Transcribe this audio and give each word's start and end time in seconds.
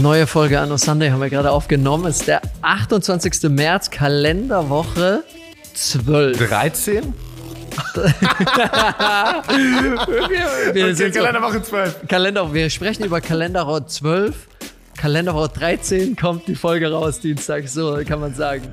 Neue 0.00 0.26
Folge 0.26 0.58
Anno 0.58 0.78
Sunday 0.78 1.10
haben 1.10 1.20
wir 1.20 1.28
gerade 1.28 1.50
aufgenommen. 1.50 2.06
Es 2.06 2.20
ist 2.20 2.28
der 2.28 2.40
28. 2.62 3.50
März, 3.50 3.90
Kalenderwoche 3.90 5.22
12. 5.74 6.38
13? 6.48 7.12
wir, 7.94 8.14
wir 10.74 10.84
Okay, 10.84 10.92
sind 10.94 11.14
Kalenderwoche 11.14 11.62
12. 11.62 12.08
Kalender, 12.08 12.54
wir 12.54 12.70
sprechen 12.70 13.04
über 13.04 13.20
Kalenderwoche 13.20 13.84
12. 13.84 14.34
Kalenderwoche 14.96 15.50
13 15.50 16.16
kommt 16.16 16.48
die 16.48 16.54
Folge 16.54 16.90
raus, 16.90 17.20
Dienstag, 17.20 17.68
so 17.68 17.98
kann 18.06 18.20
man 18.20 18.34
sagen. 18.34 18.68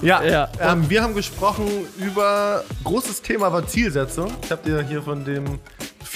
Ja, 0.00 0.22
Ja. 0.24 0.48
Ähm, 0.60 0.88
wir 0.88 1.02
haben 1.02 1.14
gesprochen 1.14 1.66
über, 1.98 2.64
großes 2.84 3.20
Thema 3.20 3.52
war 3.52 3.66
Zielsetzung. 3.66 4.32
Ich 4.42 4.50
habe 4.50 4.62
dir 4.64 4.80
hier 4.82 5.02
von 5.02 5.26
dem 5.26 5.58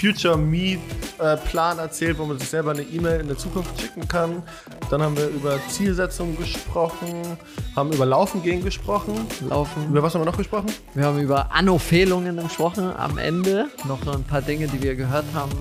Future 0.01 0.37
Me 0.37 0.79
äh, 1.19 1.37
Plan 1.37 1.79
erzählt, 1.79 2.19
wo 2.19 2.25
man 2.25 2.38
sich 2.38 2.48
selber 2.48 2.70
eine 2.70 2.83
E-Mail 2.83 3.20
in 3.20 3.29
der 3.29 3.37
Zukunft 3.37 3.79
schicken 3.79 4.09
kann. 4.09 4.42
Dann 4.88 5.02
haben 5.02 5.15
wir 5.16 5.29
über 5.29 5.59
Zielsetzung 5.69 6.37
gesprochen, 6.38 7.37
haben 7.77 7.92
über 7.92 8.06
Laufen 8.06 8.42
gehen 8.42 8.65
gesprochen. 8.65 9.27
Laufen. 9.47 9.89
Über 9.91 10.02
was 10.02 10.15
haben 10.15 10.23
wir 10.23 10.27
noch 10.27 10.39
gesprochen? 10.39 10.73
Wir 10.95 11.05
haben 11.05 11.20
über 11.20 11.52
Anno-Fehlungen 11.52 12.37
gesprochen 12.37 12.91
am 12.97 13.19
Ende. 13.19 13.69
Noch 13.87 14.06
ein 14.06 14.25
paar 14.25 14.41
Dinge, 14.41 14.69
die 14.69 14.83
wir 14.83 14.97
gehört 14.97 15.27
haben, 15.34 15.52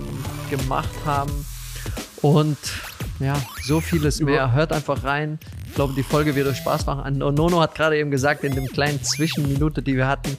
gemacht 0.49 0.89
haben. 1.05 1.45
Und 2.21 2.57
ja, 3.19 3.35
so 3.63 3.81
vieles 3.81 4.21
mehr. 4.21 4.53
Hört 4.53 4.71
einfach 4.71 5.03
rein. 5.03 5.37
Ich 5.67 5.75
glaube, 5.75 5.93
die 5.93 6.03
Folge 6.03 6.35
wird 6.35 6.47
euch 6.47 6.57
Spaß 6.57 6.85
machen. 6.85 7.21
Und 7.21 7.35
Nono 7.35 7.59
hat 7.59 7.75
gerade 7.75 7.97
eben 7.97 8.09
gesagt, 8.09 8.45
in 8.45 8.55
dem 8.55 8.67
kleinen 8.67 9.03
Zwischenminute, 9.03 9.81
die 9.81 9.97
wir 9.97 10.07
hatten, 10.07 10.37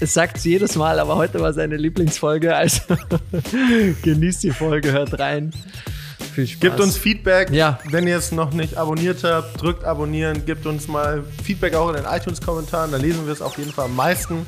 es 0.00 0.14
sagt 0.14 0.38
jedes 0.38 0.76
Mal, 0.76 0.98
aber 0.98 1.16
heute 1.16 1.40
war 1.40 1.52
seine 1.52 1.76
Lieblingsfolge. 1.76 2.54
Also 2.54 2.82
genießt 4.02 4.42
die 4.42 4.50
Folge, 4.50 4.92
hört 4.92 5.18
rein. 5.18 5.52
Viel 6.34 6.46
Spaß. 6.46 6.60
Gebt 6.60 6.80
uns 6.80 6.96
Feedback. 6.96 7.50
Ja. 7.50 7.78
Wenn 7.90 8.06
ihr 8.06 8.18
es 8.18 8.30
noch 8.32 8.52
nicht 8.52 8.76
abonniert 8.76 9.24
habt, 9.24 9.60
drückt 9.60 9.84
abonnieren. 9.84 10.44
Gebt 10.44 10.66
uns 10.66 10.86
mal 10.86 11.24
Feedback 11.42 11.74
auch 11.74 11.88
in 11.88 11.96
den 11.96 12.04
iTunes-Kommentaren. 12.04 12.90
Da 12.90 12.98
lesen 12.98 13.24
wir 13.26 13.32
es 13.32 13.40
auf 13.40 13.56
jeden 13.56 13.72
Fall 13.72 13.86
am 13.86 13.96
meisten. 13.96 14.44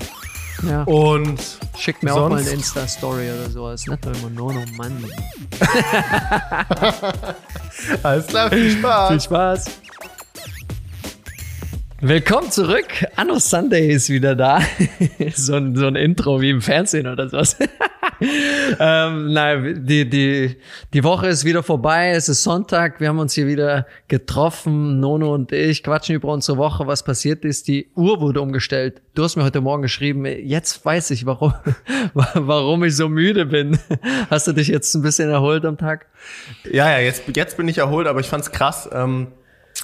ja. 0.68 0.82
Und 0.82 1.40
Schickt 1.78 2.02
mir 2.02 2.12
auch 2.12 2.28
mal 2.28 2.40
eine 2.40 2.50
Insta-Story 2.50 3.30
oder 3.30 3.48
sowas. 3.50 3.86
Nicht 3.86 4.04
nur 4.04 4.14
immer 4.16 4.30
Nono, 4.30 4.64
Mann. 4.76 5.04
alles 8.02 8.26
klar, 8.26 8.50
viel 8.50 8.70
Spaß. 8.72 9.08
Viel 9.10 9.20
Spaß. 9.20 9.80
Willkommen 12.00 12.48
zurück. 12.52 12.86
Anno 13.16 13.40
Sunday 13.40 13.88
ist 13.88 14.08
wieder 14.08 14.36
da. 14.36 14.60
so, 15.34 15.56
ein, 15.56 15.74
so 15.74 15.88
ein 15.88 15.96
Intro 15.96 16.40
wie 16.40 16.50
im 16.50 16.62
Fernsehen 16.62 17.08
oder 17.08 17.28
sowas. 17.28 17.56
ähm, 18.78 19.32
nein, 19.32 19.84
die, 19.84 20.08
die, 20.08 20.56
die 20.94 21.02
Woche 21.02 21.26
ist 21.26 21.44
wieder 21.44 21.64
vorbei. 21.64 22.10
Es 22.10 22.28
ist 22.28 22.44
Sonntag. 22.44 23.00
Wir 23.00 23.08
haben 23.08 23.18
uns 23.18 23.34
hier 23.34 23.48
wieder 23.48 23.84
getroffen. 24.06 25.00
Nono 25.00 25.34
und 25.34 25.50
ich 25.50 25.82
quatschen 25.82 26.14
über 26.14 26.28
unsere 26.28 26.56
Woche, 26.56 26.86
was 26.86 27.02
passiert 27.02 27.44
ist. 27.44 27.66
Die 27.66 27.90
Uhr 27.96 28.20
wurde 28.20 28.42
umgestellt. 28.42 29.02
Du 29.16 29.24
hast 29.24 29.34
mir 29.34 29.42
heute 29.42 29.60
Morgen 29.60 29.82
geschrieben, 29.82 30.24
jetzt 30.24 30.84
weiß 30.84 31.10
ich, 31.10 31.26
warum, 31.26 31.52
warum 32.14 32.84
ich 32.84 32.94
so 32.94 33.08
müde 33.08 33.44
bin. 33.44 33.76
Hast 34.30 34.46
du 34.46 34.52
dich 34.52 34.68
jetzt 34.68 34.94
ein 34.94 35.02
bisschen 35.02 35.30
erholt 35.30 35.64
am 35.64 35.76
Tag? 35.76 36.06
Ja, 36.70 36.92
ja, 36.92 37.00
jetzt, 37.00 37.24
jetzt 37.34 37.56
bin 37.56 37.66
ich 37.66 37.78
erholt, 37.78 38.06
aber 38.06 38.20
ich 38.20 38.28
fand's 38.28 38.52
krass, 38.52 38.88
ähm, 38.92 39.32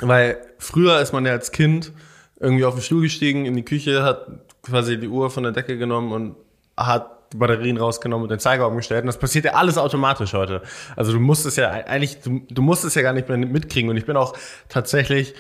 weil 0.01 0.39
früher 0.59 1.01
ist 1.01 1.13
man 1.13 1.25
ja 1.27 1.33
als 1.33 1.53
Kind 1.53 1.93
irgendwie 2.41 2.65
auf 2.65 2.75
den 2.75 2.83
Stuhl 2.83 3.03
gestiegen, 3.03 3.47
in 3.47 3.55
die 3.55 3.65
Küche, 3.65 4.03
hat 4.03 4.27
quasi 4.63 4.99
die 4.99 5.09
Uhr 5.09 5.31
von 5.31 5.43
der 5.43 5.53
Decke 5.53 5.79
genommen 5.79 6.13
und 6.13 6.37
hat 6.77 7.15
die 7.33 7.37
Batterien 7.37 7.77
rausgenommen 7.77 8.25
und 8.25 8.31
den 8.31 8.39
Zeiger 8.39 8.69
umgestellt. 8.69 9.03
Und 9.03 9.09
das 9.09 9.19
passiert 9.19 9.45
ja 9.45 9.53
alles 9.55 9.79
automatisch 9.79 10.33
heute. 10.35 10.63
Also 10.97 11.13
du 11.13 11.21
musst 11.21 11.47
es 11.47 11.57
ja 11.57 11.71
eigentlich, 11.71 12.21
du, 12.21 12.43
du 12.49 12.63
musst 12.63 12.85
es 12.85 12.95
ja 12.95 13.03
gar 13.03 13.13
nicht 13.13 13.29
mehr 13.29 13.39
mitkriegen. 13.39 13.91
Und 13.91 13.97
ich 13.97 14.07
bin 14.07 14.17
auch 14.17 14.37
tatsächlich 14.69 15.35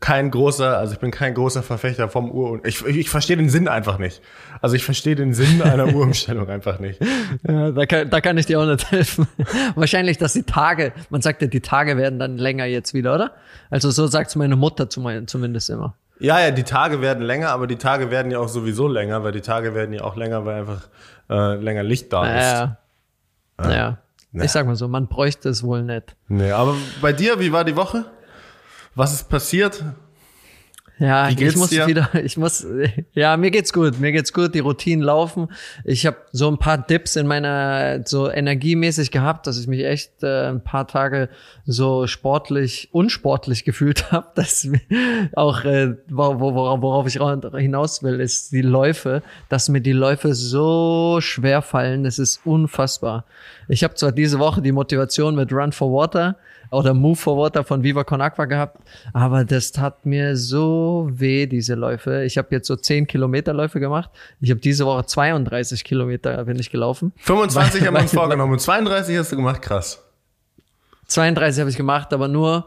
kein 0.00 0.30
großer, 0.30 0.78
also 0.78 0.94
ich 0.94 0.98
bin 0.98 1.10
kein 1.10 1.34
großer 1.34 1.62
Verfechter 1.62 2.08
vom 2.08 2.30
Uhr 2.30 2.64
ich, 2.64 2.84
ich, 2.86 2.96
ich 2.96 3.10
verstehe 3.10 3.36
den 3.36 3.50
Sinn 3.50 3.68
einfach 3.68 3.98
nicht. 3.98 4.22
Also 4.62 4.74
ich 4.74 4.84
verstehe 4.84 5.14
den 5.14 5.34
Sinn 5.34 5.60
einer 5.62 5.88
Uhrumstellung 5.88 6.48
einfach 6.48 6.78
nicht. 6.78 7.00
Ja, 7.46 7.70
da 7.70 7.86
kann, 7.86 8.08
da 8.08 8.20
kann 8.20 8.38
ich 8.38 8.46
dir 8.46 8.60
auch 8.60 8.66
nicht 8.66 8.90
helfen. 8.90 9.28
Wahrscheinlich, 9.74 10.16
dass 10.16 10.32
die 10.32 10.44
Tage, 10.44 10.92
man 11.10 11.20
sagt 11.20 11.42
ja, 11.42 11.48
die 11.48 11.60
Tage 11.60 11.98
werden 11.98 12.18
dann 12.18 12.38
länger 12.38 12.64
jetzt 12.64 12.94
wieder, 12.94 13.14
oder? 13.14 13.32
Also 13.68 13.90
so 13.90 14.06
sagt 14.06 14.34
meine 14.36 14.56
Mutter 14.56 14.88
zu 14.88 15.00
mein, 15.00 15.26
zumindest 15.26 15.68
immer. 15.68 15.94
Ja, 16.18 16.40
ja, 16.40 16.50
die 16.50 16.64
Tage 16.64 17.00
werden 17.00 17.22
länger, 17.22 17.50
aber 17.50 17.66
die 17.66 17.76
Tage 17.76 18.10
werden 18.10 18.30
ja 18.30 18.38
auch 18.38 18.48
sowieso 18.48 18.88
länger, 18.88 19.22
weil 19.22 19.32
die 19.32 19.40
Tage 19.40 19.74
werden 19.74 19.92
ja 19.92 20.02
auch 20.02 20.16
länger, 20.16 20.44
weil 20.44 20.60
einfach 20.60 20.88
äh, 21.28 21.56
länger 21.56 21.82
Licht 21.82 22.12
da 22.12 22.26
ist. 22.26 22.44
Ja. 23.60 23.70
ja. 23.70 23.98
Ja. 24.32 24.44
Ich 24.44 24.52
sag 24.52 24.66
mal 24.66 24.76
so, 24.76 24.86
man 24.86 25.08
bräuchte 25.08 25.48
es 25.48 25.64
wohl 25.64 25.82
nicht. 25.82 26.14
Nee, 26.28 26.52
aber 26.52 26.76
bei 27.02 27.12
dir, 27.12 27.40
wie 27.40 27.52
war 27.52 27.64
die 27.64 27.74
Woche? 27.74 28.04
Was 28.94 29.12
ist 29.14 29.28
passiert? 29.28 29.84
Ja, 30.98 31.30
ich 31.30 31.56
muss 31.56 31.70
dir? 31.70 31.86
wieder, 31.86 32.10
ich 32.22 32.36
muss, 32.36 32.66
ja, 33.14 33.38
mir 33.38 33.50
geht's 33.50 33.72
gut, 33.72 33.98
mir 33.98 34.12
geht's 34.12 34.34
gut, 34.34 34.54
die 34.54 34.58
Routinen 34.58 35.02
laufen. 35.02 35.48
Ich 35.82 36.04
habe 36.04 36.18
so 36.30 36.46
ein 36.50 36.58
paar 36.58 36.76
Dips 36.76 37.16
in 37.16 37.26
meiner, 37.26 38.02
so 38.04 38.30
energiemäßig 38.30 39.10
gehabt, 39.10 39.46
dass 39.46 39.58
ich 39.58 39.66
mich 39.66 39.82
echt 39.82 40.22
äh, 40.22 40.48
ein 40.50 40.62
paar 40.62 40.86
Tage 40.86 41.30
so 41.64 42.06
sportlich, 42.06 42.90
unsportlich 42.92 43.64
gefühlt 43.64 44.12
habe. 44.12 44.26
Das 44.34 44.68
auch, 45.36 45.64
äh, 45.64 45.94
wor- 46.10 46.38
wor- 46.38 46.82
worauf 46.82 47.06
ich 47.06 47.14
hinaus 47.58 48.02
will, 48.02 48.20
ist 48.20 48.52
die 48.52 48.60
Läufe, 48.60 49.22
dass 49.48 49.70
mir 49.70 49.80
die 49.80 49.92
Läufe 49.92 50.34
so 50.34 51.16
schwer 51.22 51.62
fallen, 51.62 52.04
das 52.04 52.18
ist 52.18 52.42
unfassbar. 52.44 53.24
Ich 53.68 53.84
habe 53.84 53.94
zwar 53.94 54.12
diese 54.12 54.38
Woche 54.38 54.60
die 54.60 54.72
Motivation 54.72 55.34
mit 55.34 55.50
Run 55.50 55.72
for 55.72 55.90
Water, 55.90 56.36
oder 56.70 56.94
Move 56.94 57.16
for 57.16 57.36
Water 57.36 57.64
von 57.64 57.82
Viva 57.82 58.04
Con 58.04 58.20
Aqua 58.20 58.44
gehabt, 58.44 58.78
aber 59.12 59.44
das 59.44 59.72
tat 59.72 60.06
mir 60.06 60.36
so 60.36 61.08
weh, 61.12 61.46
diese 61.46 61.74
Läufe. 61.74 62.24
Ich 62.24 62.38
habe 62.38 62.48
jetzt 62.50 62.66
so 62.66 62.76
10 62.76 63.06
Kilometer 63.06 63.52
Läufe 63.52 63.80
gemacht. 63.80 64.10
Ich 64.40 64.50
habe 64.50 64.60
diese 64.60 64.86
Woche 64.86 65.04
32 65.04 65.84
Kilometer 65.84 66.44
bin 66.44 66.58
ich 66.58 66.70
gelaufen. 66.70 67.12
25 67.18 67.82
haben 67.86 67.94
wir 67.94 68.00
uns 68.02 68.12
vorgenommen 68.12 68.52
und 68.52 68.60
32 68.60 69.18
hast 69.18 69.32
du 69.32 69.36
gemacht, 69.36 69.62
krass. 69.62 70.02
32 71.06 71.60
habe 71.60 71.70
ich 71.70 71.76
gemacht, 71.76 72.12
aber 72.12 72.28
nur, 72.28 72.66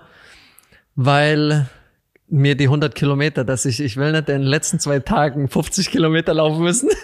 weil 0.96 1.68
mir 2.34 2.56
die 2.56 2.66
100 2.66 2.96
Kilometer, 2.96 3.44
dass 3.44 3.66
ich, 3.66 3.80
ich 3.80 3.96
will 3.96 4.12
nicht 4.12 4.28
in 4.28 4.42
den 4.42 4.48
letzten 4.48 4.80
zwei 4.80 5.00
Tagen 5.00 5.48
50 5.48 5.92
Kilometer 5.92 6.34
laufen 6.34 6.64
müssen. 6.64 6.90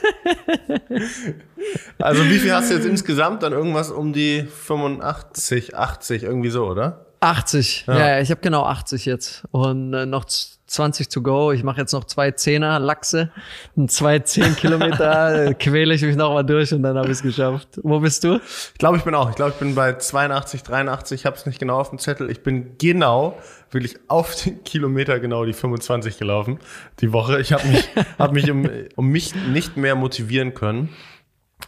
Also 2.00 2.24
wie 2.26 2.40
viel 2.40 2.54
hast 2.54 2.72
du 2.72 2.76
jetzt 2.76 2.86
insgesamt? 2.86 3.44
Dann 3.44 3.52
irgendwas 3.52 3.92
um 3.92 4.14
die 4.14 4.44
85, 4.44 5.76
80, 5.76 6.24
irgendwie 6.24 6.50
so, 6.50 6.66
oder? 6.66 7.06
80, 7.20 7.84
ja, 7.86 7.98
ja 7.98 8.22
ich 8.22 8.32
habe 8.32 8.40
genau 8.42 8.64
80 8.64 9.06
jetzt 9.06 9.44
und 9.52 9.94
äh, 9.94 10.06
noch 10.06 10.26
20 10.70 11.10
to 11.10 11.22
go. 11.22 11.52
Ich 11.52 11.64
mache 11.64 11.82
jetzt 11.82 11.94
noch 11.94 12.04
zwei 12.04 12.32
Zehner 12.32 12.80
Lachse 12.80 13.32
und 13.76 13.92
zwei 13.92 14.20
10 14.20 14.56
Kilometer 14.56 15.48
äh, 15.48 15.54
quäle 15.60 15.94
ich 15.94 16.02
mich 16.02 16.16
noch 16.16 16.34
mal 16.34 16.44
durch 16.44 16.74
und 16.74 16.84
dann 16.84 16.98
habe 16.98 17.08
ich 17.08 17.14
es 17.14 17.22
geschafft. 17.24 17.80
Wo 17.84 18.00
bist 18.00 18.24
du? 18.24 18.36
Ich 18.36 18.78
glaube, 18.78 18.98
ich 18.98 19.04
bin 19.04 19.16
auch. 19.16 19.30
Ich 19.30 19.36
glaube, 19.36 19.52
ich 19.52 19.58
bin 19.58 19.76
bei 19.76 19.94
82, 19.94 20.64
83. 20.64 21.22
Ich 21.22 21.26
habe 21.26 21.36
es 21.36 21.46
nicht 21.46 21.60
genau 21.60 21.80
auf 21.80 21.90
dem 21.90 22.00
Zettel. 22.00 22.30
Ich 22.30 22.44
bin 22.44 22.78
genau, 22.78 23.38
wirklich 23.72 23.98
auf 24.08 24.36
den 24.36 24.64
Kilometer 24.64 25.20
genau 25.20 25.46
die 25.46 25.54
25 25.54 26.18
gelaufen 26.18 26.60
die 27.02 27.12
Woche. 27.12 27.40
Ich 27.40 27.52
habe 27.52 27.68
mich, 27.68 27.90
hab 28.20 28.32
mich 28.32 28.50
um, 28.52 28.70
um 28.96 29.08
mich 29.08 29.34
nicht 29.36 29.78
mehr 29.78 29.96
motivieren 29.96 30.54
können. 30.54 30.90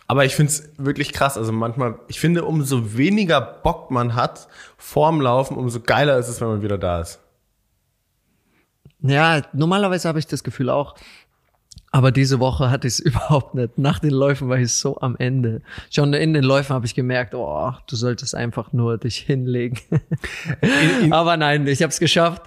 Aber 0.08 0.26
ich 0.26 0.36
finde 0.36 0.52
es 0.52 0.70
wirklich 0.78 1.12
krass. 1.12 1.38
Also 1.38 1.52
manchmal, 1.52 2.00
ich 2.08 2.20
finde, 2.20 2.46
umso 2.46 2.98
weniger 2.98 3.42
Bock 3.42 3.92
man 3.92 4.16
hat 4.16 4.48
vorm 4.78 5.22
Laufen, 5.22 5.58
umso 5.58 5.80
geiler 5.80 6.18
ist 6.18 6.28
es, 6.28 6.40
wenn 6.40 6.48
man 6.48 6.62
wieder 6.62 6.78
da 6.78 7.02
ist. 7.02 7.20
Ja, 9.02 9.42
normalerweise 9.54 10.08
habe 10.08 10.20
ich 10.20 10.28
das 10.28 10.44
Gefühl 10.44 10.70
auch. 10.70 10.96
Aber 11.94 12.12
diese 12.12 12.40
Woche 12.40 12.70
hatte 12.70 12.88
ich 12.88 12.96
es 12.96 13.00
überhaupt 13.02 13.56
nicht. 13.56 13.78
Nach 13.78 14.00
den 14.00 14.12
Läufen 14.12 14.50
war 14.50 14.58
ich 14.58 14.74
so 14.74 15.00
am 15.02 15.16
Ende. 15.18 15.62
Schon 15.90 16.14
in 16.14 16.34
den 16.34 16.44
Läufen 16.44 16.74
habe 16.74 16.86
ich 16.86 16.96
gemerkt, 16.96 17.36
oh, 17.36 17.74
du 17.88 17.96
solltest 17.96 18.34
einfach 18.34 18.72
nur 18.74 18.98
dich 18.98 19.18
hinlegen. 19.18 19.80
Aber 21.12 21.38
nein, 21.38 21.68
ich 21.68 21.82
habe 21.82 21.92
es 21.92 22.00
geschafft. 22.00 22.44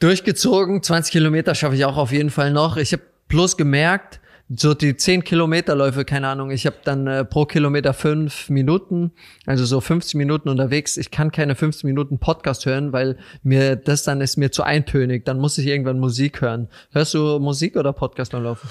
Durchgezogen, 0.00 0.82
20 0.82 1.12
Kilometer 1.12 1.54
schaffe 1.54 1.76
ich 1.76 1.84
auch 1.84 1.96
auf 1.96 2.12
jeden 2.12 2.30
Fall 2.30 2.50
noch. 2.50 2.76
Ich 2.76 2.92
habe 2.92 3.02
bloß 3.28 3.56
gemerkt, 3.56 4.20
so 4.48 4.74
die 4.74 4.96
10 4.96 5.24
Kilometerläufe, 5.24 6.04
keine 6.04 6.28
Ahnung, 6.28 6.50
ich 6.50 6.66
habe 6.66 6.76
dann 6.84 7.06
äh, 7.06 7.24
pro 7.24 7.46
Kilometer 7.46 7.92
fünf 7.92 8.48
Minuten, 8.48 9.12
also 9.44 9.64
so 9.64 9.80
50 9.80 10.14
Minuten 10.14 10.48
unterwegs. 10.48 10.96
Ich 10.96 11.10
kann 11.10 11.32
keine 11.32 11.56
50 11.56 11.84
Minuten 11.84 12.18
Podcast 12.18 12.64
hören, 12.64 12.92
weil 12.92 13.18
mir 13.42 13.74
das 13.74 14.04
dann 14.04 14.20
ist 14.20 14.36
mir 14.36 14.52
zu 14.52 14.62
eintönig. 14.62 15.24
Dann 15.24 15.38
muss 15.38 15.58
ich 15.58 15.66
irgendwann 15.66 15.98
Musik 15.98 16.42
hören. 16.42 16.68
Hörst 16.92 17.14
du 17.14 17.40
Musik 17.40 17.76
oder 17.76 17.92
Podcast 17.92 18.32
beim 18.32 18.44
Laufen? 18.44 18.68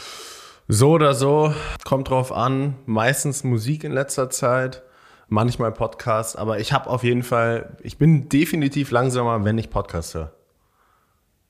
So 0.68 0.92
oder 0.92 1.14
so, 1.14 1.54
kommt 1.84 2.10
drauf 2.10 2.32
an. 2.32 2.76
Meistens 2.86 3.44
Musik 3.44 3.84
in 3.84 3.92
letzter 3.92 4.30
Zeit, 4.30 4.82
manchmal 5.28 5.74
Podcast, 5.74 6.38
aber 6.40 6.60
ich 6.60 6.72
habe 6.72 6.90
auf 6.90 7.04
jeden 7.04 7.24
Fall, 7.24 7.78
ich 7.84 7.98
bin 7.98 8.30
definitiv 8.30 8.92
langsamer, 8.92 9.44
wenn 9.44 9.58
ich 9.58 9.70
Podcast 9.70 10.16
höre. 10.16 10.32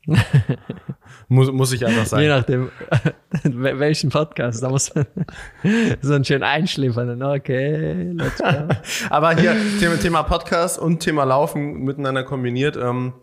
Muss, 1.27 1.51
muss 1.51 1.73
ich 1.73 1.85
einfach 1.85 2.05
sagen. 2.05 2.23
Je 2.23 2.29
nachdem, 2.29 2.69
welchen 3.43 4.09
Podcast. 4.09 4.61
Da 4.61 4.69
muss 4.69 4.93
man 4.93 5.05
so 6.01 6.13
einen 6.13 6.23
schönen 6.23 6.43
einschläfern. 6.43 7.21
Okay, 7.21 8.11
let's 8.13 8.37
go. 8.37 8.67
Aber 9.09 9.35
hier, 9.35 9.55
Thema, 9.79 9.97
Thema 9.97 10.23
Podcast 10.23 10.77
und 10.77 10.99
Thema 10.99 11.23
Laufen 11.23 11.83
miteinander 11.83 12.23
kombiniert. 12.23 12.77
Ähm, 12.77 13.13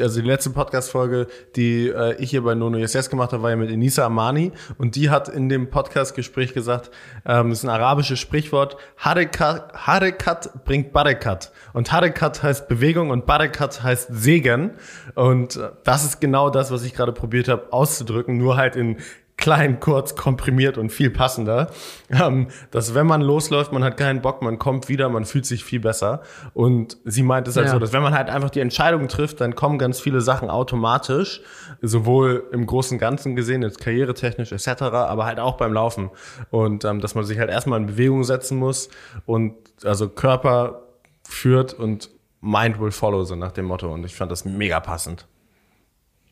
also 0.00 0.20
die 0.20 0.26
letzte 0.26 0.50
Podcast-Folge, 0.50 1.26
die 1.56 1.88
äh, 1.88 2.14
ich 2.16 2.30
hier 2.30 2.42
bei 2.42 2.54
Nono 2.54 2.78
Yes 2.78 3.10
gemacht 3.10 3.32
habe, 3.32 3.42
war 3.42 3.50
ja 3.50 3.56
mit 3.56 3.70
Enisa 3.70 4.06
Amani. 4.06 4.52
Und 4.78 4.96
die 4.96 5.10
hat 5.10 5.28
in 5.28 5.48
dem 5.48 5.70
Podcast-Gespräch 5.70 6.54
gesagt, 6.54 6.90
ähm, 7.26 7.50
das 7.50 7.58
ist 7.58 7.64
ein 7.64 7.70
arabisches 7.70 8.18
Sprichwort, 8.18 8.76
Harekat, 8.96 9.72
Harekat 9.74 10.64
bringt 10.64 10.92
Barakat. 10.92 11.52
Und 11.72 11.92
Harekat 11.92 12.42
heißt 12.42 12.68
Bewegung 12.68 13.10
und 13.10 13.26
Barakat 13.26 13.82
heißt 13.82 14.08
Segen. 14.10 14.72
Und 15.14 15.56
äh, 15.56 15.70
das 15.84 16.04
ist 16.04 16.20
genau 16.20 16.50
das, 16.50 16.70
was 16.70 16.84
ich 16.84 16.94
gerade 16.94 17.12
probiert 17.12 17.48
habe 17.48 17.72
auszudrücken, 17.72 18.38
nur 18.38 18.56
halt 18.56 18.76
in 18.76 18.96
klein, 19.36 19.80
kurz, 19.80 20.14
komprimiert 20.14 20.78
und 20.78 20.90
viel 20.90 21.10
passender. 21.10 21.70
Ähm, 22.10 22.48
dass 22.70 22.94
wenn 22.94 23.06
man 23.06 23.22
losläuft, 23.22 23.72
man 23.72 23.82
hat 23.82 23.96
keinen 23.96 24.20
Bock, 24.20 24.42
man 24.42 24.58
kommt 24.58 24.88
wieder, 24.88 25.08
man 25.08 25.24
fühlt 25.24 25.46
sich 25.46 25.64
viel 25.64 25.80
besser. 25.80 26.22
Und 26.54 26.98
sie 27.04 27.22
meint 27.22 27.48
es 27.48 27.56
halt 27.56 27.66
ja. 27.66 27.72
so, 27.72 27.78
dass 27.78 27.92
wenn 27.92 28.02
man 28.02 28.14
halt 28.14 28.28
einfach 28.28 28.50
die 28.50 28.60
Entscheidung 28.60 29.08
trifft, 29.08 29.40
dann 29.40 29.54
kommen 29.54 29.78
ganz 29.78 29.98
viele 29.98 30.20
Sachen 30.20 30.50
automatisch, 30.50 31.40
sowohl 31.80 32.44
im 32.52 32.66
großen 32.66 32.98
Ganzen 32.98 33.34
gesehen, 33.34 33.62
jetzt 33.62 33.80
karrieretechnisch 33.80 34.52
etc., 34.52 34.82
aber 34.82 35.24
halt 35.24 35.40
auch 35.40 35.56
beim 35.56 35.72
Laufen. 35.72 36.10
Und 36.50 36.84
ähm, 36.84 37.00
dass 37.00 37.14
man 37.14 37.24
sich 37.24 37.38
halt 37.38 37.50
erstmal 37.50 37.80
in 37.80 37.86
Bewegung 37.86 38.24
setzen 38.24 38.58
muss 38.58 38.90
und 39.26 39.54
also 39.84 40.08
Körper 40.08 40.82
führt 41.26 41.74
und 41.74 42.10
Mind 42.42 42.80
will 42.80 42.90
follow, 42.90 43.22
so 43.22 43.36
nach 43.36 43.52
dem 43.52 43.66
Motto. 43.66 43.92
Und 43.92 44.04
ich 44.04 44.14
fand 44.14 44.30
das 44.30 44.44
mega 44.44 44.80
passend. 44.80 45.26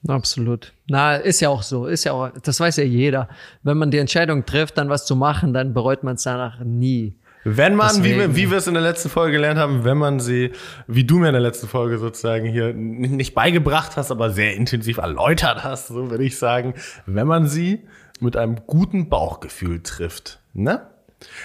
Absolut. 0.08 0.72
Na, 0.88 1.16
ist 1.16 1.40
ja 1.40 1.50
auch 1.50 1.62
so, 1.62 1.86
ist 1.86 2.04
ja 2.04 2.12
auch, 2.12 2.30
das 2.42 2.58
weiß 2.58 2.76
ja 2.78 2.84
jeder. 2.84 3.28
Wenn 3.62 3.76
man 3.76 3.90
die 3.90 3.98
Entscheidung 3.98 4.46
trifft, 4.46 4.78
dann 4.78 4.88
was 4.88 5.04
zu 5.04 5.14
machen, 5.14 5.52
dann 5.52 5.74
bereut 5.74 6.02
man 6.02 6.14
es 6.14 6.22
danach 6.22 6.60
nie. 6.60 7.14
Wenn 7.44 7.74
man, 7.74 7.88
Deswegen. 7.88 8.04
wie 8.04 8.18
wir, 8.18 8.36
wie 8.36 8.50
wir 8.50 8.58
es 8.58 8.66
in 8.66 8.74
der 8.74 8.82
letzten 8.82 9.08
Folge 9.08 9.32
gelernt 9.32 9.58
haben, 9.58 9.84
wenn 9.84 9.96
man 9.96 10.20
sie, 10.20 10.52
wie 10.86 11.04
du 11.04 11.18
mir 11.18 11.28
in 11.28 11.32
der 11.32 11.40
letzten 11.40 11.68
Folge 11.68 11.98
sozusagen 11.98 12.46
hier 12.46 12.74
nicht 12.74 13.34
beigebracht 13.34 13.96
hast, 13.96 14.10
aber 14.10 14.30
sehr 14.30 14.54
intensiv 14.56 14.98
erläutert 14.98 15.64
hast, 15.64 15.88
so 15.88 16.10
würde 16.10 16.24
ich 16.24 16.38
sagen, 16.38 16.74
wenn 17.06 17.26
man 17.26 17.46
sie 17.46 17.80
mit 18.20 18.36
einem 18.36 18.56
guten 18.66 19.08
Bauchgefühl 19.08 19.82
trifft, 19.82 20.38
ne? 20.52 20.89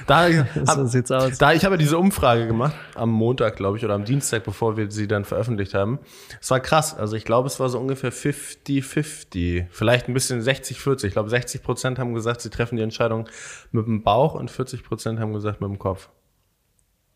Da, 0.08 0.30
so 0.66 0.86
sieht's 0.86 1.12
aus. 1.12 1.38
Da, 1.38 1.54
ich 1.54 1.66
habe 1.66 1.78
diese 1.78 1.98
Umfrage 1.98 2.48
gemacht, 2.48 2.76
am 2.96 3.12
Montag, 3.12 3.56
glaube 3.56 3.78
ich, 3.78 3.86
oder 3.86 3.94
am 3.94 4.06
Dienstag, 4.06 4.44
bevor 4.44 4.78
wir 4.78 4.90
sie 4.92 5.08
dann 5.08 5.26
veröffentlicht 5.26 5.74
haben. 5.74 6.00
Es 6.42 6.52
war 6.52 6.60
krass. 6.60 6.96
Also 6.96 7.16
ich 7.16 7.26
glaube, 7.26 7.48
es 7.48 7.60
war 7.60 7.70
so 7.70 7.80
ungefähr 7.80 8.12
50-50. 8.12 9.68
Vielleicht 9.70 10.08
ein 10.08 10.14
bisschen 10.14 10.42
60-40. 10.42 11.06
Ich 11.06 11.14
glaube, 11.14 11.30
60 11.30 11.64
Prozent 11.64 12.00
haben 12.00 12.14
gesagt, 12.14 12.42
sie 12.42 12.50
treffen 12.50 12.78
die 12.78 12.84
Entscheidung 12.84 13.28
mit 13.72 13.86
dem 13.86 14.04
Bauch 14.04 14.36
und 14.36 14.52
40 14.52 14.84
Prozent 14.84 15.20
haben 15.20 15.34
gesagt 15.34 15.62
mit 15.62 15.70
dem 15.70 15.80
Kopf. 15.80 16.10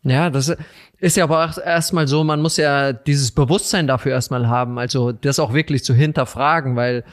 Ja, 0.02 0.30
das 0.30 0.56
ist 0.98 1.16
ja 1.16 1.24
aber 1.24 1.52
erstmal 1.62 2.08
so, 2.08 2.24
man 2.24 2.40
muss 2.40 2.56
ja 2.56 2.92
dieses 2.92 3.32
Bewusstsein 3.32 3.86
dafür 3.86 4.12
erstmal 4.12 4.48
haben, 4.48 4.78
also 4.78 5.12
das 5.12 5.38
auch 5.38 5.52
wirklich 5.52 5.84
zu 5.84 5.94
hinterfragen, 5.94 6.74
weil 6.74 7.04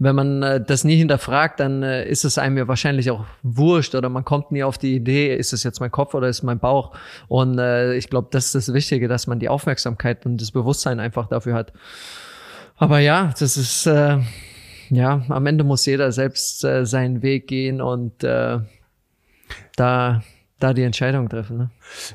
wenn 0.00 0.16
man 0.16 0.42
äh, 0.42 0.60
das 0.60 0.82
nie 0.82 0.96
hinterfragt, 0.96 1.60
dann 1.60 1.84
äh, 1.84 2.04
ist 2.08 2.24
es 2.24 2.38
einem 2.38 2.58
ja 2.58 2.66
wahrscheinlich 2.66 3.10
auch 3.12 3.24
wurscht 3.44 3.94
oder 3.94 4.08
man 4.08 4.24
kommt 4.24 4.50
nie 4.50 4.64
auf 4.64 4.76
die 4.76 4.96
Idee, 4.96 5.36
ist 5.36 5.52
es 5.52 5.62
jetzt 5.62 5.78
mein 5.78 5.92
Kopf 5.92 6.14
oder 6.14 6.28
ist 6.28 6.42
mein 6.42 6.58
Bauch? 6.58 6.96
Und 7.28 7.58
äh, 7.58 7.94
ich 7.94 8.10
glaube, 8.10 8.28
das 8.32 8.46
ist 8.46 8.54
das 8.54 8.74
Wichtige, 8.74 9.06
dass 9.06 9.28
man 9.28 9.38
die 9.38 9.48
Aufmerksamkeit 9.48 10.26
und 10.26 10.40
das 10.40 10.50
Bewusstsein 10.50 10.98
einfach 10.98 11.28
dafür 11.28 11.54
hat. 11.54 11.72
Aber 12.76 12.98
ja, 12.98 13.32
das 13.38 13.56
ist 13.56 13.86
äh, 13.86 14.18
ja 14.90 15.22
am 15.28 15.46
Ende 15.46 15.62
muss 15.62 15.86
jeder 15.86 16.10
selbst 16.10 16.64
äh, 16.64 16.84
seinen 16.84 17.22
Weg 17.22 17.46
gehen 17.46 17.80
und 17.80 18.24
äh, 18.24 18.58
da 19.76 20.22
da 20.62 20.72
die 20.72 20.82
Entscheidung 20.82 21.28
treffen. 21.28 21.58
Ne? 21.58 21.70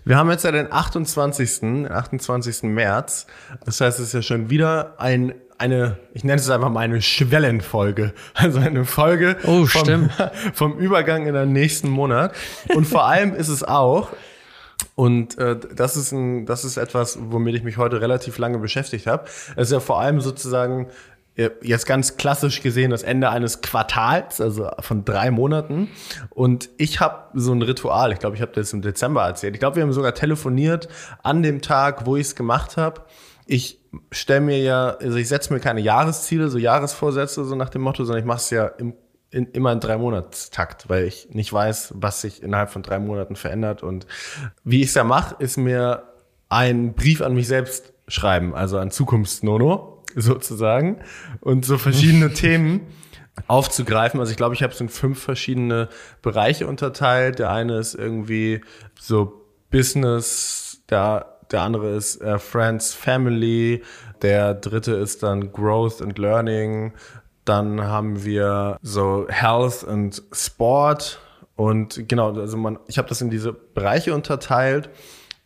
Wir 0.05 0.17
haben 0.17 0.29
jetzt 0.29 0.43
ja 0.43 0.51
den 0.51 0.71
28. 0.71 1.89
28. 1.89 2.63
März. 2.63 3.27
Das 3.65 3.81
heißt, 3.81 3.99
es 3.99 4.07
ist 4.07 4.13
ja 4.13 4.21
schon 4.21 4.49
wieder 4.49 4.95
ein 4.99 5.33
eine, 5.59 5.97
ich 6.13 6.23
nenne 6.23 6.39
es 6.39 6.49
einfach 6.51 6.69
mal 6.69 6.81
eine 6.81 7.01
Schwellenfolge. 7.01 8.13
Also 8.35 8.59
eine 8.59 8.85
Folge 8.85 9.37
oh, 9.43 9.65
vom, 9.65 10.09
vom 10.53 10.77
Übergang 10.77 11.25
in 11.25 11.33
den 11.33 11.51
nächsten 11.51 11.89
Monat. 11.89 12.35
Und 12.75 12.85
vor 12.85 13.05
allem 13.05 13.33
ist 13.33 13.47
es 13.47 13.63
auch, 13.63 14.09
und 14.95 15.37
äh, 15.37 15.57
das 15.75 15.97
ist 15.97 16.11
ein, 16.11 16.45
das 16.45 16.63
ist 16.63 16.77
etwas, 16.77 17.17
womit 17.19 17.55
ich 17.55 17.63
mich 17.63 17.77
heute 17.77 18.01
relativ 18.01 18.37
lange 18.37 18.59
beschäftigt 18.59 19.07
habe. 19.07 19.25
Es 19.55 19.67
ist 19.67 19.71
ja 19.71 19.79
vor 19.79 19.99
allem 19.99 20.21
sozusagen 20.21 20.87
jetzt 21.37 21.85
ganz 21.85 22.17
klassisch 22.17 22.61
gesehen 22.61 22.89
das 22.89 23.03
Ende 23.03 23.29
eines 23.29 23.61
Quartals, 23.61 24.41
also 24.41 24.69
von 24.79 25.05
drei 25.05 25.29
Monaten. 25.29 25.89
Und 26.31 26.69
ich 26.77 26.99
habe 26.99 27.25
so 27.33 27.53
ein 27.53 27.61
Ritual. 27.61 28.11
Ich 28.11 28.19
glaube, 28.19 28.35
ich 28.35 28.41
habe 28.41 28.51
das 28.53 28.73
im 28.73 28.81
Dezember 28.81 29.23
erzählt. 29.23 29.53
Ich 29.53 29.59
glaube, 29.59 29.75
wir 29.75 29.83
haben 29.83 29.93
sogar 29.93 30.15
telefoniert 30.15 30.87
an 31.21 31.43
dem 31.43 31.61
Tag, 31.61 32.05
wo 32.05 32.15
ich 32.15 32.27
es 32.27 32.35
gemacht 32.35 32.77
habe. 32.77 33.01
Ich 33.45 33.79
stelle 34.11 34.41
mir 34.41 34.59
ja, 34.59 34.89
also 34.99 35.17
ich 35.17 35.27
setze 35.27 35.53
mir 35.53 35.59
keine 35.59 35.79
Jahresziele, 35.79 36.49
so 36.49 36.57
Jahresvorsätze, 36.57 37.45
so 37.45 37.55
nach 37.55 37.69
dem 37.69 37.83
Motto, 37.83 38.03
sondern 38.03 38.23
ich 38.23 38.27
mache 38.27 38.39
es 38.39 38.49
ja 38.49 38.65
im, 38.65 38.93
in, 39.29 39.45
immer 39.51 39.71
in 39.71 39.79
drei 39.79 39.97
Monatstakt, 39.97 40.89
weil 40.89 41.05
ich 41.05 41.29
nicht 41.31 41.53
weiß, 41.53 41.93
was 41.97 42.21
sich 42.21 42.41
innerhalb 42.41 42.71
von 42.71 42.81
drei 42.81 42.97
Monaten 42.97 43.35
verändert. 43.35 43.83
Und 43.83 44.07
wie 44.63 44.81
ich 44.81 44.87
es 44.87 44.95
ja 44.95 45.03
mache, 45.03 45.35
ist 45.37 45.57
mir 45.57 46.03
ein 46.49 46.93
Brief 46.95 47.21
an 47.21 47.35
mich 47.35 47.47
selbst 47.47 47.93
schreiben, 48.07 48.55
also 48.55 48.79
an 48.79 48.89
Zukunftsnono 48.89 49.96
sozusagen 50.15 50.97
und 51.41 51.65
so 51.65 51.77
verschiedene 51.77 52.33
Themen 52.33 52.81
aufzugreifen. 53.47 54.19
Also 54.19 54.31
ich 54.31 54.37
glaube, 54.37 54.55
ich 54.55 54.63
habe 54.63 54.73
es 54.73 54.81
in 54.81 54.89
fünf 54.89 55.21
verschiedene 55.21 55.89
Bereiche 56.21 56.67
unterteilt. 56.67 57.39
Der 57.39 57.51
eine 57.51 57.77
ist 57.77 57.93
irgendwie 57.93 58.61
so 58.99 59.45
Business, 59.69 60.81
der 60.89 61.37
der 61.51 61.61
andere 61.61 61.95
ist 61.95 62.21
äh, 62.21 62.39
Friends, 62.39 62.93
Family, 62.93 63.83
der 64.21 64.53
dritte 64.53 64.93
ist 64.93 65.23
dann 65.23 65.51
Growth 65.51 66.01
and 66.01 66.17
Learning, 66.17 66.93
dann 67.45 67.81
haben 67.83 68.25
wir 68.25 68.77
so 68.81 69.27
Health 69.29 69.83
und 69.83 70.23
Sport 70.33 71.19
und 71.55 72.07
genau, 72.07 72.33
also 72.33 72.57
man, 72.57 72.79
ich 72.87 72.97
habe 72.97 73.07
das 73.09 73.21
in 73.21 73.29
diese 73.29 73.53
Bereiche 73.53 74.13
unterteilt 74.13 74.89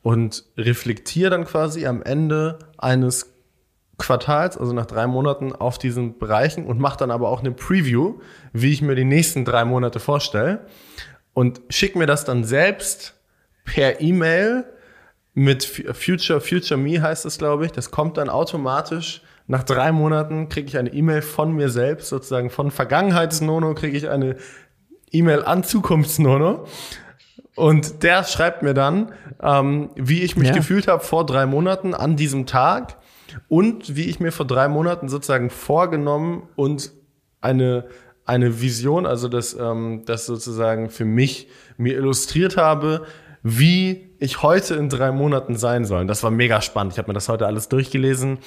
und 0.02 0.44
reflektiere 0.58 1.30
dann 1.30 1.46
quasi 1.46 1.86
am 1.86 2.02
Ende 2.02 2.60
eines 2.78 3.31
Quartals, 4.02 4.58
also 4.58 4.74
nach 4.74 4.86
drei 4.86 5.08
Monaten, 5.08 5.54
auf 5.54 5.78
diesen 5.78 6.18
Bereichen 6.18 6.66
und 6.66 6.80
mache 6.80 6.98
dann 6.98 7.12
aber 7.12 7.30
auch 7.30 7.40
eine 7.40 7.52
Preview, 7.52 8.20
wie 8.52 8.72
ich 8.72 8.82
mir 8.82 8.96
die 8.96 9.06
nächsten 9.06 9.46
drei 9.46 9.64
Monate 9.64 10.00
vorstelle 10.00 10.66
und 11.34 11.62
schicke 11.70 11.98
mir 11.98 12.08
das 12.08 12.26
dann 12.26 12.44
selbst 12.44 13.14
per 13.64 14.02
E-Mail 14.02 14.66
mit 15.34 15.64
Future, 15.64 16.42
Future 16.42 16.78
Me 16.78 17.02
heißt 17.02 17.26
es, 17.26 17.38
glaube 17.38 17.66
ich. 17.66 17.72
Das 17.72 17.92
kommt 17.92 18.18
dann 18.18 18.30
automatisch. 18.30 19.22
Nach 19.48 19.64
drei 19.64 19.92
Monaten 19.92 20.50
kriege 20.50 20.68
ich 20.68 20.78
eine 20.78 20.94
E-Mail 20.94 21.22
von 21.22 21.54
mir 21.54 21.70
selbst, 21.70 22.10
sozusagen 22.10 22.50
von 22.50 22.72
Vergangenheits-Nono 22.72 23.74
kriege 23.74 23.98
ich 23.98 24.10
eine 24.10 24.38
E-Mail 25.12 25.44
an 25.44 25.64
Zukunfts-Nono. 25.64 26.66
Und 27.56 28.04
der 28.04 28.24
schreibt 28.24 28.64
mir 28.64 28.74
dann, 28.74 29.12
ähm, 29.42 29.90
wie 29.96 30.22
ich 30.22 30.36
mich 30.38 30.50
ja. 30.50 30.56
gefühlt 30.56 30.88
habe 30.88 31.04
vor 31.04 31.26
drei 31.26 31.46
Monaten 31.46 31.94
an 31.94 32.16
diesem 32.16 32.46
Tag 32.46 32.98
und 33.48 33.96
wie 33.96 34.06
ich 34.06 34.20
mir 34.20 34.32
vor 34.32 34.46
drei 34.46 34.68
Monaten 34.68 35.10
sozusagen 35.10 35.50
vorgenommen 35.50 36.44
und 36.56 36.92
eine, 37.42 37.86
eine 38.26 38.62
Vision, 38.62 39.06
also 39.06 39.28
das, 39.28 39.54
ähm, 39.54 40.04
das 40.06 40.26
sozusagen 40.26 40.90
für 40.90 41.06
mich 41.06 41.48
mir 41.78 41.96
illustriert 41.96 42.58
habe, 42.58 43.06
wie 43.44 44.12
ich 44.20 44.44
heute 44.44 44.76
in 44.76 44.90
drei 44.90 45.12
Monaten 45.12 45.56
sein 45.56 45.84
soll. 45.84 46.06
Das 46.06 46.24
war 46.24 46.30
mega 46.30 46.62
spannend. 46.62 46.94
Ich 46.94 47.00
habe 47.00 47.10
mir 47.10 47.16
das 47.16 47.28
heute 47.28 47.48
alles 47.48 47.70
durchgelesen 47.70 48.38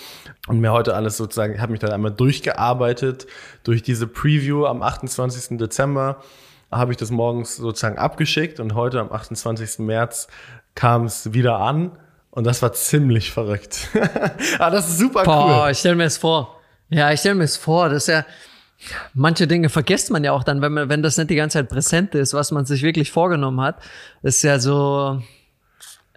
und 0.46 0.60
mir 0.60 0.72
heute 0.72 0.94
alles 0.94 1.16
sozusagen, 1.16 1.60
habe 1.60 1.72
mich 1.72 1.80
dann 1.80 1.90
einmal 1.90 2.12
durchgearbeitet 2.12 3.26
durch 3.64 3.82
diese 3.82 4.06
Preview 4.06 4.66
am 4.66 4.82
28. 4.82 5.58
Dezember 5.58 6.22
habe 6.70 6.92
ich 6.92 6.96
das 6.96 7.10
morgens 7.10 7.56
sozusagen 7.56 7.98
abgeschickt 7.98 8.60
und 8.60 8.74
heute 8.74 9.00
am 9.00 9.12
28. 9.12 9.80
März 9.80 10.28
kam 10.74 11.04
es 11.04 11.32
wieder 11.32 11.58
an 11.58 11.92
und 12.34 12.44
das 12.44 12.62
war 12.62 12.72
ziemlich 12.72 13.30
verrückt. 13.30 13.88
Aber 14.58 14.70
das 14.76 14.88
ist 14.88 14.98
super 14.98 15.22
Boah, 15.22 15.64
cool. 15.64 15.70
ich 15.70 15.78
stelle 15.78 15.94
mir 15.94 16.04
es 16.04 16.18
vor. 16.18 16.60
Ja, 16.90 17.12
ich 17.12 17.20
stelle 17.20 17.36
mir 17.36 17.44
es 17.44 17.56
vor. 17.56 17.88
Das 17.88 18.04
ist 18.04 18.08
ja, 18.08 18.26
manche 19.14 19.46
Dinge 19.46 19.68
vergisst 19.68 20.10
man 20.10 20.24
ja 20.24 20.32
auch 20.32 20.42
dann, 20.42 20.60
wenn 20.60 20.72
man, 20.72 20.88
wenn 20.88 21.00
das 21.00 21.16
nicht 21.16 21.30
die 21.30 21.36
ganze 21.36 21.58
Zeit 21.58 21.68
präsent 21.68 22.16
ist, 22.16 22.34
was 22.34 22.50
man 22.50 22.66
sich 22.66 22.82
wirklich 22.82 23.12
vorgenommen 23.12 23.60
hat. 23.60 23.76
Das 24.24 24.34
ist 24.36 24.42
ja 24.42 24.58
so, 24.58 25.22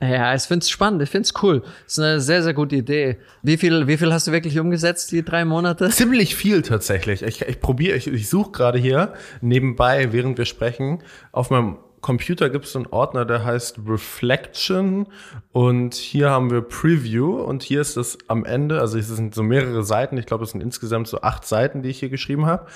ja, 0.02 0.34
ich 0.34 0.42
finde 0.42 0.64
es 0.64 0.72
spannend, 0.72 1.04
ich 1.04 1.10
finde 1.12 1.28
es 1.28 1.44
cool. 1.44 1.62
Das 1.62 1.94
ist 1.94 2.00
eine 2.00 2.20
sehr, 2.20 2.42
sehr 2.42 2.56
gute 2.56 2.78
Idee. 2.78 3.18
Wie 3.44 3.58
viel, 3.58 3.86
wie 3.86 3.98
viel 3.98 4.12
hast 4.12 4.26
du 4.26 4.32
wirklich 4.32 4.58
umgesetzt, 4.58 5.12
die 5.12 5.24
drei 5.24 5.46
Monate? 5.46 5.88
Ziemlich 5.92 6.36
viel 6.36 6.64
tatsächlich. 6.64 7.22
Ich, 7.22 7.44
ich 7.44 7.60
probiere, 7.60 7.96
ich, 7.96 8.08
ich 8.08 8.28
suche 8.28 8.54
gerade 8.54 8.80
hier 8.80 9.14
nebenbei, 9.42 10.12
während 10.14 10.40
wir 10.40 10.46
sprechen, 10.46 11.04
auf 11.32 11.52
meinem 11.52 11.78
Computer 12.02 12.50
gibt 12.50 12.66
es 12.66 12.76
einen 12.76 12.88
Ordner, 12.88 13.26
der 13.26 13.44
heißt 13.44 13.80
Reflection. 13.88 15.08
Und 15.52 15.96
hier 15.96 16.30
haben 16.30 16.52
wir 16.52 16.62
Preview. 16.62 17.42
Und 17.42 17.64
hier 17.64 17.82
ist 17.82 17.98
es 17.98 18.18
am 18.28 18.46
Ende, 18.46 18.80
also 18.80 18.98
es 18.98 19.08
sind 19.08 19.34
so 19.34 19.44
mehrere 19.44 19.84
Seiten, 19.84 20.18
ich 20.18 20.26
glaube 20.26 20.44
es 20.44 20.52
sind 20.52 20.62
insgesamt 20.62 21.08
so 21.08 21.22
acht 21.22 21.46
Seiten, 21.46 21.82
die 21.82 21.90
ich 21.90 22.00
hier 22.00 22.10
geschrieben 22.10 22.46
habe. 22.46 22.68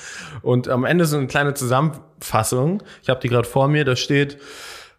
Und 0.42 0.70
am 0.70 0.86
Ende 0.86 1.04
ist 1.04 1.14
eine 1.14 1.28
kleine 1.28 1.54
Zusammenfassung, 1.54 2.84
ich 3.04 3.10
habe 3.10 3.20
die 3.20 3.30
gerade 3.30 3.48
vor 3.48 3.68
mir, 3.68 3.86
da 3.86 3.96
steht, 3.96 4.40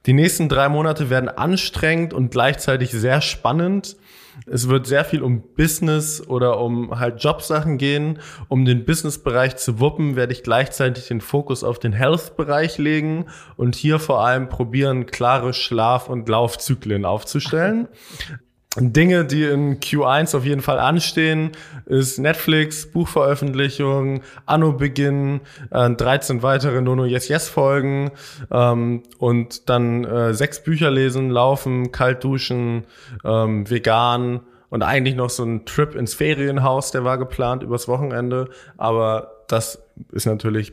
die 0.06 0.14
nächsten 0.14 0.48
drei 0.48 0.68
Monate 0.68 1.10
werden 1.10 1.28
anstrengend 1.28 2.12
und 2.12 2.30
gleichzeitig 2.30 2.90
sehr 2.90 3.20
spannend. 3.20 3.96
Es 4.46 4.68
wird 4.68 4.86
sehr 4.86 5.04
viel 5.04 5.22
um 5.22 5.42
Business 5.54 6.26
oder 6.26 6.60
um 6.60 6.98
halt 6.98 7.22
Jobsachen 7.22 7.78
gehen. 7.78 8.18
Um 8.48 8.64
den 8.64 8.84
Business-Bereich 8.84 9.56
zu 9.56 9.80
wuppen, 9.80 10.16
werde 10.16 10.32
ich 10.32 10.42
gleichzeitig 10.42 11.08
den 11.08 11.20
Fokus 11.20 11.64
auf 11.64 11.78
den 11.78 11.92
Health-Bereich 11.92 12.78
legen 12.78 13.26
und 13.56 13.74
hier 13.74 13.98
vor 13.98 14.24
allem 14.24 14.48
probieren, 14.48 15.06
klare 15.06 15.52
Schlaf- 15.52 16.08
und 16.08 16.28
Laufzyklen 16.28 17.04
aufzustellen. 17.04 17.88
Dinge, 18.76 19.26
die 19.26 19.44
in 19.44 19.80
Q1 19.80 20.34
auf 20.34 20.46
jeden 20.46 20.62
Fall 20.62 20.78
anstehen, 20.78 21.50
ist 21.84 22.18
Netflix, 22.18 22.90
Buchveröffentlichung, 22.90 24.22
Anno-Beginn, 24.46 25.40
äh, 25.70 25.90
13 25.90 26.42
weitere 26.42 26.80
Nono 26.80 27.04
Yes 27.04 27.28
Yes 27.28 27.48
Folgen 27.48 28.12
ähm, 28.50 29.02
und 29.18 29.68
dann 29.68 30.04
äh, 30.04 30.32
sechs 30.32 30.62
Bücher 30.62 30.90
lesen, 30.90 31.28
laufen, 31.28 31.92
kalt 31.92 32.24
duschen, 32.24 32.84
ähm, 33.24 33.68
vegan 33.68 34.40
und 34.70 34.82
eigentlich 34.82 35.16
noch 35.16 35.28
so 35.28 35.44
ein 35.44 35.66
Trip 35.66 35.94
ins 35.94 36.14
Ferienhaus, 36.14 36.92
der 36.92 37.04
war 37.04 37.18
geplant 37.18 37.62
übers 37.62 37.88
Wochenende, 37.88 38.48
aber 38.78 39.44
das 39.48 39.82
ist 40.12 40.24
natürlich 40.24 40.72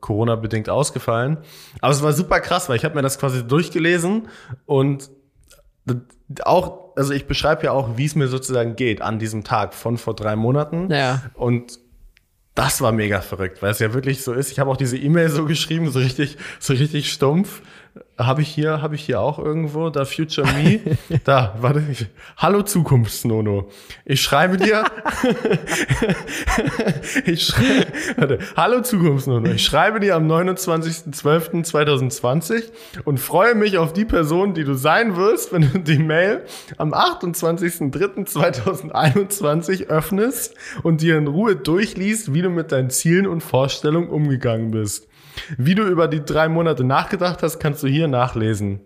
Corona 0.00 0.36
bedingt 0.36 0.68
ausgefallen. 0.68 1.38
Aber 1.80 1.92
es 1.92 2.02
war 2.02 2.12
super 2.12 2.40
krass, 2.40 2.68
weil 2.68 2.76
ich 2.76 2.84
habe 2.84 2.94
mir 2.94 3.00
das 3.00 3.18
quasi 3.18 3.42
durchgelesen 3.42 4.28
und 4.66 5.08
auch, 6.44 6.81
also 6.96 7.12
ich 7.12 7.26
beschreibe 7.26 7.64
ja 7.64 7.72
auch, 7.72 7.96
wie 7.96 8.04
es 8.04 8.14
mir 8.14 8.28
sozusagen 8.28 8.76
geht 8.76 9.02
an 9.02 9.18
diesem 9.18 9.44
Tag 9.44 9.74
von 9.74 9.98
vor 9.98 10.14
drei 10.14 10.36
Monaten. 10.36 10.90
Ja. 10.90 11.22
Und 11.34 11.78
das 12.54 12.80
war 12.82 12.92
mega 12.92 13.20
verrückt, 13.20 13.62
weil 13.62 13.70
es 13.70 13.78
ja 13.78 13.94
wirklich 13.94 14.22
so 14.22 14.32
ist. 14.32 14.52
Ich 14.52 14.58
habe 14.58 14.70
auch 14.70 14.76
diese 14.76 14.98
E-Mail 14.98 15.30
so 15.30 15.46
geschrieben, 15.46 15.90
so 15.90 16.00
richtig, 16.00 16.36
so 16.58 16.74
richtig 16.74 17.10
stumpf. 17.10 17.62
Habe 18.16 18.40
ich 18.40 18.48
hier, 18.48 18.80
habe 18.80 18.94
ich 18.94 19.04
hier 19.04 19.20
auch 19.20 19.38
irgendwo, 19.38 19.90
da 19.90 20.06
Future 20.06 20.46
Me, 20.46 20.80
da, 21.24 21.54
warte, 21.60 21.82
ich, 21.90 22.06
hallo 22.38 22.62
Zukunftsnono. 22.62 23.68
Ich 24.06 24.22
schreibe 24.22 24.56
dir, 24.56 24.86
ich 27.26 27.44
schreibe, 27.44 27.86
warte, 28.16 28.38
hallo 28.56 28.80
Zukunftsnono. 28.80 29.50
Ich 29.50 29.62
schreibe 29.62 30.00
dir 30.00 30.16
am 30.16 30.26
29.12.2020 30.26 32.62
und 33.04 33.20
freue 33.20 33.54
mich 33.54 33.76
auf 33.76 33.92
die 33.92 34.06
Person, 34.06 34.54
die 34.54 34.64
du 34.64 34.72
sein 34.72 35.16
wirst, 35.16 35.52
wenn 35.52 35.70
du 35.70 35.78
die 35.78 35.98
Mail 35.98 36.46
am 36.78 36.94
28.03.2021 36.94 39.88
öffnest 39.88 40.54
und 40.82 41.02
dir 41.02 41.18
in 41.18 41.26
Ruhe 41.26 41.56
durchliest, 41.56 42.32
wie 42.32 42.40
du 42.40 42.48
mit 42.48 42.72
deinen 42.72 42.88
Zielen 42.88 43.26
und 43.26 43.42
Vorstellungen 43.42 44.08
umgegangen 44.08 44.70
bist. 44.70 45.08
Wie 45.56 45.74
du 45.74 45.84
über 45.84 46.08
die 46.08 46.24
drei 46.24 46.48
Monate 46.48 46.84
nachgedacht 46.84 47.42
hast, 47.42 47.58
kannst 47.58 47.82
du 47.82 47.88
hier 47.88 48.08
nachlesen. 48.08 48.80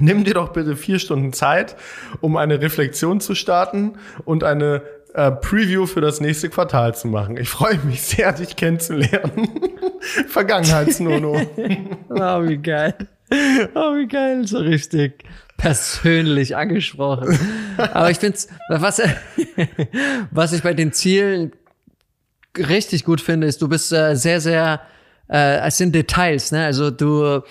Nimm 0.00 0.24
dir 0.24 0.34
doch 0.34 0.52
bitte 0.52 0.76
vier 0.76 0.98
Stunden 0.98 1.32
Zeit, 1.32 1.76
um 2.20 2.36
eine 2.36 2.60
Reflexion 2.60 3.20
zu 3.20 3.34
starten 3.34 3.92
und 4.24 4.42
eine 4.42 4.82
äh, 5.14 5.30
Preview 5.30 5.86
für 5.86 6.00
das 6.00 6.20
nächste 6.20 6.48
Quartal 6.48 6.94
zu 6.94 7.06
machen. 7.06 7.36
Ich 7.36 7.48
freue 7.48 7.78
mich 7.78 8.02
sehr, 8.02 8.32
dich 8.32 8.56
kennenzulernen. 8.56 9.48
Vergangenheitsnono. 10.28 11.40
oh, 12.08 12.42
wie 12.42 12.58
geil. 12.58 12.94
Oh, 13.74 13.94
wie 13.94 14.08
geil. 14.08 14.46
So 14.46 14.58
richtig 14.58 15.24
persönlich 15.56 16.56
angesprochen. 16.56 17.38
Aber 17.76 18.10
ich 18.10 18.18
finde 18.18 18.38
was, 18.68 19.00
was 20.32 20.52
ich 20.52 20.62
bei 20.62 20.74
den 20.74 20.92
Zielen 20.92 21.52
richtig 22.58 23.04
gut 23.04 23.20
finde, 23.20 23.46
ist, 23.46 23.62
du 23.62 23.68
bist 23.68 23.92
äh, 23.92 24.16
sehr, 24.16 24.40
sehr 24.40 24.80
äh, 25.28 25.66
es 25.66 25.78
sind 25.78 25.94
Details, 25.94 26.52
ne? 26.52 26.64
Also 26.64 26.90
du 26.90 27.42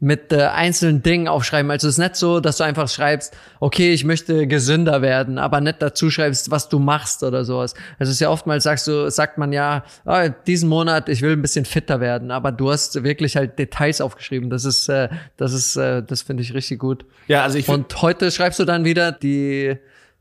mit 0.00 0.32
äh, 0.32 0.46
einzelnen 0.46 1.02
Dingen 1.02 1.28
aufschreiben. 1.28 1.70
Also 1.70 1.86
es 1.86 1.94
ist 1.94 1.98
nicht 1.98 2.16
so, 2.16 2.40
dass 2.40 2.56
du 2.56 2.64
einfach 2.64 2.88
schreibst, 2.88 3.36
okay, 3.60 3.92
ich 3.92 4.04
möchte 4.04 4.46
gesünder 4.46 5.02
werden, 5.02 5.38
aber 5.38 5.60
nicht 5.60 5.80
dazu 5.80 6.10
schreibst, 6.10 6.50
was 6.50 6.68
du 6.68 6.78
machst 6.78 7.22
oder 7.22 7.44
sowas. 7.44 7.74
Also 7.98 8.10
es 8.10 8.16
ist 8.16 8.20
ja 8.20 8.30
oftmals 8.30 8.64
sagst 8.64 8.86
du, 8.86 9.10
sagt 9.10 9.38
man 9.38 9.52
ja, 9.52 9.84
oh, 10.06 10.28
diesen 10.46 10.68
Monat, 10.68 11.08
ich 11.08 11.22
will 11.22 11.32
ein 11.32 11.42
bisschen 11.42 11.66
fitter 11.66 12.00
werden, 12.00 12.30
aber 12.30 12.50
du 12.50 12.70
hast 12.70 13.02
wirklich 13.04 13.36
halt 13.36 13.58
Details 13.58 14.00
aufgeschrieben. 14.00 14.50
Das 14.50 14.64
ist, 14.64 14.88
äh, 14.88 15.08
das 15.36 15.52
ist, 15.52 15.76
äh, 15.76 16.02
das 16.02 16.22
finde 16.22 16.42
ich 16.42 16.54
richtig 16.54 16.78
gut. 16.78 17.04
Ja, 17.28 17.42
also 17.42 17.58
ich 17.58 17.68
und 17.68 18.02
heute 18.02 18.30
schreibst 18.30 18.58
du 18.58 18.64
dann 18.64 18.84
wieder 18.84 19.12
die 19.12 19.76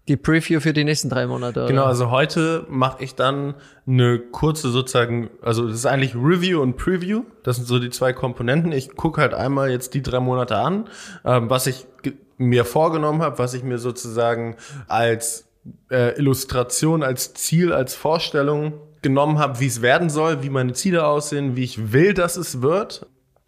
die 0.10 0.18
Preview 0.18 0.60
für 0.60 0.74
die 0.74 0.84
nächsten 0.84 1.08
drei 1.08 1.28
Monate. 1.28 1.62
Oder? 1.62 1.70
Genau, 1.70 1.86
also 1.86 2.10
heute 2.10 2.66
mache 2.68 3.04
ich 3.04 3.13
dann 3.16 3.54
eine 3.88 4.20
kurze 4.20 4.70
sozusagen, 4.70 5.30
also 5.42 5.68
das 5.68 5.75
ist 5.75 5.86
eigentlich 5.86 6.16
Review 6.16 6.62
und 6.62 6.78
Preview. 6.78 7.24
Das 7.44 7.58
sind 7.58 7.68
so 7.68 7.80
die 7.80 7.92
zwei 7.92 8.12
Komponenten. 8.12 8.72
Ich 8.72 8.96
gucke 8.96 9.22
halt 9.22 9.36
einmal 9.36 9.70
jetzt 9.70 9.94
die 9.94 10.01
drei 10.01 10.20
Monate 10.20 10.58
an, 10.58 10.89
ähm, 11.24 11.50
was 11.50 11.68
ich 11.68 11.86
mir 12.38 12.66
vorgenommen 12.66 13.22
habe, 13.22 13.38
was 13.38 13.54
ich 13.54 13.63
mir 13.63 13.78
sozusagen 13.78 14.56
als 14.88 15.48
äh, 15.92 16.18
Illustration, 16.18 17.04
als 17.04 17.36
Ziel, 17.36 17.72
als 17.72 17.94
Vorstellung 17.94 18.74
genommen 19.01 19.38
habe, 19.38 19.60
wie 19.60 19.68
es 19.68 19.82
werden 19.84 20.10
soll, 20.10 20.42
wie 20.42 20.50
meine 20.50 20.74
Ziele 20.74 21.06
aussehen, 21.06 21.56
wie 21.56 21.63
ich 21.63 21.94
will, 21.94 22.13
dass 22.13 22.36
es 22.36 22.62
wird 22.62 23.06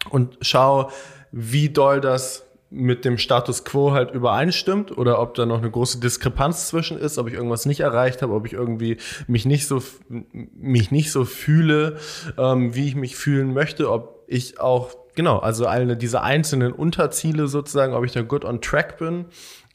und 0.09 0.37
schaue, 0.41 0.89
wie 1.31 1.69
doll 1.69 2.01
das 2.01 2.45
mit 2.73 3.03
dem 3.03 3.17
Status 3.17 3.65
quo 3.65 3.91
halt 3.91 4.11
übereinstimmt 4.11 4.97
oder 4.97 5.19
ob 5.19 5.33
da 5.33 5.45
noch 5.45 5.57
eine 5.57 5.69
große 5.69 5.99
Diskrepanz 5.99 6.69
zwischen 6.69 6.97
ist, 6.97 7.17
ob 7.17 7.27
ich 7.27 7.33
irgendwas 7.33 7.65
nicht 7.65 7.81
erreicht 7.81 8.21
habe, 8.21 8.33
ob 8.33 8.45
ich 8.45 8.53
irgendwie 8.53 8.97
mich 9.27 9.45
nicht 9.45 9.67
so 9.67 9.83
mich 10.07 10.89
nicht 10.89 11.11
so 11.11 11.25
fühle, 11.25 11.97
ähm, 12.37 12.73
wie 12.73 12.87
ich 12.87 12.95
mich 12.95 13.17
fühlen 13.17 13.53
möchte, 13.53 13.91
ob 13.91 14.23
ich 14.27 14.61
auch 14.61 14.95
genau, 15.15 15.39
also 15.39 15.67
alle 15.67 15.97
diese 15.97 16.21
einzelnen 16.21 16.71
Unterziele 16.71 17.47
sozusagen, 17.47 17.93
ob 17.93 18.05
ich 18.05 18.13
da 18.13 18.21
good 18.21 18.45
on 18.45 18.61
track 18.61 18.97
bin 18.97 19.25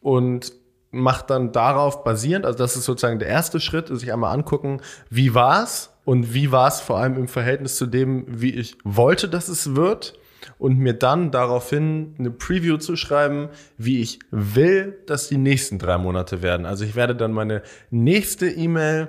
und 0.00 0.54
macht 0.90 1.28
dann 1.28 1.52
darauf 1.52 2.02
basierend, 2.02 2.46
also 2.46 2.56
das 2.56 2.76
ist 2.76 2.86
sozusagen 2.86 3.18
der 3.18 3.28
erste 3.28 3.60
Schritt, 3.60 3.88
sich 3.88 4.10
einmal 4.10 4.32
angucken, 4.32 4.80
wie 5.10 5.34
war's 5.34 5.90
und 6.06 6.32
wie 6.32 6.50
war's 6.50 6.80
vor 6.80 6.96
allem 6.96 7.18
im 7.18 7.28
Verhältnis 7.28 7.76
zu 7.76 7.84
dem, 7.84 8.24
wie 8.28 8.54
ich 8.54 8.78
wollte, 8.84 9.28
dass 9.28 9.48
es 9.48 9.76
wird 9.76 10.18
und 10.58 10.78
mir 10.78 10.94
dann 10.94 11.30
daraufhin 11.30 12.14
eine 12.18 12.30
Preview 12.30 12.76
zu 12.76 12.96
schreiben, 12.96 13.48
wie 13.78 14.00
ich 14.00 14.18
will, 14.30 14.98
dass 15.06 15.28
die 15.28 15.38
nächsten 15.38 15.78
drei 15.78 15.98
Monate 15.98 16.42
werden. 16.42 16.66
Also 16.66 16.84
ich 16.84 16.96
werde 16.96 17.14
dann 17.14 17.32
meine 17.32 17.62
nächste 17.90 18.48
E-Mail 18.48 19.08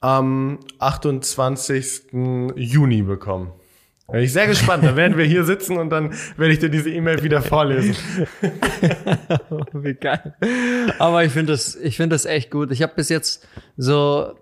am 0.00 0.60
28. 0.78 2.12
Juni 2.54 3.02
bekommen. 3.02 3.52
Bin 4.08 4.20
ich 4.20 4.32
sehr 4.32 4.46
gespannt. 4.46 4.84
Da 4.84 4.94
werden 4.94 5.18
wir 5.18 5.24
hier 5.24 5.42
sitzen 5.42 5.76
und 5.78 5.90
dann 5.90 6.14
werde 6.36 6.52
ich 6.52 6.60
dir 6.60 6.68
diese 6.68 6.90
E-Mail 6.90 7.24
wieder 7.24 7.42
vorlesen. 7.42 7.96
Wie 9.72 9.94
geil. 9.94 10.36
Aber 11.00 11.24
ich 11.24 11.32
finde 11.32 11.52
das, 11.52 11.74
ich 11.74 11.96
finde 11.96 12.14
das 12.14 12.24
echt 12.24 12.52
gut. 12.52 12.70
Ich 12.70 12.82
habe 12.82 12.92
bis 12.94 13.08
jetzt 13.08 13.48
so, 13.76 14.34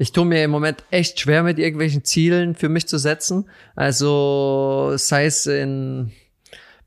ich 0.00 0.12
tue 0.12 0.24
mir 0.24 0.42
im 0.42 0.50
Moment 0.50 0.82
echt 0.90 1.20
schwer 1.20 1.42
mit 1.42 1.58
irgendwelchen 1.58 2.04
Zielen 2.04 2.54
für 2.54 2.70
mich 2.70 2.88
zu 2.88 2.96
setzen. 2.96 3.50
Also 3.76 4.94
sei 4.96 5.26
es 5.26 5.44
in 5.44 6.10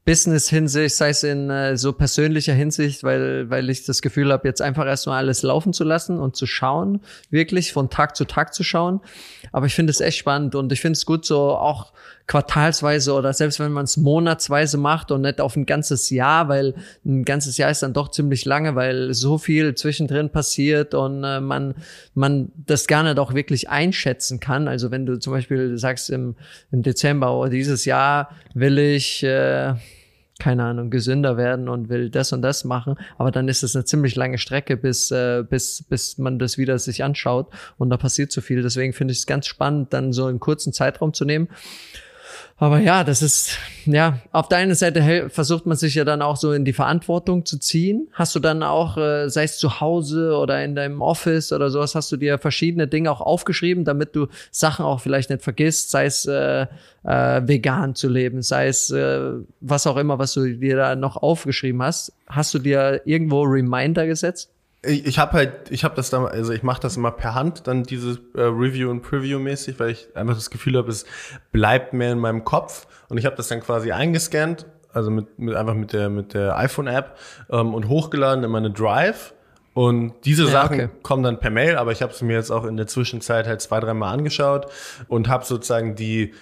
Business-Hinsicht, 0.03 0.95
sei 0.95 1.09
es 1.09 1.21
in 1.21 1.47
äh, 1.51 1.77
so 1.77 1.93
persönlicher 1.93 2.53
Hinsicht, 2.53 3.03
weil, 3.03 3.51
weil 3.51 3.69
ich 3.69 3.85
das 3.85 4.01
Gefühl 4.01 4.31
habe, 4.33 4.47
jetzt 4.47 4.63
einfach 4.63 4.87
erstmal 4.87 5.19
alles 5.19 5.43
laufen 5.43 5.73
zu 5.73 5.83
lassen 5.83 6.17
und 6.17 6.35
zu 6.35 6.47
schauen, 6.47 7.01
wirklich 7.29 7.71
von 7.71 7.91
Tag 7.91 8.15
zu 8.15 8.25
Tag 8.25 8.51
zu 8.51 8.63
schauen. 8.63 8.99
Aber 9.51 9.67
ich 9.67 9.75
finde 9.75 9.91
es 9.91 10.01
echt 10.01 10.17
spannend 10.17 10.55
und 10.55 10.71
ich 10.71 10.81
finde 10.81 10.97
es 10.97 11.05
gut, 11.05 11.23
so 11.23 11.51
auch 11.51 11.93
quartalsweise 12.27 13.13
oder 13.13 13.33
selbst 13.33 13.59
wenn 13.59 13.71
man 13.71 13.83
es 13.83 13.97
monatsweise 13.97 14.77
macht 14.77 15.11
und 15.11 15.21
nicht 15.21 15.41
auf 15.41 15.55
ein 15.55 15.65
ganzes 15.65 16.09
Jahr, 16.09 16.47
weil 16.47 16.73
ein 17.05 17.25
ganzes 17.25 17.57
Jahr 17.57 17.69
ist 17.69 17.83
dann 17.83 17.93
doch 17.93 18.09
ziemlich 18.11 18.45
lange, 18.45 18.75
weil 18.75 19.13
so 19.13 19.37
viel 19.37 19.75
zwischendrin 19.75 20.29
passiert 20.29 20.93
und 20.93 21.23
äh, 21.23 21.41
man, 21.41 21.75
man 22.13 22.51
das 22.55 22.87
nicht 22.87 23.19
auch 23.19 23.33
wirklich 23.33 23.69
einschätzen 23.69 24.39
kann. 24.39 24.67
Also 24.67 24.89
wenn 24.89 25.05
du 25.05 25.19
zum 25.19 25.33
Beispiel 25.33 25.77
sagst 25.77 26.09
im, 26.09 26.35
im 26.71 26.81
Dezember, 26.81 27.33
oh, 27.33 27.47
dieses 27.47 27.83
Jahr 27.83 28.29
will 28.53 28.77
ich 28.77 29.23
äh, 29.23 29.73
keine 30.39 30.63
Ahnung, 30.63 30.89
gesünder 30.89 31.37
werden 31.37 31.69
und 31.69 31.89
will 31.89 32.09
das 32.09 32.33
und 32.33 32.41
das 32.41 32.63
machen. 32.63 32.95
Aber 33.17 33.31
dann 33.31 33.47
ist 33.47 33.63
es 33.63 33.75
eine 33.75 33.85
ziemlich 33.85 34.15
lange 34.15 34.37
Strecke, 34.37 34.77
bis, 34.77 35.11
äh, 35.11 35.43
bis, 35.47 35.83
bis 35.83 36.17
man 36.17 36.39
das 36.39 36.57
wieder 36.57 36.79
sich 36.79 37.03
anschaut 37.03 37.47
und 37.77 37.89
da 37.89 37.97
passiert 37.97 38.31
so 38.31 38.41
viel. 38.41 38.61
Deswegen 38.61 38.93
finde 38.93 39.11
ich 39.11 39.19
es 39.19 39.25
ganz 39.25 39.45
spannend, 39.45 39.93
dann 39.93 40.13
so 40.13 40.25
einen 40.25 40.39
kurzen 40.39 40.73
Zeitraum 40.73 41.13
zu 41.13 41.25
nehmen 41.25 41.49
Aber 42.57 42.79
ja, 42.79 43.03
das 43.03 43.21
ist, 43.21 43.57
ja, 43.85 44.19
auf 44.31 44.47
der 44.47 44.73
Seite 44.75 45.29
versucht 45.29 45.65
man 45.65 45.75
sich 45.75 45.95
ja 45.95 46.05
dann 46.05 46.21
auch 46.21 46.37
so 46.37 46.53
in 46.53 46.65
die 46.65 46.73
Verantwortung 46.73 47.45
zu 47.45 47.57
ziehen. 47.57 48.07
Hast 48.13 48.35
du 48.35 48.39
dann 48.39 48.63
auch, 48.63 48.97
äh, 48.97 49.29
sei 49.29 49.43
es 49.43 49.57
zu 49.57 49.81
Hause 49.81 50.37
oder 50.37 50.63
in 50.63 50.75
deinem 50.75 51.01
Office 51.01 51.51
oder 51.51 51.69
sowas, 51.69 51.95
hast 51.95 52.11
du 52.11 52.17
dir 52.17 52.37
verschiedene 52.37 52.87
Dinge 52.87 53.11
auch 53.11 53.21
aufgeschrieben, 53.21 53.83
damit 53.83 54.15
du 54.15 54.27
Sachen 54.51 54.85
auch 54.85 55.01
vielleicht 55.01 55.29
nicht 55.29 55.41
vergisst, 55.41 55.91
sei 55.91 56.05
es 56.05 56.25
äh, 56.25 56.67
äh, 57.03 57.41
vegan 57.47 57.95
zu 57.95 58.07
leben, 58.07 58.41
sei 58.41 58.67
es 58.67 58.91
äh, 58.91 59.31
was 59.59 59.85
auch 59.85 59.97
immer, 59.97 60.19
was 60.19 60.33
du 60.33 60.45
dir 60.55 60.77
da 60.77 60.95
noch 60.95 61.17
aufgeschrieben 61.17 61.81
hast. 61.81 62.13
Hast 62.27 62.53
du 62.53 62.59
dir 62.59 63.01
irgendwo 63.05 63.41
Reminder 63.41 64.07
gesetzt? 64.07 64.52
Ich, 64.85 65.05
ich 65.05 65.19
habe 65.19 65.33
halt, 65.33 65.71
ich 65.71 65.83
habe 65.83 65.95
das 65.95 66.09
da, 66.09 66.25
also 66.25 66.51
ich 66.51 66.63
mache 66.63 66.81
das 66.81 66.97
immer 66.97 67.11
per 67.11 67.35
Hand, 67.35 67.67
dann 67.67 67.83
dieses 67.83 68.17
äh, 68.35 68.41
Review 68.41 68.89
und 68.89 69.01
Preview 69.01 69.39
mäßig, 69.39 69.79
weil 69.79 69.91
ich 69.91 70.09
einfach 70.15 70.35
das 70.35 70.49
Gefühl 70.49 70.77
habe, 70.77 70.89
es 70.89 71.05
bleibt 71.51 71.93
mehr 71.93 72.11
in 72.11 72.19
meinem 72.19 72.43
Kopf 72.43 72.87
und 73.09 73.17
ich 73.17 73.25
habe 73.25 73.35
das 73.35 73.47
dann 73.47 73.61
quasi 73.61 73.91
eingescannt, 73.91 74.65
also 74.91 75.09
mit, 75.09 75.39
mit 75.39 75.55
einfach 75.55 75.73
mit 75.73 75.93
der 75.93 76.09
mit 76.09 76.33
der 76.33 76.57
iPhone 76.57 76.87
App 76.87 77.17
ähm, 77.49 77.73
und 77.73 77.87
hochgeladen 77.87 78.43
in 78.43 78.51
meine 78.51 78.71
Drive 78.71 79.33
und 79.73 80.13
diese 80.25 80.43
ja, 80.43 80.49
Sachen 80.49 80.81
okay. 80.81 80.89
kommen 81.01 81.23
dann 81.23 81.39
per 81.39 81.49
Mail, 81.49 81.77
aber 81.77 81.91
ich 81.91 82.01
habe 82.01 82.11
es 82.11 82.21
mir 82.21 82.33
jetzt 82.33 82.51
auch 82.51 82.65
in 82.65 82.77
der 82.77 82.87
Zwischenzeit 82.87 83.47
halt 83.47 83.61
zwei, 83.61 83.79
dreimal 83.79 84.13
angeschaut 84.13 84.67
und 85.07 85.27
habe 85.27 85.45
sozusagen 85.45 85.95
die 85.95 86.33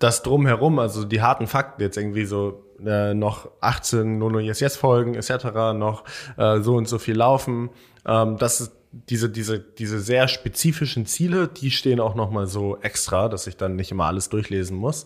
das 0.00 0.22
drumherum, 0.24 0.80
also 0.80 1.04
die 1.04 1.22
harten 1.22 1.46
Fakten 1.46 1.82
jetzt 1.82 1.96
irgendwie 1.96 2.24
so 2.24 2.64
äh, 2.86 3.14
noch 3.14 3.50
18 3.60 4.18
Nono 4.18 4.38
Yes 4.38 4.60
Yes 4.60 4.76
Folgen 4.76 5.14
etc., 5.14 5.44
noch 5.74 6.04
äh, 6.36 6.60
so 6.60 6.76
und 6.76 6.88
so 6.88 6.98
viel 6.98 7.16
laufen. 7.16 7.70
Ähm, 8.06 8.36
das 8.38 8.60
ist 8.60 8.72
diese, 8.92 9.30
diese, 9.30 9.58
diese 9.58 10.00
sehr 10.00 10.28
spezifischen 10.28 11.06
Ziele, 11.06 11.48
die 11.48 11.70
stehen 11.70 11.98
auch 11.98 12.14
nochmal 12.14 12.46
so 12.46 12.78
extra, 12.82 13.28
dass 13.28 13.46
ich 13.46 13.56
dann 13.56 13.74
nicht 13.74 13.90
immer 13.90 14.04
alles 14.04 14.28
durchlesen 14.28 14.76
muss. 14.76 15.04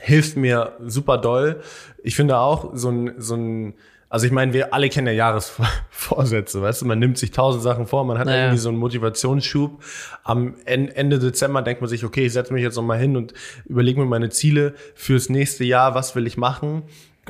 Hilft 0.00 0.36
mir 0.36 0.72
super 0.84 1.16
doll. 1.18 1.60
Ich 2.02 2.16
finde 2.16 2.38
auch 2.38 2.70
so 2.74 2.90
ein, 2.90 3.14
so 3.18 3.36
ein 3.36 3.74
also 4.12 4.26
ich 4.26 4.32
meine, 4.32 4.52
wir 4.52 4.74
alle 4.74 4.88
kennen 4.88 5.06
ja 5.06 5.12
Jahresvorsätze, 5.12 6.60
weißt 6.60 6.82
du, 6.82 6.86
man 6.86 6.98
nimmt 6.98 7.16
sich 7.16 7.30
tausend 7.30 7.62
Sachen 7.62 7.86
vor, 7.86 8.04
man 8.04 8.18
hat 8.18 8.26
naja. 8.26 8.46
irgendwie 8.46 8.58
so 8.58 8.68
einen 8.68 8.78
Motivationsschub. 8.78 9.84
Am 10.24 10.56
Ende 10.64 11.20
Dezember 11.20 11.62
denkt 11.62 11.80
man 11.80 11.88
sich, 11.88 12.04
okay, 12.04 12.26
ich 12.26 12.32
setze 12.32 12.52
mich 12.52 12.64
jetzt 12.64 12.74
nochmal 12.74 12.98
hin 12.98 13.16
und 13.16 13.34
überlege 13.66 14.00
mir 14.00 14.06
meine 14.06 14.28
Ziele 14.30 14.74
fürs 14.96 15.28
nächste 15.28 15.62
Jahr, 15.62 15.94
was 15.94 16.16
will 16.16 16.26
ich 16.26 16.36
machen? 16.36 16.82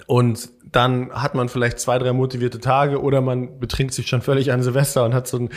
Und 0.07 0.51
dann 0.73 1.11
hat 1.13 1.35
man 1.35 1.49
vielleicht 1.49 1.81
zwei, 1.81 1.99
drei 1.99 2.13
motivierte 2.13 2.61
Tage 2.61 3.01
oder 3.03 3.21
man 3.21 3.59
betrinkt 3.59 3.93
sich 3.93 4.07
schon 4.07 4.23
völlig 4.23 4.53
an 4.53 4.63
Silvester 4.63 5.05
und 5.05 5.15
hat 5.15 5.27
so 5.27 5.39
einen 5.39 5.51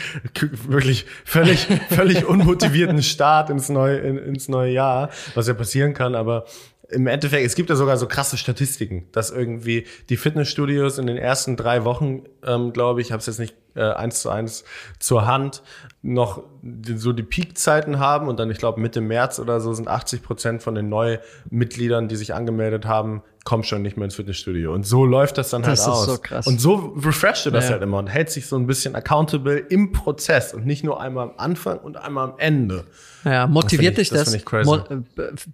wirklich 0.68 1.06
völlig, 1.24 1.68
völlig 1.88 2.26
unmotivierten 2.26 3.02
Start 3.02 3.50
ins 3.50 3.68
neue, 3.68 3.98
ins 3.98 4.48
neue 4.48 4.72
Jahr, 4.72 5.10
was 5.34 5.46
ja 5.46 5.54
passieren 5.54 5.94
kann. 5.94 6.14
Aber 6.14 6.46
im 6.90 7.06
Endeffekt, 7.06 7.46
es 7.46 7.54
gibt 7.54 7.70
ja 7.70 7.76
sogar 7.76 7.96
so 7.96 8.06
krasse 8.06 8.36
Statistiken, 8.36 9.06
dass 9.12 9.30
irgendwie 9.30 9.86
die 10.08 10.16
Fitnessstudios 10.16 10.98
in 10.98 11.06
den 11.06 11.16
ersten 11.16 11.56
drei 11.56 11.84
Wochen, 11.84 12.24
ähm, 12.44 12.72
glaube 12.72 13.00
ich, 13.00 13.12
habe 13.12 13.20
es 13.20 13.26
jetzt 13.26 13.38
nicht 13.38 13.54
äh, 13.74 13.82
eins 13.82 14.20
zu 14.20 14.30
eins 14.30 14.64
zur 14.98 15.26
Hand, 15.26 15.62
noch 16.02 16.42
die, 16.62 16.96
so 16.96 17.12
die 17.12 17.22
Peakzeiten 17.22 17.98
haben 17.98 18.28
und 18.28 18.38
dann, 18.38 18.50
ich 18.50 18.58
glaube, 18.58 18.80
Mitte 18.80 19.00
März 19.00 19.38
oder 19.38 19.60
so 19.60 19.72
sind 19.72 19.88
80 19.88 20.22
Prozent 20.22 20.62
von 20.62 20.74
den 20.74 20.88
Neumitgliedern, 20.88 22.08
die 22.08 22.16
sich 22.16 22.34
angemeldet 22.34 22.86
haben, 22.86 23.22
kommen 23.44 23.62
schon 23.62 23.82
nicht 23.82 23.96
mehr 23.96 24.06
ins 24.06 24.14
Fitnessstudio. 24.14 24.72
Und 24.72 24.86
so 24.86 25.04
läuft 25.04 25.36
das 25.36 25.50
dann 25.50 25.62
das 25.62 25.86
halt 25.86 25.90
aus. 25.90 26.06
So 26.06 26.18
krass. 26.18 26.46
Und 26.46 26.60
so 26.60 26.94
refresht 26.96 27.44
du 27.44 27.50
das 27.50 27.66
ja. 27.66 27.72
halt 27.72 27.82
immer 27.82 27.98
und 27.98 28.06
hält 28.06 28.30
sich 28.30 28.46
so 28.46 28.56
ein 28.56 28.66
bisschen 28.66 28.94
accountable 28.94 29.58
im 29.58 29.92
Prozess 29.92 30.54
und 30.54 30.64
nicht 30.64 30.82
nur 30.82 31.00
einmal 31.00 31.28
am 31.28 31.34
Anfang 31.36 31.78
und 31.78 31.98
einmal 31.98 32.30
am 32.30 32.34
Ende. 32.38 32.84
Ja, 33.24 33.46
motiviert 33.46 33.98
das 33.98 34.08
dich 34.08 34.18
das? 34.18 34.32
das? 34.32 34.66
Mo 34.66 34.82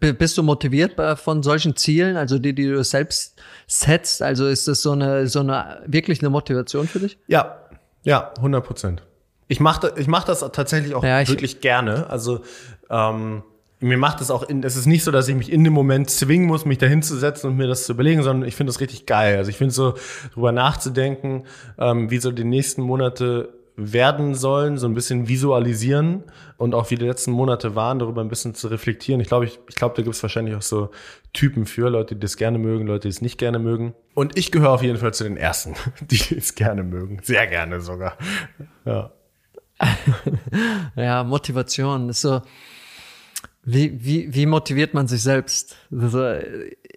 bist 0.01 0.39
du 0.39 0.43
motiviert 0.45 0.95
von 1.19 1.43
solchen 1.43 1.75
Zielen, 1.77 2.17
also 2.17 2.39
die, 2.39 2.55
die 2.55 2.69
du 2.69 2.83
selbst 2.85 3.41
setzt? 3.67 4.23
Also 4.23 4.47
ist 4.47 4.69
das 4.69 4.83
so 4.83 4.93
eine, 4.93 5.27
so 5.27 5.41
eine, 5.41 5.83
wirklich 5.87 6.21
eine 6.21 6.31
Motivation 6.31 6.87
für 6.87 7.01
dich? 7.01 7.19
Ja, 7.27 7.57
ja, 8.05 8.33
100 8.37 8.65
Prozent. 8.65 9.03
Ich 9.49 9.59
mache 9.59 9.93
ich 9.97 10.07
mach 10.07 10.23
das 10.23 10.41
tatsächlich 10.53 10.95
auch 10.95 11.03
ja, 11.03 11.27
wirklich 11.27 11.61
gerne. 11.61 12.09
Also 12.09 12.43
ähm, 12.89 13.43
mir 13.81 13.97
macht 13.97 14.21
es 14.21 14.31
auch, 14.31 14.43
in, 14.43 14.63
es 14.63 14.77
ist 14.77 14.87
nicht 14.87 15.05
so, 15.05 15.11
dass 15.11 15.29
ich 15.29 15.35
mich 15.35 15.51
in 15.51 15.65
dem 15.65 15.73
Moment 15.73 16.11
zwingen 16.11 16.47
muss, 16.47 16.67
mich 16.67 16.79
da 16.79 16.87
hinzusetzen 16.87 17.51
und 17.51 17.57
mir 17.57 17.67
das 17.67 17.85
zu 17.87 17.93
überlegen, 17.93 18.23
sondern 18.23 18.47
ich 18.47 18.55
finde 18.55 18.73
das 18.73 18.81
richtig 18.81 19.07
geil. 19.07 19.39
Also 19.39 19.51
ich 19.51 19.57
finde 19.57 19.73
so, 19.73 19.95
drüber 20.35 20.53
nachzudenken, 20.53 21.45
ähm, 21.79 22.11
wie 22.11 22.19
so 22.19 22.31
die 22.31 22.45
nächsten 22.45 22.83
Monate 22.83 23.49
werden 23.77 24.35
sollen, 24.35 24.77
so 24.77 24.87
ein 24.87 24.95
bisschen 24.95 25.29
visualisieren 25.29 26.25
und 26.59 26.75
auch 26.75 26.91
wie 26.91 26.97
die 26.97 27.07
letzten 27.07 27.33
Monate 27.33 27.75
waren, 27.75 27.99
darüber 27.99 28.21
ein 28.21 28.29
bisschen 28.29 28.55
zu 28.55 28.69
reflektieren. 28.69 29.21
Ich 29.21 29.29
glaube, 29.29 29.47
ich, 29.47 29.59
ich 29.69 29.77
glaube, 29.77 29.95
da 29.97 30.03
gibt 30.03 30.15
es 30.15 30.23
wahrscheinlich 30.23 30.55
auch 30.55 30.63
so 30.63 30.91
Typen 31.33 31.65
für, 31.65 31.89
Leute, 31.89 32.15
die 32.15 32.21
das 32.21 32.37
gerne 32.37 32.59
mögen, 32.59 32.87
Leute, 32.87 33.03
die 33.03 33.09
es 33.09 33.23
nicht 33.23 33.39
gerne 33.39 33.59
mögen. 33.59 33.95
Und 34.15 34.37
ich 34.37 34.53
gehöre 34.53 34.71
auf 34.71 34.83
jeden 34.83 34.99
Fall 34.99 35.15
zu 35.15 35.25
den 35.25 35.37
Ersten, 35.39 35.75
die 36.03 36.37
es 36.37 36.55
gerne 36.55 36.83
mögen. 36.83 37.21
Sehr 37.23 37.47
gerne 37.47 37.81
sogar. 37.81 38.19
Ja. 38.85 39.13
ja, 40.97 41.25
Motivation 41.25 42.11
ist 42.11 42.21
so. 42.21 42.43
Wie, 43.63 44.05
wie, 44.05 44.35
wie 44.35 44.47
motiviert 44.47 44.95
man 44.95 45.07
sich 45.07 45.23
selbst? 45.23 45.77
So, 45.91 46.35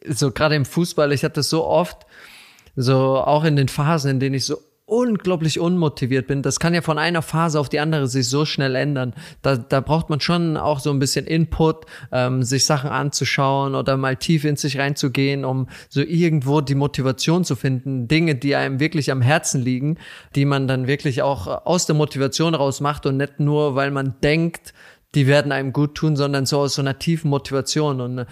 so 0.08 0.32
gerade 0.32 0.56
im 0.56 0.66
Fußball, 0.66 1.12
ich 1.12 1.24
hatte 1.24 1.36
das 1.36 1.50
so 1.50 1.66
oft, 1.66 2.06
so 2.76 3.18
auch 3.18 3.44
in 3.44 3.56
den 3.56 3.68
Phasen, 3.68 4.12
in 4.12 4.20
denen 4.20 4.36
ich 4.36 4.46
so 4.46 4.58
unglaublich 4.86 5.60
unmotiviert 5.60 6.28
bin. 6.28 6.42
Das 6.42 6.60
kann 6.60 6.74
ja 6.74 6.82
von 6.82 7.00
einer 7.00 7.22
Phase 7.22 7.60
auf 7.60 7.70
die 7.70 7.80
andere 7.80 8.08
sich 8.08 8.28
so 8.28 8.46
schnell 8.46 8.76
ändern. 8.76 9.14
Da, 9.42 9.56
da 9.56 9.80
braucht 9.80 10.10
man 10.10 10.20
schon 10.20 10.58
auch 10.58 10.80
so 10.80 10.92
ein 10.92 11.00
bisschen 11.00 11.26
Input, 11.26 11.86
ähm, 12.12 12.44
sich 12.44 12.66
Sachen 12.66 12.90
anzuschauen 12.90 13.76
oder 13.76 13.96
mal 13.96 14.18
tief 14.18 14.44
in 14.44 14.58
sich 14.58 14.78
reinzugehen, 14.78 15.46
um 15.46 15.68
so 15.90 16.02
irgendwo 16.02 16.60
die 16.60 16.76
Motivation 16.76 17.46
zu 17.46 17.56
finden. 17.56 18.08
Dinge, 18.08 18.36
die 18.36 18.56
einem 18.56 18.80
wirklich 18.80 19.10
am 19.12 19.22
Herzen 19.22 19.62
liegen, 19.62 19.98
die 20.36 20.46
man 20.46 20.68
dann 20.68 20.86
wirklich 20.86 21.22
auch 21.22 21.66
aus 21.66 21.86
der 21.86 21.96
Motivation 21.96 22.54
raus 22.54 22.82
macht 22.82 23.06
und 23.06 23.18
nicht 23.18 23.40
nur, 23.40 23.76
weil 23.76 23.90
man 23.90 24.16
denkt, 24.22 24.74
die 25.16 25.28
werden 25.28 25.52
einem 25.52 25.74
gut 25.74 25.96
tun, 25.96 26.16
sondern 26.16 26.46
so 26.46 26.60
aus 26.60 26.76
so 26.76 26.82
einer 26.82 27.00
tiefen 27.00 27.30
Motivation. 27.30 28.02
Und 28.02 28.20
äh, 28.20 28.26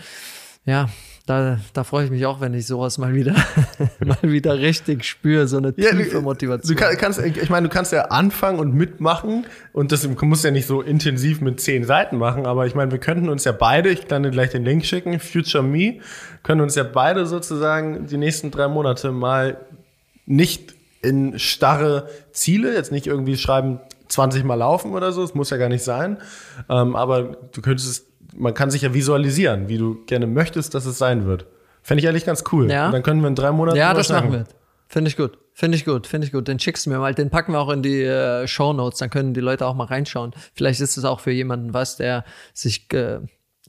ja, 0.66 0.90
da, 1.26 1.60
da 1.74 1.84
freue 1.84 2.06
ich 2.06 2.12
mich 2.12 2.26
auch, 2.26 2.42
wenn 2.42 2.54
ich 2.54 2.66
sowas 2.66 2.98
mal 2.98 3.14
wieder, 3.14 3.36
mal 4.00 4.18
wieder 4.24 4.60
richtig 4.60 5.06
spüre, 5.06 5.48
so 5.48 5.58
eine 5.58 5.74
tiefe 5.74 6.16
ja, 6.16 6.22
Motivation. 6.22 6.76
Du 6.76 6.98
kannst, 6.98 7.20
ich 7.20 7.50
meine, 7.50 7.68
du 7.68 7.74
kannst 7.74 7.94
ja 7.94 8.06
anfangen 8.06 8.60
und 8.60 8.74
mitmachen 8.74 9.46
und 9.72 9.92
das 9.92 10.08
muss 10.08 10.44
ja 10.44 10.52
nicht 10.52 10.66
so 10.66 10.82
intensiv 10.82 11.40
mit 11.42 11.60
zehn 11.62 11.84
Seiten 11.84 12.18
machen, 12.18 12.46
aber 12.46 12.66
ich 12.66 12.76
meine, 12.76 12.92
wir 12.92 13.00
könnten 13.00 13.30
uns 13.30 13.44
ja 13.44 13.52
beide, 13.52 13.90
ich 13.90 14.08
kann 14.08 14.24
dir 14.24 14.32
gleich 14.32 14.50
den 14.50 14.66
Link 14.66 14.86
schicken, 14.86 15.20
Future 15.20 15.64
Me, 15.64 16.00
können 16.44 16.62
uns 16.62 16.76
ja 16.76 16.84
beide 16.84 17.26
sozusagen 17.26 18.08
die 18.08 18.18
nächsten 18.18 18.50
drei 18.50 18.68
Monate 18.68 19.12
mal 19.12 19.58
nicht 20.26 20.76
in 21.04 21.38
starre 21.40 22.10
Ziele, 22.32 22.74
jetzt 22.74 22.92
nicht 22.92 23.08
irgendwie 23.08 23.38
schreiben, 23.38 23.80
20 24.12 24.44
Mal 24.44 24.56
laufen 24.56 24.94
oder 24.94 25.12
so, 25.12 25.24
es 25.24 25.34
muss 25.34 25.50
ja 25.50 25.58
gar 25.58 25.70
nicht 25.70 25.84
sein, 25.84 26.18
ähm, 26.70 26.96
aber 26.96 27.38
du 27.52 27.62
könntest 27.62 28.12
man 28.36 28.54
kann 28.54 28.72
sich 28.72 28.82
ja 28.82 28.94
visualisieren, 28.94 29.68
wie 29.68 29.78
du 29.78 30.04
gerne 30.06 30.28
möchtest, 30.28 30.74
dass 30.74 30.86
es 30.86 30.98
sein 30.98 31.26
wird. 31.26 31.46
Fände 31.84 32.02
ich 32.02 32.10
eigentlich 32.10 32.26
ganz 32.26 32.44
cool. 32.52 32.70
Ja. 32.72 32.88
Und 32.88 32.94
dann 32.94 33.04
können 33.04 33.22
wir 33.22 33.28
in 33.28 33.36
drei 33.36 33.52
Monaten. 33.52 33.78
Ja, 33.78 33.94
das 33.94 34.10
machen 34.10 34.32
wir. 34.32 34.46
Finde 34.88 35.10
ich 35.10 35.18
gut. 35.18 35.38
Finde 35.54 35.78
ich 35.78 35.86
gut. 35.86 36.06
Finde 36.06 36.28
ich 36.28 36.34
gut. 36.34 36.48
Den 36.48 36.60
schickst 36.60 36.86
du 36.86 36.90
mir 36.90 37.00
mal. 37.00 37.14
Den 37.14 37.30
packen 37.30 37.54
wir 37.54 37.60
auch 37.60 37.70
in 37.70 37.82
die 37.82 38.04
äh, 38.04 38.48
Show 38.48 38.74
Notes. 38.74 39.00
Dann 39.00 39.10
können 39.10 39.34
die 39.34 39.40
Leute 39.40 39.66
auch 39.66 39.74
mal 39.74 39.86
reinschauen. 39.86 40.34
Vielleicht 40.54 40.82
ist 40.82 40.98
es 40.98 41.06
auch 41.06 41.20
für 41.20 41.32
jemanden 41.32 41.74
was, 41.74 41.98
der 41.98 42.24
sich, 42.54 42.92
äh, 42.94 43.20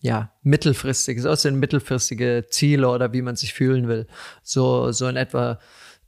ja, 0.00 0.32
mittelfristig, 0.42 1.22
so 1.22 1.32
sind 1.36 1.60
mittelfristige 1.60 2.46
Ziele 2.50 2.88
oder 2.88 3.12
wie 3.12 3.22
man 3.22 3.36
sich 3.36 3.54
fühlen 3.54 3.86
will. 3.86 4.08
So, 4.42 4.90
so 4.90 5.06
in 5.06 5.16
etwa 5.16 5.60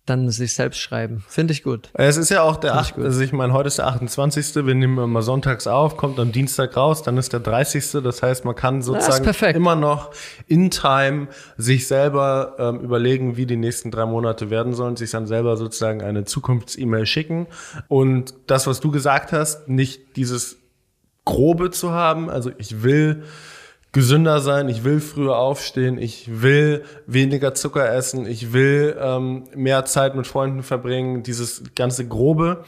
dann 0.06 0.28
sich 0.28 0.54
selbst 0.54 0.80
schreiben. 0.80 1.24
Finde 1.28 1.52
ich 1.52 1.62
gut. 1.62 1.90
Es 1.94 2.18
ist 2.18 2.28
ja 2.28 2.42
auch 2.42 2.56
der, 2.56 2.74
acht, 2.74 2.98
also 2.98 3.20
ich 3.22 3.32
meine, 3.32 3.54
heute 3.54 3.68
ist 3.68 3.78
der 3.78 3.86
28. 3.86 4.54
Wir 4.54 4.74
nehmen 4.74 4.98
immer 4.98 5.22
sonntags 5.22 5.66
auf, 5.66 5.96
kommt 5.96 6.18
am 6.18 6.30
Dienstag 6.30 6.76
raus, 6.76 7.02
dann 7.02 7.16
ist 7.16 7.32
der 7.32 7.40
30. 7.40 8.02
Das 8.02 8.22
heißt, 8.22 8.44
man 8.44 8.54
kann 8.54 8.82
sozusagen 8.82 9.54
immer 9.54 9.76
noch 9.76 10.10
in 10.46 10.70
Time 10.70 11.28
sich 11.56 11.86
selber 11.86 12.56
ähm, 12.58 12.80
überlegen, 12.80 13.38
wie 13.38 13.46
die 13.46 13.56
nächsten 13.56 13.90
drei 13.90 14.04
Monate 14.04 14.50
werden 14.50 14.74
sollen, 14.74 14.96
sich 14.96 15.10
dann 15.10 15.26
selber 15.26 15.56
sozusagen 15.56 16.02
eine 16.02 16.24
Zukunfts-E-Mail 16.24 17.06
schicken. 17.06 17.46
Und 17.88 18.34
das, 18.46 18.66
was 18.66 18.80
du 18.80 18.90
gesagt 18.90 19.32
hast, 19.32 19.68
nicht 19.68 20.16
dieses 20.16 20.58
Grobe 21.24 21.70
zu 21.70 21.92
haben, 21.92 22.28
also 22.28 22.50
ich 22.58 22.82
will 22.82 23.24
gesünder 23.94 24.40
sein, 24.40 24.68
ich 24.68 24.84
will 24.84 25.00
früher 25.00 25.38
aufstehen, 25.38 25.98
ich 25.98 26.42
will 26.42 26.84
weniger 27.06 27.54
Zucker 27.54 27.90
essen, 27.94 28.26
ich 28.26 28.52
will 28.52 28.96
ähm, 29.00 29.44
mehr 29.54 29.84
Zeit 29.84 30.16
mit 30.16 30.26
Freunden 30.26 30.62
verbringen, 30.64 31.22
dieses 31.22 31.62
ganze 31.76 32.06
Grobe. 32.06 32.64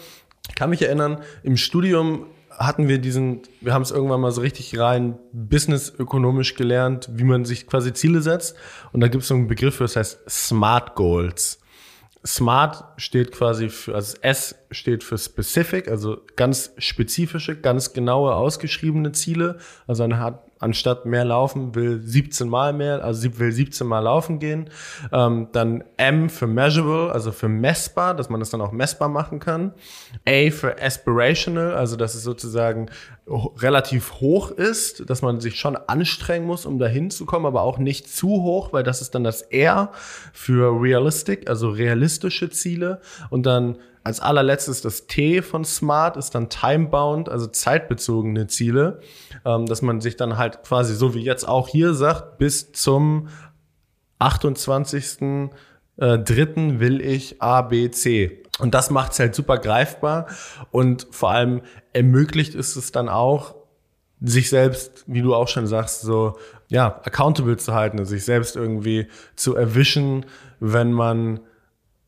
Ich 0.49 0.55
kann 0.55 0.71
mich 0.71 0.83
erinnern, 0.83 1.19
im 1.43 1.57
Studium 1.57 2.27
hatten 2.49 2.87
wir 2.87 2.99
diesen, 2.99 3.43
wir 3.61 3.75
haben 3.75 3.83
es 3.83 3.91
irgendwann 3.91 4.21
mal 4.21 4.31
so 4.31 4.41
richtig 4.41 4.79
rein 4.79 5.19
businessökonomisch 5.33 6.55
gelernt, 6.55 7.11
wie 7.13 7.25
man 7.25 7.45
sich 7.45 7.67
quasi 7.67 7.93
Ziele 7.93 8.23
setzt. 8.23 8.57
Und 8.93 9.01
da 9.01 9.09
gibt 9.09 9.23
es 9.23 9.29
so 9.29 9.35
einen 9.35 9.49
Begriff, 9.49 9.79
das 9.79 9.97
heißt 9.97 10.31
Smart 10.31 10.95
Goals. 10.95 11.59
Smart 12.25 12.85
steht 12.97 13.33
quasi 13.33 13.69
für, 13.69 13.97
also 13.97 14.17
S 14.21 14.55
steht 14.71 15.03
für 15.03 15.19
specific, 15.19 15.89
also 15.89 16.19
ganz 16.37 16.73
spezifische, 16.79 17.61
ganz 17.61 17.93
genaue, 17.93 18.35
ausgeschriebene 18.35 19.13
Ziele, 19.13 19.59
also 19.87 20.05
eine 20.05 20.19
Art 20.19 20.46
anstatt 20.59 21.07
mehr 21.07 21.25
laufen, 21.25 21.75
will 21.75 22.01
17 22.03 22.49
Mal 22.49 22.73
mehr, 22.73 23.05
also 23.05 23.39
will 23.39 23.53
17 23.53 23.87
Mal 23.87 24.01
laufen 24.01 24.39
gehen. 24.39 24.71
Ähm, 25.13 25.49
dann 25.53 25.85
M 25.97 26.29
für 26.31 26.47
measurable, 26.47 27.13
also 27.13 27.33
für 27.33 27.49
messbar, 27.49 28.15
dass 28.15 28.31
man 28.31 28.41
das 28.41 28.51
dann 28.51 28.61
auch 28.61 28.73
messbar 28.73 29.09
machen 29.09 29.39
kann. 29.39 29.73
A 30.27 30.51
für 30.51 30.81
aspirational, 30.81 31.75
also 31.75 31.97
dass 31.97 32.15
es 32.15 32.23
sozusagen 32.23 32.91
relativ 33.27 34.21
hoch 34.21 34.51
ist, 34.51 35.11
dass 35.11 35.21
man 35.21 35.41
sich 35.41 35.59
schon 35.59 35.77
anstrengen 35.77 36.47
muss, 36.47 36.65
um 36.65 36.79
dahin 36.79 37.11
zu 37.11 37.27
kommen, 37.27 37.47
aber 37.47 37.63
auch 37.63 37.79
nicht 37.79 38.09
zu 38.09 38.29
hoch, 38.29 38.73
weil 38.73 38.85
das 38.85 39.03
ist 39.03 39.15
dann 39.15 39.25
das 39.25 39.43
R 39.43 39.91
für 40.33 40.81
realistic, 40.81 41.51
also 41.51 41.69
realistische 41.69 42.51
Ziele. 42.51 43.01
Und 43.31 43.45
dann 43.47 43.79
als 44.07 44.21
allerletztes 44.21 44.83
das 44.83 45.09
T 45.09 45.43
von 45.43 45.65
Smart 45.65 46.17
ist 46.17 46.37
dann 46.37 46.49
time-bound, 46.49 47.29
also 47.29 47.49
zeitbezogene 47.49 48.47
Ziele, 48.47 49.01
ähm, 49.45 49.67
dass 49.67 49.83
man 49.83 50.01
sich 50.01 50.17
dann 50.17 50.39
halt 50.39 50.63
quasi 50.63 50.95
so 50.95 51.13
wie 51.15 51.25
jetzt 51.25 51.47
auch 51.47 51.67
hier 51.67 51.93
sagt, 51.93 52.39
bis 52.39 52.71
zum 52.71 53.27
28. 54.21 55.51
Äh, 55.97 56.19
dritten 56.21 56.79
will 56.79 57.01
ich 57.01 57.43
A, 57.43 57.63
B, 57.63 57.91
C. 57.91 58.45
Und 58.61 58.75
das 58.75 58.91
macht 58.91 59.11
es 59.11 59.19
halt 59.19 59.35
super 59.35 59.59
greifbar 59.59 60.27
und 60.71 61.09
vor 61.11 61.33
allem 61.33 61.63
ermöglicht 61.93 62.55
es 62.55 62.77
es 62.77 62.93
dann 62.93 63.09
auch, 63.09 63.57
sich 64.21 64.49
selbst, 64.49 65.05
wie 65.09 65.21
du 65.21 65.35
auch 65.35 65.49
schon 65.49 65.67
sagst, 65.67 66.03
so 66.03 66.39
ja 66.69 67.01
accountable 67.05 67.57
zu 67.57 67.75
halten, 67.75 68.03
sich 68.05 68.25
selbst 68.25 68.55
irgendwie 68.55 69.09
zu 69.35 69.57
erwischen, 69.57 70.27
wenn 70.61 70.93
man 70.93 71.41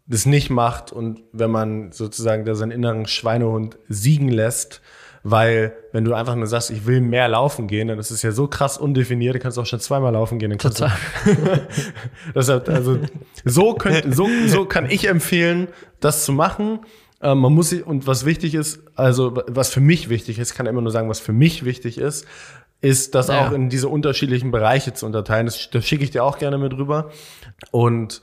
das 0.09 0.27
nicht 0.27 0.51
macht 0.51 0.91
und 0.91 1.21
wenn 1.33 1.51
man 1.51 1.93
sozusagen 1.93 2.45
da 2.45 2.55
seinen 2.55 2.71
inneren 2.71 3.07
Schweinehund 3.07 3.79
siegen 3.89 4.29
lässt, 4.29 4.81
weil 5.23 5.75
wenn 5.93 6.05
du 6.05 6.15
einfach 6.15 6.35
nur 6.35 6.47
sagst, 6.47 6.71
ich 6.71 6.87
will 6.87 7.03
mehr 7.03 7.29
laufen 7.29 7.67
gehen, 7.67 7.89
dann 7.89 7.99
ist 7.99 8.11
es 8.11 8.23
ja 8.23 8.33
so 8.33 8.47
krass 8.47 8.79
undefiniert, 8.79 9.35
du 9.35 9.39
kannst 9.39 9.59
auch 9.59 9.67
schon 9.67 9.81
zweimal 9.81 10.13
laufen 10.13 10.39
gehen. 10.39 10.57
Total. 10.59 10.93
Deshalb, 12.35 12.69
also 12.69 12.99
so, 13.45 13.75
könnt, 13.75 14.15
so, 14.15 14.29
so 14.47 14.65
kann 14.65 14.89
ich 14.91 15.09
empfehlen, 15.09 15.69
das 16.01 16.25
zu 16.25 16.33
machen. 16.33 16.81
Ähm, 17.21 17.39
man 17.39 17.53
muss 17.53 17.71
sich, 17.71 17.85
und 17.85 18.07
was 18.07 18.25
wichtig 18.25 18.55
ist, 18.55 18.81
also 18.95 19.43
was 19.47 19.71
für 19.71 19.81
mich 19.81 20.09
wichtig 20.09 20.39
ist, 20.39 20.55
kann 20.55 20.67
immer 20.67 20.81
nur 20.81 20.93
sagen, 20.93 21.09
was 21.09 21.21
für 21.21 21.33
mich 21.33 21.65
wichtig 21.65 21.99
ist, 21.99 22.27
ist 22.81 23.15
das 23.15 23.29
ja. 23.29 23.49
auch 23.49 23.53
in 23.53 23.69
diese 23.69 23.89
unterschiedlichen 23.89 24.53
Bereiche 24.53 24.95
zu 24.95 25.05
unterteilen. 25.05 25.47
Das, 25.47 25.69
das 25.71 25.85
schicke 25.85 26.05
ich 26.05 26.11
dir 26.11 26.23
auch 26.23 26.39
gerne 26.39 26.59
mit 26.59 26.75
rüber. 26.75 27.11
Und 27.73 28.23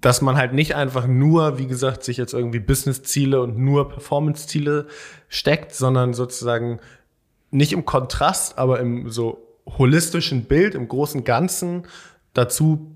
dass 0.00 0.22
man 0.22 0.36
halt 0.36 0.52
nicht 0.52 0.76
einfach 0.76 1.06
nur, 1.06 1.58
wie 1.58 1.66
gesagt, 1.66 2.04
sich 2.04 2.16
jetzt 2.16 2.32
irgendwie 2.32 2.60
Business-Ziele 2.60 3.40
und 3.40 3.58
nur 3.58 3.88
Performance-Ziele 3.88 4.86
steckt, 5.28 5.74
sondern 5.74 6.14
sozusagen 6.14 6.78
nicht 7.50 7.72
im 7.72 7.84
Kontrast, 7.84 8.56
aber 8.58 8.78
im 8.78 9.10
so 9.10 9.42
holistischen 9.66 10.44
Bild, 10.44 10.74
im 10.74 10.86
großen 10.86 11.24
Ganzen 11.24 11.84
dazu 12.34 12.94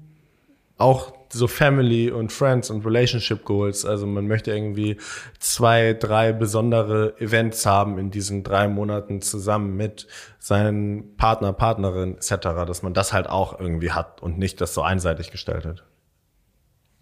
auch 0.78 1.12
so 1.30 1.48
Family 1.48 2.10
und 2.10 2.32
Friends 2.32 2.70
und 2.70 2.86
Relationship 2.86 3.44
Goals. 3.44 3.84
Also 3.84 4.06
man 4.06 4.28
möchte 4.28 4.52
irgendwie 4.52 4.98
zwei, 5.40 5.94
drei 5.94 6.32
besondere 6.32 7.18
Events 7.18 7.66
haben 7.66 7.98
in 7.98 8.12
diesen 8.12 8.44
drei 8.44 8.68
Monaten 8.68 9.20
zusammen 9.20 9.76
mit 9.76 10.06
seinen 10.38 11.16
Partner, 11.16 11.52
Partnerin 11.52 12.16
etc., 12.16 12.36
dass 12.66 12.82
man 12.82 12.94
das 12.94 13.12
halt 13.12 13.28
auch 13.28 13.58
irgendwie 13.58 13.90
hat 13.90 14.22
und 14.22 14.38
nicht 14.38 14.60
das 14.60 14.74
so 14.74 14.82
einseitig 14.82 15.32
gestaltet. 15.32 15.84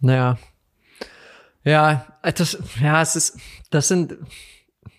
Naja. 0.02 0.36
Ja, 1.64 2.06
das, 2.22 2.58
ja, 2.82 3.00
es 3.00 3.16
ist, 3.16 3.38
das 3.70 3.88
sind, 3.88 4.16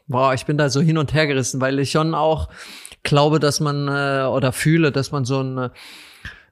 boah, 0.08 0.34
ich 0.34 0.46
bin 0.46 0.58
da 0.58 0.70
so 0.70 0.82
hin 0.82 0.98
und 0.98 1.14
her 1.14 1.28
gerissen, 1.28 1.60
weil 1.60 1.78
ich 1.80 1.92
schon 1.92 2.16
auch 2.16 2.48
glaube, 3.04 3.40
dass 3.40 3.60
man, 3.60 3.90
äh, 3.90 4.26
oder 4.26 4.54
fühle, 4.54 4.94
dass 4.94 5.12
man 5.12 5.26
so 5.26 5.44
ein, 5.44 5.72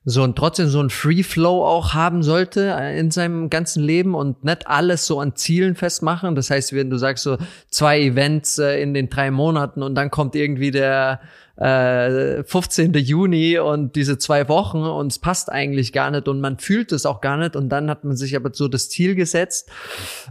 so 0.04 0.24
ein 0.24 0.36
trotzdem 0.36 0.68
so 0.68 0.82
ein 0.82 0.90
Free 0.90 1.24
Flow 1.24 1.64
auch 1.64 1.94
haben 1.94 2.24
sollte 2.24 2.76
äh, 2.78 3.00
in 3.00 3.10
seinem 3.12 3.50
ganzen 3.50 3.84
Leben 3.84 4.16
und 4.16 4.44
nicht 4.44 4.68
alles 4.68 5.06
so 5.06 5.22
an 5.22 5.36
Zielen 5.36 5.76
festmachen. 5.76 6.36
Das 6.36 6.50
heißt, 6.50 6.74
wenn 6.74 6.90
du 6.90 6.98
sagst 6.98 7.24
so 7.24 7.38
zwei 7.70 8.02
Events 8.02 8.58
äh, 8.58 8.82
in 8.82 8.94
den 8.94 9.10
drei 9.10 9.32
Monaten 9.32 9.82
und 9.82 9.96
dann 9.96 10.12
kommt 10.12 10.36
irgendwie 10.36 10.72
der 10.72 11.22
äh, 11.58 12.44
15. 12.44 12.94
Juni 12.94 13.60
und 13.60 13.96
diese 13.96 14.18
zwei 14.18 14.48
Wochen 14.50 14.84
und 14.84 15.12
es 15.12 15.20
passt 15.20 15.52
eigentlich 15.52 15.94
gar 15.94 16.12
nicht 16.12 16.28
und 16.28 16.42
man 16.42 16.58
fühlt 16.58 16.92
es 16.92 17.06
auch 17.06 17.22
gar 17.22 17.38
nicht 17.38 17.56
und 17.56 17.70
dann 17.70 17.90
hat 17.90 18.04
man 18.04 18.16
sich 18.16 18.36
aber 18.36 18.52
so 18.54 18.68
das 18.68 18.90
Ziel 18.90 19.16
gesetzt. 19.16 19.70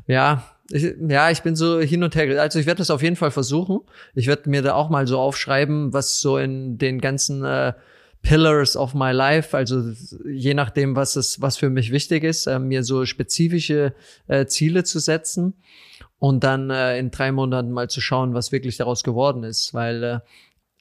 Ja, 0.06 0.44
ich, 0.70 0.94
ja, 1.08 1.30
ich 1.30 1.42
bin 1.42 1.56
so 1.56 1.80
hin 1.80 2.02
und 2.02 2.14
her. 2.14 2.40
Also 2.40 2.58
ich 2.58 2.66
werde 2.66 2.78
das 2.78 2.90
auf 2.90 3.02
jeden 3.02 3.16
Fall 3.16 3.30
versuchen. 3.30 3.80
Ich 4.14 4.26
werde 4.26 4.48
mir 4.48 4.62
da 4.62 4.74
auch 4.74 4.88
mal 4.88 5.06
so 5.06 5.18
aufschreiben, 5.18 5.92
was 5.92 6.20
so 6.20 6.38
in 6.38 6.78
den 6.78 7.00
ganzen 7.00 7.44
äh, 7.44 7.72
Pillars 8.22 8.76
of 8.76 8.94
my 8.94 9.12
life, 9.12 9.56
also 9.56 9.82
je 10.26 10.52
nachdem, 10.52 10.94
was 10.94 11.16
es, 11.16 11.40
was 11.40 11.56
für 11.56 11.70
mich 11.70 11.90
wichtig 11.90 12.22
ist, 12.22 12.46
äh, 12.46 12.58
mir 12.58 12.84
so 12.84 13.06
spezifische 13.06 13.94
äh, 14.28 14.44
Ziele 14.46 14.84
zu 14.84 14.98
setzen 14.98 15.54
und 16.18 16.44
dann 16.44 16.70
äh, 16.70 16.98
in 16.98 17.10
drei 17.10 17.32
Monaten 17.32 17.70
mal 17.70 17.88
zu 17.88 18.00
schauen, 18.00 18.34
was 18.34 18.52
wirklich 18.52 18.76
daraus 18.76 19.04
geworden 19.04 19.42
ist, 19.42 19.72
weil 19.72 20.04
äh, 20.04 20.20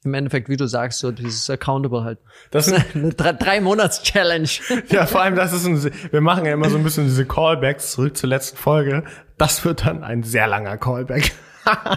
im 0.04 0.14
Endeffekt, 0.14 0.48
wie 0.50 0.58
du 0.58 0.68
sagst, 0.68 1.00
so 1.00 1.12
dieses 1.12 1.50
Accountable 1.50 2.04
halt. 2.04 2.20
Das 2.52 2.68
ist 2.68 2.86
eine 2.96 3.10
drei, 3.14 3.34
drei 3.34 3.62
Monats 3.62 4.02
Challenge. 4.04 4.48
Ja, 4.90 5.06
vor 5.06 5.22
allem, 5.22 5.36
das 5.36 5.54
ist 5.54 5.66
ein, 5.66 5.92
wir 6.12 6.22
machen 6.22 6.46
ja 6.46 6.54
immer 6.54 6.70
so 6.70 6.78
ein 6.78 6.84
bisschen 6.84 7.06
diese 7.06 7.26
Callbacks 7.26 7.92
zurück 7.92 8.16
zur 8.18 8.30
letzten 8.30 8.58
Folge. 8.58 9.04
Das 9.38 9.64
wird 9.66 9.86
dann 9.86 10.04
ein 10.04 10.24
sehr 10.24 10.48
langer 10.48 10.78
Callback. 10.78 11.34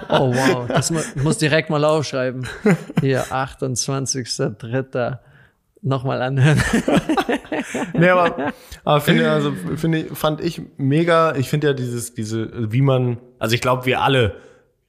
Oh 0.08 0.34
wow, 0.34 0.66
das 0.68 0.92
muss 1.16 1.38
direkt 1.38 1.70
mal 1.70 1.84
aufschreiben. 1.84 2.46
Hier, 3.00 3.24
28.3. 3.26 5.18
Nochmal 5.84 6.22
anhören. 6.22 6.62
nee, 7.94 8.08
aber, 8.08 8.52
aber 8.84 9.00
finde, 9.00 9.30
also, 9.30 9.52
finde, 9.76 10.14
fand 10.14 10.40
ich 10.40 10.62
mega. 10.76 11.34
Ich 11.34 11.48
finde 11.48 11.68
ja 11.68 11.72
dieses, 11.72 12.14
diese, 12.14 12.72
wie 12.72 12.82
man, 12.82 13.18
also 13.40 13.54
ich 13.54 13.60
glaube, 13.60 13.86
wir 13.86 14.00
alle 14.00 14.36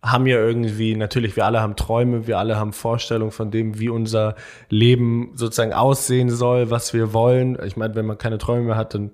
haben 0.03 0.27
ja 0.27 0.35
irgendwie, 0.35 0.95
natürlich, 0.97 1.37
wir 1.37 1.45
alle 1.45 1.61
haben 1.61 1.77
Träume, 1.77 2.27
wir 2.27 2.37
alle 2.37 2.57
haben 2.57 2.73
Vorstellungen 2.73 3.31
von 3.31 3.51
dem, 3.51 3.79
wie 3.79 3.87
unser 3.87 4.35
Leben 4.69 5.31
sozusagen 5.35 5.71
aussehen 5.71 6.29
soll, 6.29 6.69
was 6.69 6.93
wir 6.93 7.13
wollen. 7.13 7.57
Ich 7.65 7.77
meine, 7.77 7.95
wenn 7.95 8.05
man 8.05 8.17
keine 8.17 8.37
Träume 8.37 8.63
mehr 8.65 8.75
hat, 8.75 8.93
dann 8.93 9.11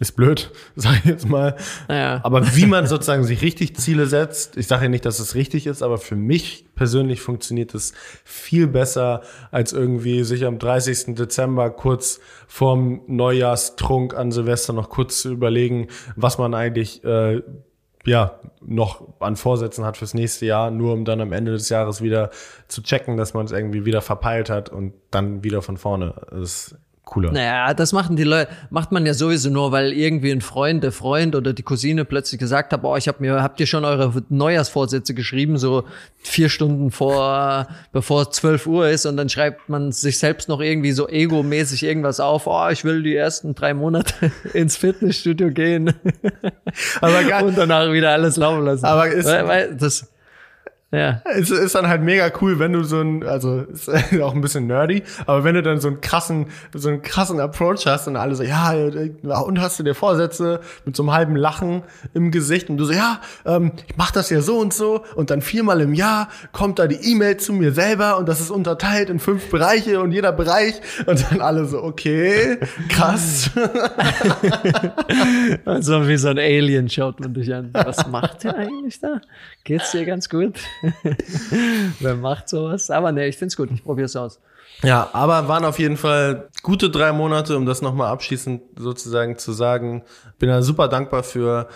ist 0.00 0.16
blöd, 0.16 0.50
sage 0.74 0.98
ich 0.98 1.04
jetzt 1.04 1.28
mal. 1.28 1.54
Ja. 1.88 2.20
Aber 2.24 2.56
wie 2.56 2.66
man 2.66 2.88
sozusagen 2.88 3.22
sich 3.22 3.40
richtig 3.42 3.76
Ziele 3.76 4.06
setzt, 4.06 4.56
ich 4.56 4.66
sage 4.66 4.84
ja 4.84 4.88
nicht, 4.88 5.04
dass 5.04 5.20
es 5.20 5.36
richtig 5.36 5.68
ist, 5.68 5.80
aber 5.80 5.96
für 5.96 6.16
mich 6.16 6.66
persönlich 6.74 7.20
funktioniert 7.20 7.72
es 7.72 7.92
viel 8.24 8.66
besser, 8.66 9.22
als 9.52 9.72
irgendwie 9.72 10.24
sich 10.24 10.44
am 10.44 10.58
30. 10.58 11.14
Dezember 11.14 11.70
kurz 11.70 12.18
vorm 12.48 13.02
Neujahrstrunk 13.06 14.14
an 14.16 14.32
Silvester 14.32 14.72
noch 14.72 14.90
kurz 14.90 15.22
zu 15.22 15.30
überlegen, 15.30 15.86
was 16.16 16.36
man 16.36 16.52
eigentlich 16.54 17.04
äh, 17.04 17.42
ja, 18.04 18.38
noch 18.60 19.06
an 19.20 19.36
Vorsätzen 19.36 19.84
hat 19.84 19.96
fürs 19.96 20.14
nächste 20.14 20.46
Jahr, 20.46 20.70
nur 20.70 20.92
um 20.92 21.04
dann 21.04 21.20
am 21.20 21.32
Ende 21.32 21.52
des 21.52 21.68
Jahres 21.68 22.02
wieder 22.02 22.30
zu 22.68 22.82
checken, 22.82 23.16
dass 23.16 23.34
man 23.34 23.44
es 23.46 23.52
irgendwie 23.52 23.84
wieder 23.84 24.00
verpeilt 24.00 24.50
hat 24.50 24.68
und 24.68 24.94
dann 25.10 25.44
wieder 25.44 25.62
von 25.62 25.76
vorne. 25.76 26.14
Das 26.30 26.76
cooler. 27.12 27.30
Naja, 27.32 27.74
das 27.74 27.92
machen 27.92 28.16
die 28.16 28.24
Leute, 28.24 28.50
macht 28.70 28.90
man 28.90 29.04
ja 29.04 29.12
sowieso 29.12 29.50
nur, 29.50 29.70
weil 29.70 29.92
irgendwie 29.92 30.30
ein 30.30 30.40
Freund, 30.40 30.82
der 30.82 30.92
Freund 30.92 31.36
oder 31.36 31.52
die 31.52 31.62
Cousine 31.62 32.04
plötzlich 32.04 32.40
gesagt 32.40 32.72
hat, 32.72 32.82
boah, 32.82 32.96
ich 32.96 33.06
hab 33.06 33.20
mir, 33.20 33.42
habt 33.42 33.60
ihr 33.60 33.66
schon 33.66 33.84
eure 33.84 34.22
Neujahrsvorsätze 34.30 35.12
geschrieben, 35.12 35.58
so 35.58 35.84
vier 36.18 36.48
Stunden 36.48 36.90
vor, 36.90 37.68
bevor 37.92 38.30
zwölf 38.30 38.66
Uhr 38.66 38.88
ist 38.88 39.04
und 39.04 39.16
dann 39.16 39.28
schreibt 39.28 39.68
man 39.68 39.92
sich 39.92 40.18
selbst 40.18 40.48
noch 40.48 40.60
irgendwie 40.60 40.92
so 40.92 41.08
egomäßig 41.08 41.82
irgendwas 41.82 42.18
auf, 42.18 42.46
oh, 42.46 42.68
ich 42.70 42.84
will 42.84 43.02
die 43.02 43.14
ersten 43.14 43.54
drei 43.54 43.74
Monate 43.74 44.32
ins 44.54 44.76
Fitnessstudio 44.76 45.50
gehen. 45.50 45.92
Aber 47.00 47.24
gar, 47.24 47.42
und 47.44 47.58
danach 47.58 47.92
wieder 47.92 48.10
alles 48.10 48.36
laufen 48.36 48.64
lassen. 48.64 48.86
Aber 48.86 49.08
ist, 49.08 49.26
weil, 49.26 49.46
weil 49.46 49.74
das, 49.76 50.11
ja. 50.92 51.22
Es 51.24 51.50
ist 51.50 51.74
dann 51.74 51.88
halt 51.88 52.02
mega 52.02 52.30
cool, 52.42 52.58
wenn 52.58 52.74
du 52.74 52.84
so 52.84 53.00
ein, 53.00 53.24
also 53.24 53.60
ist 53.60 53.88
auch 54.22 54.34
ein 54.34 54.42
bisschen 54.42 54.66
nerdy, 54.66 55.02
aber 55.24 55.42
wenn 55.42 55.54
du 55.54 55.62
dann 55.62 55.80
so 55.80 55.88
einen 55.88 56.02
krassen, 56.02 56.48
so 56.74 56.90
einen 56.90 57.00
krassen 57.00 57.40
Approach 57.40 57.86
hast 57.86 58.08
und 58.08 58.16
alle 58.16 58.34
so, 58.34 58.42
ja, 58.42 58.72
und 58.72 59.60
hast 59.60 59.78
du 59.78 59.84
dir 59.84 59.94
Vorsätze 59.94 60.60
mit 60.84 60.94
so 60.94 61.02
einem 61.02 61.12
halben 61.12 61.34
Lachen 61.34 61.82
im 62.12 62.30
Gesicht 62.30 62.68
und 62.68 62.76
du 62.76 62.84
so, 62.84 62.92
ja, 62.92 63.22
ähm, 63.46 63.72
ich 63.88 63.96
mach 63.96 64.10
das 64.10 64.28
ja 64.28 64.42
so 64.42 64.58
und 64.58 64.74
so 64.74 65.02
und 65.14 65.30
dann 65.30 65.40
viermal 65.40 65.80
im 65.80 65.94
Jahr 65.94 66.28
kommt 66.52 66.78
da 66.78 66.86
die 66.86 67.12
E-Mail 67.12 67.38
zu 67.38 67.54
mir 67.54 67.72
selber 67.72 68.18
und 68.18 68.28
das 68.28 68.40
ist 68.40 68.50
unterteilt 68.50 69.08
in 69.08 69.18
fünf 69.18 69.50
Bereiche 69.50 70.00
und 70.00 70.12
jeder 70.12 70.32
Bereich 70.32 70.74
und 71.06 71.24
dann 71.30 71.40
alle 71.40 71.64
so, 71.64 71.82
okay, 71.82 72.58
krass. 72.90 73.50
also 75.64 76.06
wie 76.06 76.18
so 76.18 76.28
ein 76.28 76.38
Alien 76.38 76.90
schaut 76.90 77.18
man 77.18 77.32
dich 77.32 77.52
an. 77.54 77.70
Was 77.72 78.06
macht 78.08 78.44
der 78.44 78.56
eigentlich 78.56 79.00
da? 79.00 79.22
Geht's 79.64 79.92
dir 79.92 80.04
ganz 80.04 80.28
gut? 80.28 80.58
Wer 82.00 82.16
macht 82.16 82.48
sowas? 82.48 82.90
Aber 82.90 83.12
nee, 83.12 83.28
ich 83.28 83.36
find's 83.36 83.56
gut. 83.56 83.70
Ich 83.72 83.84
probier's 83.84 84.16
aus. 84.16 84.40
Ja, 84.82 85.10
aber 85.12 85.48
waren 85.48 85.64
auf 85.64 85.78
jeden 85.78 85.96
Fall 85.96 86.48
gute 86.62 86.90
drei 86.90 87.12
Monate, 87.12 87.56
um 87.56 87.66
das 87.66 87.82
nochmal 87.82 88.08
abschließend 88.08 88.62
sozusagen 88.76 89.38
zu 89.38 89.52
sagen. 89.52 90.02
Bin 90.38 90.48
da 90.48 90.62
super 90.62 90.88
dankbar 90.88 91.22
für, 91.22 91.68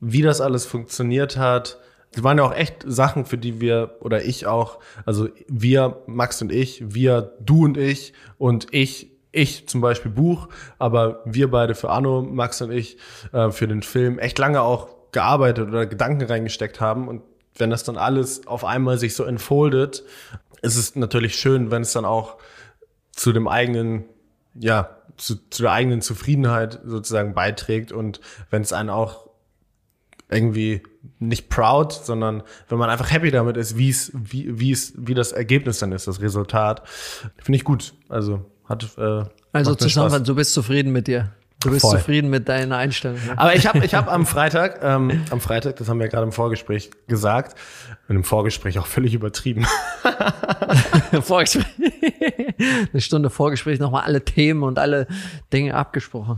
wie 0.00 0.22
das 0.22 0.40
alles 0.40 0.66
funktioniert 0.66 1.36
hat. 1.36 1.78
das 2.12 2.24
waren 2.24 2.38
ja 2.38 2.44
auch 2.44 2.54
echt 2.54 2.84
Sachen, 2.86 3.26
für 3.26 3.38
die 3.38 3.60
wir 3.60 3.96
oder 4.00 4.24
ich 4.24 4.46
auch, 4.46 4.80
also 5.04 5.28
wir, 5.46 6.02
Max 6.06 6.42
und 6.42 6.50
ich, 6.50 6.82
wir, 6.94 7.36
du 7.40 7.64
und 7.64 7.76
ich 7.76 8.12
und 8.38 8.66
ich, 8.72 9.12
ich 9.30 9.68
zum 9.68 9.80
Beispiel 9.80 10.10
Buch, 10.10 10.48
aber 10.78 11.20
wir 11.26 11.50
beide 11.50 11.74
für 11.74 11.90
Anno, 11.90 12.22
Max 12.22 12.60
und 12.60 12.72
ich 12.72 12.96
äh, 13.32 13.50
für 13.50 13.68
den 13.68 13.82
Film 13.82 14.18
echt 14.18 14.38
lange 14.38 14.62
auch 14.62 14.88
gearbeitet 15.12 15.68
oder 15.68 15.86
Gedanken 15.86 16.24
reingesteckt 16.24 16.80
haben 16.80 17.08
und 17.08 17.22
wenn 17.58 17.70
das 17.70 17.84
dann 17.84 17.96
alles 17.96 18.46
auf 18.46 18.64
einmal 18.64 18.98
sich 18.98 19.14
so 19.14 19.24
entfoldet, 19.24 20.04
ist 20.62 20.76
es 20.76 20.96
natürlich 20.96 21.36
schön, 21.36 21.70
wenn 21.70 21.82
es 21.82 21.92
dann 21.92 22.04
auch 22.04 22.36
zu 23.12 23.32
dem 23.32 23.48
eigenen, 23.48 24.04
ja, 24.54 24.96
zu, 25.16 25.36
zu 25.50 25.62
der 25.62 25.72
eigenen 25.72 26.00
Zufriedenheit 26.00 26.80
sozusagen 26.84 27.34
beiträgt 27.34 27.92
und 27.92 28.20
wenn 28.50 28.62
es 28.62 28.72
einen 28.72 28.90
auch 28.90 29.28
irgendwie 30.30 30.82
nicht 31.18 31.48
proud, 31.48 31.92
sondern 31.92 32.42
wenn 32.68 32.78
man 32.78 32.90
einfach 32.90 33.10
happy 33.10 33.30
damit 33.30 33.56
ist, 33.56 33.76
wie 33.76 33.88
es, 33.88 34.12
wie, 34.14 34.60
wie 34.60 34.72
es, 34.72 34.92
wie 34.96 35.14
das 35.14 35.32
Ergebnis 35.32 35.78
dann 35.78 35.92
ist, 35.92 36.06
das 36.06 36.20
Resultat, 36.20 36.82
finde 37.38 37.56
ich 37.56 37.64
gut. 37.64 37.94
Also 38.08 38.44
hat. 38.68 38.96
Äh, 38.98 39.24
also 39.52 39.74
zusammen, 39.74 40.22
du 40.24 40.34
bist 40.34 40.52
zufrieden 40.52 40.92
mit 40.92 41.06
dir. 41.06 41.32
Du 41.60 41.70
bist 41.70 41.82
Voll. 41.82 41.98
zufrieden 41.98 42.30
mit 42.30 42.48
deiner 42.48 42.76
Einstellung. 42.76 43.18
Ne? 43.26 43.36
Aber 43.36 43.54
ich 43.56 43.66
habe 43.66 43.84
ich 43.84 43.94
hab 43.94 44.06
am 44.06 44.26
Freitag, 44.26 44.78
ähm, 44.80 45.24
am 45.30 45.40
Freitag, 45.40 45.74
das 45.76 45.88
haben 45.88 45.98
wir 45.98 46.06
gerade 46.08 46.22
im 46.22 46.30
Vorgespräch 46.30 46.90
gesagt, 47.08 47.56
und 48.08 48.14
im 48.14 48.24
Vorgespräch 48.24 48.78
auch 48.78 48.86
völlig 48.86 49.12
übertrieben. 49.12 49.66
Vorgespräch. 51.20 51.66
Eine 52.92 53.00
Stunde 53.00 53.28
Vorgespräch, 53.28 53.80
nochmal 53.80 54.04
alle 54.04 54.24
Themen 54.24 54.62
und 54.62 54.78
alle 54.78 55.06
Dinge 55.52 55.74
abgesprochen. 55.74 56.36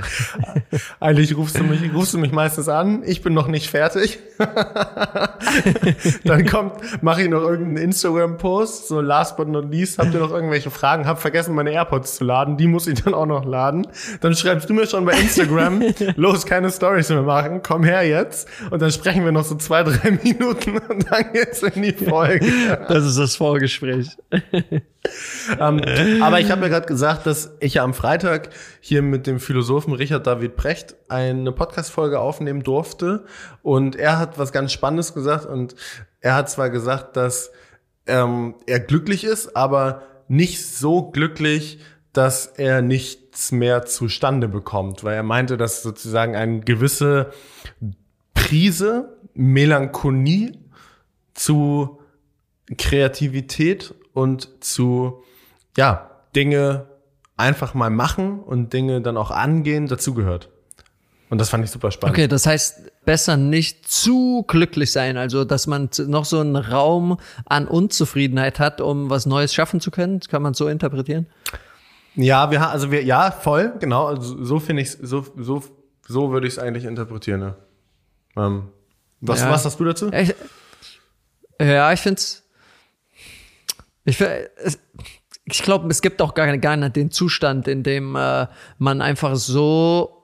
Eigentlich 1.01 1.37
rufst 1.37 1.59
du 1.59 1.65
mich, 1.65 1.81
rufst 1.95 2.15
du 2.15 2.19
mich 2.19 2.33
meistens 2.33 2.69
an, 2.69 3.03
ich 3.05 3.23
bin 3.23 3.35
noch 3.35 3.47
nicht 3.47 3.69
fertig. 3.69 4.19
Dann 6.25 6.47
kommt, 6.47 7.03
mache 7.03 7.23
ich 7.23 7.29
noch 7.29 7.43
irgendeinen 7.43 7.89
Instagram-Post, 7.89 8.89
so 8.89 9.01
last 9.01 9.37
but 9.37 9.49
not 9.49 9.71
least, 9.71 9.99
habt 9.99 10.15
ihr 10.15 10.21
noch 10.21 10.33
irgendwelche 10.33 10.71
Fragen? 10.71 11.07
Hab 11.07 11.21
vergessen, 11.21 11.55
meine 11.55 11.73
AirPods 11.73 12.17
zu 12.17 12.25
laden, 12.25 12.57
die 12.57 12.67
muss 12.67 12.87
ich 12.87 13.03
dann 13.03 13.15
auch 13.15 13.27
noch 13.27 13.45
laden. 13.45 13.87
Dann 14.21 14.35
schreibst 14.35 14.69
du 14.69 14.75
mir 14.75 14.87
schon 14.87 15.05
bei 15.11 15.19
Instagram, 15.19 15.83
los, 16.17 16.47
keine 16.47 16.71
Stories 16.71 17.09
mehr 17.09 17.23
machen, 17.23 17.63
komm 17.63 17.85
her 17.85 18.07
jetzt. 18.07 18.49
Und 18.71 18.81
dann 18.81 18.91
sprechen 18.91 19.25
wir 19.25 19.33
noch 19.33 19.45
so 19.45 19.55
zwei, 19.57 19.83
drei 19.83 20.11
Minuten 20.23 20.79
und 20.79 21.11
dann 21.11 21.33
geht's 21.33 21.63
in 21.63 21.83
die 21.83 21.93
Folge. 21.93 22.47
Das 22.89 23.05
ist 23.05 23.19
das 23.19 23.37
Vorgespräch. 23.37 24.17
um, 25.59 25.81
ähm, 25.85 26.23
aber 26.23 26.41
ich 26.41 26.51
habe 26.51 26.63
ja 26.63 26.69
gerade 26.69 26.87
gesagt, 26.87 27.27
dass 27.27 27.57
ich 27.61 27.75
ja 27.75 27.85
am 27.85 27.95
Freitag 27.95 28.51
hier 28.81 29.03
mit 29.03 29.27
dem 29.27 29.41
Philosophen 29.41 29.93
Richard 29.93 30.27
David 30.27 30.57
Precht 30.57 30.97
eine 31.09 31.53
Podcast-Folge 31.53 32.21
aufnehmen 32.21 32.63
durfte. 32.63 33.25
Und 33.63 33.97
er 33.97 34.19
hat 34.19 34.39
was 34.39 34.53
ganz 34.53 34.73
Spannendes 34.73 35.15
gesagt. 35.15 35.47
Und 35.47 35.75
er 36.21 36.35
hat 36.35 36.51
zwar 36.51 36.71
gesagt, 36.71 37.17
dass 37.17 37.51
ähm, 38.07 38.55
er 38.67 38.81
glücklich 38.81 39.25
ist, 39.25 39.57
aber 39.57 40.03
nicht 40.29 40.65
so 40.65 41.11
glücklich, 41.11 41.81
dass 42.13 42.47
er 42.47 42.83
nichts 42.83 43.53
mehr 43.53 43.87
zustande 43.87 44.49
bekommt, 44.49 45.05
weil 45.05 45.15
er 45.15 45.23
meinte, 45.23 45.57
dass 45.57 45.83
sozusagen 45.83 46.35
eine 46.35 46.61
gewisse 46.61 47.33
Prise, 48.35 49.17
Melancholie 49.35 50.53
zu 51.35 52.01
Kreativität 52.77 53.95
und 54.13 54.63
zu, 54.63 55.23
ja, 55.77 56.11
Dinge 56.35 56.87
einfach 57.37 57.75
mal 57.75 57.91
machen 57.91 58.41
und 58.41 58.73
Dinge 58.73 59.01
dann 59.01 59.17
auch 59.17 59.31
angehen 59.31 59.87
dazugehört. 59.87 60.51
Und 61.31 61.39
das 61.39 61.49
fand 61.49 61.65
ich 61.65 61.71
super 61.71 61.93
spannend. 61.93 62.17
Okay, 62.17 62.27
das 62.27 62.45
heißt, 62.45 62.91
besser 63.05 63.37
nicht 63.37 63.89
zu 63.89 64.45
glücklich 64.49 64.91
sein, 64.91 65.17
also 65.17 65.45
dass 65.45 65.69
man 65.69 65.89
noch 66.07 66.25
so 66.25 66.41
einen 66.41 66.57
Raum 66.57 67.19
an 67.47 67.69
Unzufriedenheit 67.69 68.59
hat, 68.59 68.81
um 68.81 69.11
was 69.11 69.27
Neues 69.27 69.55
schaffen 69.55 69.81
zu 69.81 69.93
können. 69.93 70.21
Kann 70.21 70.43
man 70.43 70.55
so 70.55 70.67
interpretieren? 70.67 71.27
Ja, 72.15 72.51
wir 72.51 72.69
also 72.69 72.91
wir 72.91 73.05
ja 73.05 73.31
voll 73.31 73.75
genau. 73.79 74.07
Also 74.07 74.43
so 74.45 74.59
finde 74.59 74.83
ich 74.83 74.93
so 74.93 75.27
so 75.37 75.63
so 76.07 76.33
würde 76.33 76.47
ich 76.47 76.55
es 76.55 76.59
eigentlich 76.59 76.85
interpretieren. 76.85 77.41
Ne? 77.41 77.55
Ähm, 78.37 78.69
was 79.21 79.41
ja. 79.41 79.51
was 79.51 79.65
hast 79.65 79.79
du 79.79 79.85
dazu? 79.85 80.11
Ich, 80.13 80.35
ja, 81.61 81.93
ich 81.93 82.01
finde 82.01 82.21
ich, 84.05 84.19
ich 85.45 85.63
glaube, 85.63 85.89
es 85.89 86.01
gibt 86.03 86.23
auch 86.23 86.35
gar, 86.35 86.57
gar 86.59 86.77
nicht 86.77 86.97
den 86.97 87.11
Zustand, 87.11 87.69
in 87.69 87.83
dem 87.83 88.17
äh, 88.17 88.47
man 88.79 89.03
einfach 89.03 89.37
so 89.37 90.20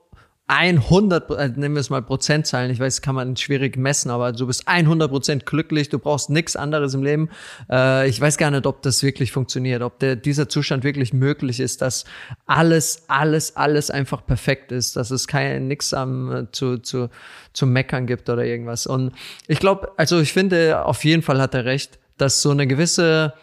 100, 0.48 1.30
äh, 1.30 1.48
nehmen 1.56 1.74
wir 1.74 1.80
es 1.80 1.90
mal 1.90 2.02
Prozentzahlen, 2.02 2.70
ich 2.70 2.78
weiß, 2.78 3.02
kann 3.02 3.16
man 3.16 3.36
schwierig 3.36 3.76
messen, 3.76 4.10
aber 4.10 4.30
du 4.32 4.46
bist 4.46 4.68
100 4.68 5.10
Prozent 5.10 5.46
glücklich, 5.46 5.88
du 5.88 5.98
brauchst 5.98 6.30
nichts 6.30 6.54
anderes 6.54 6.94
im 6.94 7.02
Leben. 7.02 7.30
Äh, 7.68 8.08
ich 8.08 8.20
weiß 8.20 8.38
gar 8.38 8.52
nicht, 8.52 8.64
ob 8.64 8.80
das 8.82 9.02
wirklich 9.02 9.32
funktioniert, 9.32 9.82
ob 9.82 9.98
der, 9.98 10.14
dieser 10.14 10.48
Zustand 10.48 10.84
wirklich 10.84 11.12
möglich 11.12 11.58
ist, 11.58 11.82
dass 11.82 12.04
alles, 12.46 13.04
alles, 13.08 13.56
alles 13.56 13.90
einfach 13.90 14.24
perfekt 14.24 14.70
ist, 14.70 14.94
dass 14.94 15.10
es 15.10 15.26
kein 15.26 15.66
nix 15.66 15.92
am 15.92 16.32
äh, 16.32 16.50
zu, 16.52 16.78
zu, 16.78 17.10
zu 17.52 17.66
meckern 17.66 18.06
gibt 18.06 18.30
oder 18.30 18.44
irgendwas. 18.44 18.86
Und 18.86 19.12
ich 19.48 19.58
glaube, 19.58 19.90
also 19.96 20.20
ich 20.20 20.32
finde, 20.32 20.84
auf 20.84 21.04
jeden 21.04 21.22
Fall 21.22 21.40
hat 21.40 21.54
er 21.54 21.64
recht, 21.64 21.98
dass 22.18 22.40
so 22.40 22.50
eine 22.50 22.68
gewisse 22.68 23.34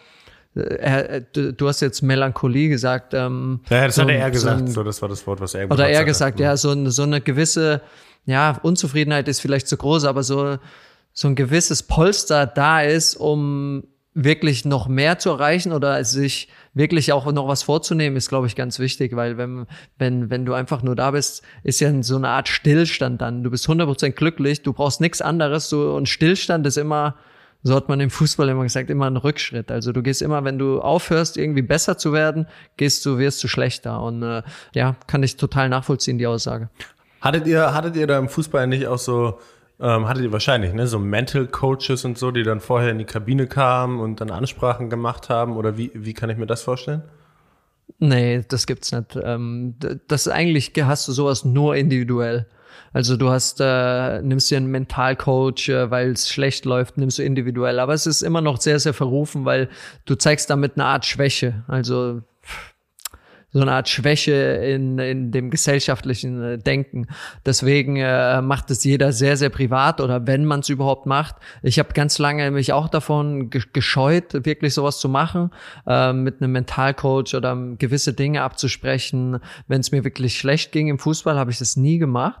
er, 0.54 1.20
du 1.20 1.68
hast 1.68 1.80
jetzt 1.80 2.02
Melancholie 2.02 2.68
gesagt. 2.68 3.14
Ähm, 3.14 3.60
ja, 3.68 3.86
das 3.86 3.96
so, 3.96 4.02
hat 4.02 4.10
er 4.10 4.30
gesagt. 4.30 4.58
So, 4.58 4.64
ein, 4.64 4.70
so, 4.70 4.82
das 4.84 5.02
war 5.02 5.08
das 5.08 5.26
Wort, 5.26 5.40
was 5.40 5.54
er 5.54 5.70
Oder 5.70 5.88
er 5.88 6.04
gesagt, 6.04 6.40
ja, 6.40 6.56
so, 6.56 6.70
ein, 6.70 6.90
so 6.90 7.02
eine 7.02 7.20
gewisse, 7.20 7.80
ja, 8.24 8.58
Unzufriedenheit 8.62 9.28
ist 9.28 9.40
vielleicht 9.40 9.68
zu 9.68 9.76
groß, 9.76 10.04
aber 10.04 10.22
so, 10.22 10.58
so 11.12 11.28
ein 11.28 11.34
gewisses 11.34 11.82
Polster 11.82 12.46
da 12.46 12.82
ist, 12.82 13.16
um 13.16 13.84
wirklich 14.14 14.64
noch 14.64 14.86
mehr 14.86 15.18
zu 15.18 15.30
erreichen 15.30 15.72
oder 15.72 16.04
sich 16.04 16.48
wirklich 16.72 17.12
auch 17.12 17.30
noch 17.32 17.48
was 17.48 17.64
vorzunehmen, 17.64 18.16
ist, 18.16 18.28
glaube 18.28 18.46
ich, 18.46 18.54
ganz 18.54 18.78
wichtig, 18.78 19.16
weil 19.16 19.36
wenn, 19.36 19.66
wenn, 19.98 20.30
wenn 20.30 20.46
du 20.46 20.54
einfach 20.54 20.82
nur 20.82 20.94
da 20.94 21.10
bist, 21.10 21.42
ist 21.64 21.80
ja 21.80 22.02
so 22.02 22.16
eine 22.16 22.28
Art 22.28 22.48
Stillstand 22.48 23.20
dann. 23.20 23.42
Du 23.42 23.50
bist 23.50 23.68
100% 23.68 24.10
glücklich, 24.12 24.62
du 24.62 24.72
brauchst 24.72 25.00
nichts 25.00 25.20
anderes, 25.20 25.68
so, 25.68 25.94
und 25.94 26.08
Stillstand 26.08 26.64
ist 26.66 26.76
immer, 26.76 27.16
so 27.64 27.74
hat 27.74 27.88
man 27.88 27.98
im 27.98 28.10
Fußball 28.10 28.48
immer 28.50 28.62
gesagt, 28.62 28.90
immer 28.90 29.06
ein 29.06 29.16
Rückschritt. 29.16 29.70
Also 29.70 29.92
du 29.92 30.02
gehst 30.02 30.20
immer, 30.20 30.44
wenn 30.44 30.58
du 30.58 30.82
aufhörst, 30.82 31.38
irgendwie 31.38 31.62
besser 31.62 31.96
zu 31.96 32.12
werden, 32.12 32.46
gehst 32.76 33.04
du, 33.06 33.18
wirst 33.18 33.42
du 33.42 33.48
schlechter. 33.48 34.02
Und 34.02 34.22
äh, 34.22 34.42
ja, 34.74 34.96
kann 35.06 35.22
ich 35.22 35.38
total 35.38 35.70
nachvollziehen, 35.70 36.18
die 36.18 36.26
Aussage. 36.26 36.68
Hattet 37.22 37.46
ihr, 37.46 37.72
hattet 37.72 37.96
ihr 37.96 38.06
da 38.06 38.18
im 38.18 38.28
Fußball 38.28 38.66
nicht 38.66 38.86
auch 38.86 38.98
so, 38.98 39.38
ähm, 39.80 40.06
hattet 40.06 40.24
ihr 40.24 40.32
wahrscheinlich, 40.32 40.74
ne, 40.74 40.86
so 40.86 40.98
Mental 40.98 41.46
Coaches 41.46 42.04
und 42.04 42.18
so, 42.18 42.30
die 42.30 42.42
dann 42.42 42.60
vorher 42.60 42.90
in 42.90 42.98
die 42.98 43.06
Kabine 43.06 43.46
kamen 43.46 43.98
und 43.98 44.20
dann 44.20 44.30
Ansprachen 44.30 44.90
gemacht 44.90 45.30
haben? 45.30 45.56
Oder 45.56 45.78
wie, 45.78 45.90
wie 45.94 46.12
kann 46.12 46.28
ich 46.28 46.36
mir 46.36 46.46
das 46.46 46.60
vorstellen? 46.60 47.02
Nee, 47.98 48.44
das 48.46 48.66
gibt's 48.66 48.92
nicht. 48.92 49.18
Ähm, 49.22 49.76
das 50.06 50.28
eigentlich 50.28 50.72
hast 50.82 51.08
du 51.08 51.12
sowas 51.12 51.46
nur 51.46 51.76
individuell. 51.76 52.46
Also 52.92 53.16
du 53.16 53.30
hast, 53.30 53.60
äh, 53.60 54.22
nimmst 54.22 54.50
dir 54.50 54.56
einen 54.56 54.70
Mentalcoach, 54.70 55.68
äh, 55.68 55.90
weil 55.90 56.12
es 56.12 56.28
schlecht 56.28 56.64
läuft, 56.64 56.96
nimmst 56.98 57.18
du 57.18 57.22
individuell. 57.22 57.78
Aber 57.78 57.94
es 57.94 58.06
ist 58.06 58.22
immer 58.22 58.40
noch 58.40 58.60
sehr, 58.60 58.78
sehr 58.78 58.94
verrufen, 58.94 59.44
weil 59.44 59.68
du 60.04 60.14
zeigst 60.14 60.50
damit 60.50 60.72
eine 60.76 60.84
Art 60.84 61.06
Schwäche. 61.06 61.64
Also 61.66 62.22
so 63.54 63.60
eine 63.60 63.72
Art 63.72 63.88
Schwäche 63.88 64.32
in, 64.32 64.98
in 64.98 65.30
dem 65.30 65.48
gesellschaftlichen 65.48 66.42
äh, 66.42 66.58
Denken. 66.58 67.06
Deswegen 67.46 67.96
äh, 67.96 68.42
macht 68.42 68.70
es 68.72 68.82
jeder 68.82 69.12
sehr, 69.12 69.36
sehr 69.36 69.48
privat 69.48 70.00
oder 70.00 70.26
wenn 70.26 70.44
man 70.44 70.60
es 70.60 70.68
überhaupt 70.68 71.06
macht. 71.06 71.36
Ich 71.62 71.78
habe 71.78 71.94
ganz 71.94 72.18
lange 72.18 72.50
mich 72.50 72.72
auch 72.72 72.88
davon 72.88 73.50
gescheut, 73.50 74.44
wirklich 74.44 74.74
sowas 74.74 74.98
zu 74.98 75.08
machen, 75.08 75.52
äh, 75.86 76.12
mit 76.12 76.42
einem 76.42 76.50
Mentalcoach 76.50 77.34
oder 77.34 77.56
gewisse 77.78 78.12
Dinge 78.12 78.42
abzusprechen. 78.42 79.38
Wenn 79.68 79.80
es 79.80 79.92
mir 79.92 80.02
wirklich 80.02 80.36
schlecht 80.36 80.72
ging 80.72 80.88
im 80.88 80.98
Fußball, 80.98 81.38
habe 81.38 81.52
ich 81.52 81.58
das 81.58 81.76
nie 81.76 81.98
gemacht. 81.98 82.40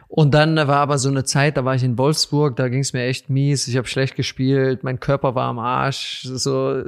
Und 0.13 0.33
dann 0.33 0.57
war 0.57 0.79
aber 0.79 0.97
so 0.97 1.07
eine 1.07 1.23
Zeit, 1.23 1.55
da 1.55 1.63
war 1.63 1.73
ich 1.73 1.85
in 1.85 1.97
Wolfsburg, 1.97 2.57
da 2.57 2.67
ging 2.67 2.81
es 2.81 2.91
mir 2.91 3.05
echt 3.05 3.29
mies, 3.29 3.69
ich 3.69 3.77
habe 3.77 3.87
schlecht 3.87 4.17
gespielt, 4.17 4.83
mein 4.83 4.99
Körper 4.99 5.35
war 5.35 5.47
am 5.47 5.57
Arsch, 5.57 6.23
so 6.23 6.83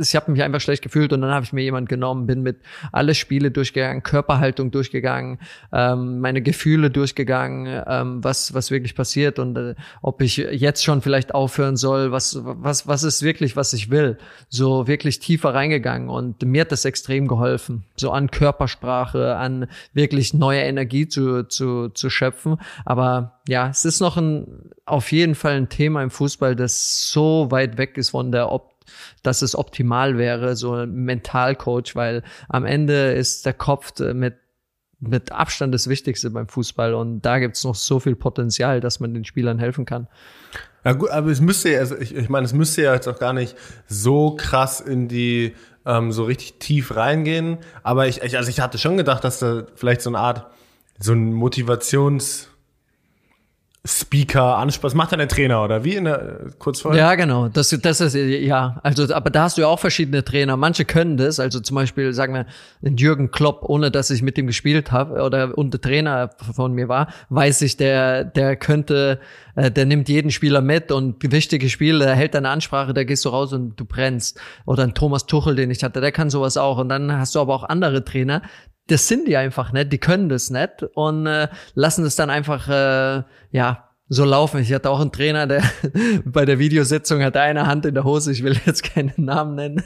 ich 0.00 0.14
habe 0.14 0.30
mich 0.30 0.40
einfach 0.40 0.60
schlecht 0.60 0.80
gefühlt 0.80 1.12
und 1.12 1.20
dann 1.20 1.32
habe 1.32 1.44
ich 1.44 1.52
mir 1.52 1.62
jemand 1.62 1.88
genommen, 1.88 2.28
bin 2.28 2.42
mit 2.44 2.58
alle 2.92 3.16
Spiele 3.16 3.50
durchgegangen, 3.50 4.04
Körperhaltung 4.04 4.70
durchgegangen, 4.70 5.40
ähm, 5.72 6.20
meine 6.20 6.42
Gefühle 6.42 6.90
durchgegangen, 6.90 7.82
ähm, 7.88 8.22
was 8.22 8.54
was 8.54 8.70
wirklich 8.70 8.94
passiert 8.94 9.40
und 9.40 9.56
äh, 9.56 9.74
ob 10.00 10.22
ich 10.22 10.36
jetzt 10.36 10.84
schon 10.84 11.02
vielleicht 11.02 11.34
aufhören 11.34 11.76
soll, 11.76 12.12
was 12.12 12.38
was 12.40 12.86
was 12.86 13.02
ist 13.02 13.24
wirklich, 13.24 13.56
was 13.56 13.72
ich 13.72 13.90
will, 13.90 14.16
so 14.48 14.86
wirklich 14.86 15.18
tiefer 15.18 15.54
reingegangen 15.54 16.08
und 16.08 16.40
mir 16.42 16.60
hat 16.60 16.70
das 16.70 16.84
extrem 16.84 17.26
geholfen, 17.26 17.82
so 17.96 18.12
an 18.12 18.30
Körpersprache, 18.30 19.34
an 19.34 19.66
wirklich 19.92 20.34
neue 20.34 20.60
Energie 20.60 21.08
zu 21.08 21.48
zu 21.48 21.88
zu 21.88 22.10
schöpfen. 22.10 22.59
Aber 22.84 23.40
ja, 23.48 23.68
es 23.68 23.84
ist 23.84 24.00
noch 24.00 24.16
ein, 24.16 24.70
auf 24.84 25.12
jeden 25.12 25.34
Fall 25.34 25.52
ein 25.52 25.68
Thema 25.68 26.02
im 26.02 26.10
Fußball, 26.10 26.56
das 26.56 27.10
so 27.10 27.50
weit 27.50 27.78
weg 27.78 27.96
ist 27.96 28.10
von 28.10 28.32
der 28.32 28.50
Op 28.50 28.70
dass 29.22 29.42
es 29.42 29.56
optimal 29.56 30.18
wäre, 30.18 30.56
so 30.56 30.74
ein 30.74 30.92
Mentalcoach, 30.92 31.94
weil 31.94 32.24
am 32.48 32.64
Ende 32.64 33.12
ist 33.12 33.46
der 33.46 33.52
Kopf 33.52 33.92
mit 34.00 34.36
mit 35.02 35.32
Abstand 35.32 35.72
das 35.72 35.88
Wichtigste 35.88 36.28
beim 36.30 36.46
Fußball 36.46 36.92
und 36.92 37.22
da 37.22 37.38
gibt 37.38 37.56
es 37.56 37.64
noch 37.64 37.74
so 37.74 38.00
viel 38.00 38.16
Potenzial, 38.16 38.80
dass 38.80 39.00
man 39.00 39.14
den 39.14 39.24
Spielern 39.24 39.58
helfen 39.58 39.86
kann. 39.86 40.08
Ja 40.84 40.92
gut, 40.92 41.08
aber 41.08 41.30
es 41.30 41.40
müsste 41.40 41.70
ja, 41.70 41.78
also 41.78 41.96
ich, 41.96 42.14
ich 42.14 42.28
meine, 42.28 42.44
es 42.44 42.52
müsste 42.52 42.82
ja 42.82 42.92
jetzt 42.92 43.08
auch 43.08 43.18
gar 43.18 43.32
nicht 43.32 43.56
so 43.86 44.36
krass 44.36 44.80
in 44.80 45.08
die 45.08 45.54
ähm, 45.86 46.12
so 46.12 46.24
richtig 46.24 46.58
tief 46.58 46.94
reingehen. 46.94 47.58
Aber 47.82 48.08
ich, 48.08 48.22
ich, 48.22 48.36
also 48.36 48.50
ich 48.50 48.60
hatte 48.60 48.76
schon 48.76 48.98
gedacht, 48.98 49.24
dass 49.24 49.38
da 49.38 49.64
vielleicht 49.74 50.02
so 50.02 50.10
eine 50.10 50.18
Art, 50.18 50.50
so 50.98 51.12
ein 51.12 51.32
Motivations- 51.32 52.49
Speaker, 53.86 54.58
Ansprache, 54.58 54.94
macht 54.94 55.12
dann 55.12 55.20
der 55.20 55.28
Trainer 55.28 55.64
oder 55.64 55.84
wie 55.84 55.94
in 55.94 56.04
der 56.04 56.50
kurz? 56.58 56.84
Ja, 56.84 57.14
genau. 57.14 57.48
Das, 57.48 57.70
das 57.70 58.00
ist 58.02 58.14
ja, 58.14 58.78
also 58.82 59.14
aber 59.14 59.30
da 59.30 59.44
hast 59.44 59.56
du 59.56 59.62
ja 59.62 59.68
auch 59.68 59.78
verschiedene 59.78 60.22
Trainer. 60.22 60.58
Manche 60.58 60.84
können 60.84 61.16
das, 61.16 61.40
also 61.40 61.60
zum 61.60 61.76
Beispiel 61.76 62.12
sagen 62.12 62.34
wir 62.34 62.46
Jürgen 62.82 63.30
Klopp, 63.30 63.62
ohne 63.62 63.90
dass 63.90 64.10
ich 64.10 64.20
mit 64.20 64.36
ihm 64.36 64.46
gespielt 64.46 64.92
habe 64.92 65.22
oder 65.22 65.56
und 65.56 65.72
der 65.72 65.80
Trainer 65.80 66.28
von 66.54 66.74
mir 66.74 66.88
war, 66.88 67.08
weiß 67.30 67.62
ich, 67.62 67.78
der 67.78 68.24
der 68.24 68.56
könnte, 68.56 69.18
äh, 69.54 69.70
der 69.70 69.86
nimmt 69.86 70.10
jeden 70.10 70.30
Spieler 70.30 70.60
mit 70.60 70.92
und 70.92 71.16
wichtige 71.32 71.70
Spiele, 71.70 72.14
hält 72.14 72.34
deine 72.34 72.50
Ansprache, 72.50 72.92
da 72.92 73.04
gehst 73.04 73.24
du 73.24 73.30
raus 73.30 73.54
und 73.54 73.80
du 73.80 73.86
brennst. 73.86 74.38
Oder 74.66 74.82
ein 74.82 74.92
Thomas 74.92 75.24
Tuchel, 75.24 75.56
den 75.56 75.70
ich 75.70 75.82
hatte, 75.82 76.02
der 76.02 76.12
kann 76.12 76.28
sowas 76.28 76.58
auch. 76.58 76.76
Und 76.76 76.90
dann 76.90 77.10
hast 77.16 77.34
du 77.34 77.40
aber 77.40 77.54
auch 77.54 77.64
andere 77.64 78.04
Trainer, 78.04 78.42
das 78.90 79.06
sind 79.06 79.28
die 79.28 79.36
einfach 79.36 79.72
nicht, 79.72 79.92
die 79.92 79.98
können 79.98 80.28
das 80.28 80.50
nicht 80.50 80.82
und 80.94 81.26
äh, 81.26 81.48
lassen 81.74 82.04
es 82.04 82.16
dann 82.16 82.30
einfach 82.30 82.68
äh, 82.68 83.22
ja 83.52 83.90
so 84.08 84.24
laufen. 84.24 84.60
Ich 84.60 84.72
hatte 84.72 84.90
auch 84.90 85.00
einen 85.00 85.12
Trainer, 85.12 85.46
der 85.46 85.62
bei 86.24 86.44
der 86.44 86.58
Videositzung 86.58 87.22
hatte 87.22 87.40
eine 87.40 87.66
Hand 87.66 87.86
in 87.86 87.94
der 87.94 88.04
Hose. 88.04 88.32
Ich 88.32 88.42
will 88.42 88.56
jetzt 88.66 88.82
keinen 88.82 89.14
Namen 89.16 89.54
nennen. 89.54 89.84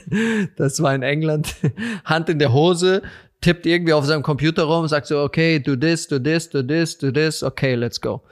Das 0.56 0.82
war 0.82 0.94
in 0.94 1.02
England. 1.02 1.54
Hand 2.04 2.30
in 2.30 2.38
der 2.38 2.52
Hose, 2.52 3.02
tippt 3.42 3.66
irgendwie 3.66 3.92
auf 3.92 4.06
seinem 4.06 4.22
Computer 4.22 4.64
rum, 4.64 4.88
sagt 4.88 5.06
so, 5.06 5.20
okay, 5.20 5.60
do 5.60 5.76
this, 5.76 6.08
do 6.08 6.18
this, 6.18 6.48
do 6.48 6.62
this, 6.62 6.96
do 6.96 7.10
this, 7.10 7.42
okay, 7.42 7.74
let's 7.74 8.00
go. 8.00 8.22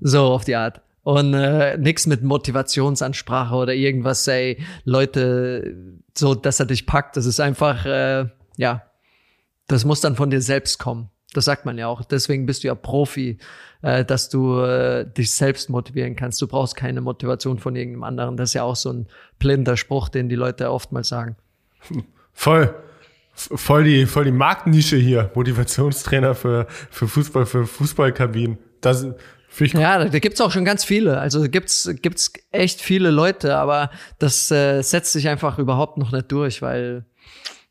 So 0.00 0.22
auf 0.22 0.44
die 0.44 0.56
Art. 0.56 0.80
Und 1.02 1.34
äh, 1.34 1.76
nichts 1.76 2.06
mit 2.06 2.22
Motivationsansprache 2.22 3.54
oder 3.54 3.74
irgendwas, 3.74 4.26
ey, 4.28 4.64
Leute, 4.84 5.76
so, 6.16 6.34
dass 6.34 6.60
er 6.60 6.66
dich 6.66 6.86
packt. 6.86 7.16
Das 7.16 7.26
ist 7.26 7.40
einfach, 7.40 7.84
äh, 7.84 8.26
ja, 8.56 8.82
das 9.66 9.84
muss 9.84 10.00
dann 10.00 10.16
von 10.16 10.30
dir 10.30 10.40
selbst 10.40 10.78
kommen. 10.78 11.10
Das 11.34 11.46
sagt 11.46 11.64
man 11.64 11.78
ja 11.78 11.86
auch. 11.86 12.04
Deswegen 12.04 12.46
bist 12.46 12.62
du 12.62 12.68
ja 12.68 12.74
Profi, 12.74 13.38
äh, 13.80 14.04
dass 14.04 14.28
du 14.28 14.60
äh, 14.60 15.06
dich 15.10 15.34
selbst 15.34 15.70
motivieren 15.70 16.14
kannst. 16.14 16.42
Du 16.42 16.46
brauchst 16.46 16.76
keine 16.76 17.00
Motivation 17.00 17.58
von 17.58 17.74
irgendeinem 17.74 18.04
anderen. 18.04 18.36
Das 18.36 18.50
ist 18.50 18.54
ja 18.54 18.64
auch 18.64 18.76
so 18.76 18.92
ein 18.92 19.06
blinder 19.38 19.76
Spruch, 19.76 20.08
den 20.08 20.28
die 20.28 20.36
Leute 20.36 20.70
oftmals 20.70 21.08
sagen. 21.08 21.36
Voll. 22.32 22.74
Voll 23.34 23.84
die, 23.84 24.04
voll 24.04 24.24
die 24.24 24.32
Marktnische 24.32 24.96
hier. 24.96 25.30
Motivationstrainer 25.34 26.34
für, 26.34 26.66
für 26.90 27.08
Fußball, 27.08 27.46
für 27.46 27.66
Fußballkabinen. 27.66 28.58
Das, 28.82 29.06
ja, 29.58 30.04
da 30.04 30.18
gibt's 30.18 30.40
auch 30.40 30.50
schon 30.50 30.64
ganz 30.64 30.84
viele. 30.84 31.18
Also 31.18 31.48
gibt's 31.48 31.88
gibt's 32.02 32.32
echt 32.50 32.80
viele 32.80 33.10
Leute, 33.10 33.56
aber 33.56 33.90
das 34.18 34.50
äh, 34.50 34.82
setzt 34.82 35.12
sich 35.12 35.28
einfach 35.28 35.58
überhaupt 35.58 35.98
noch 35.98 36.12
nicht 36.12 36.30
durch, 36.30 36.62
weil 36.62 37.04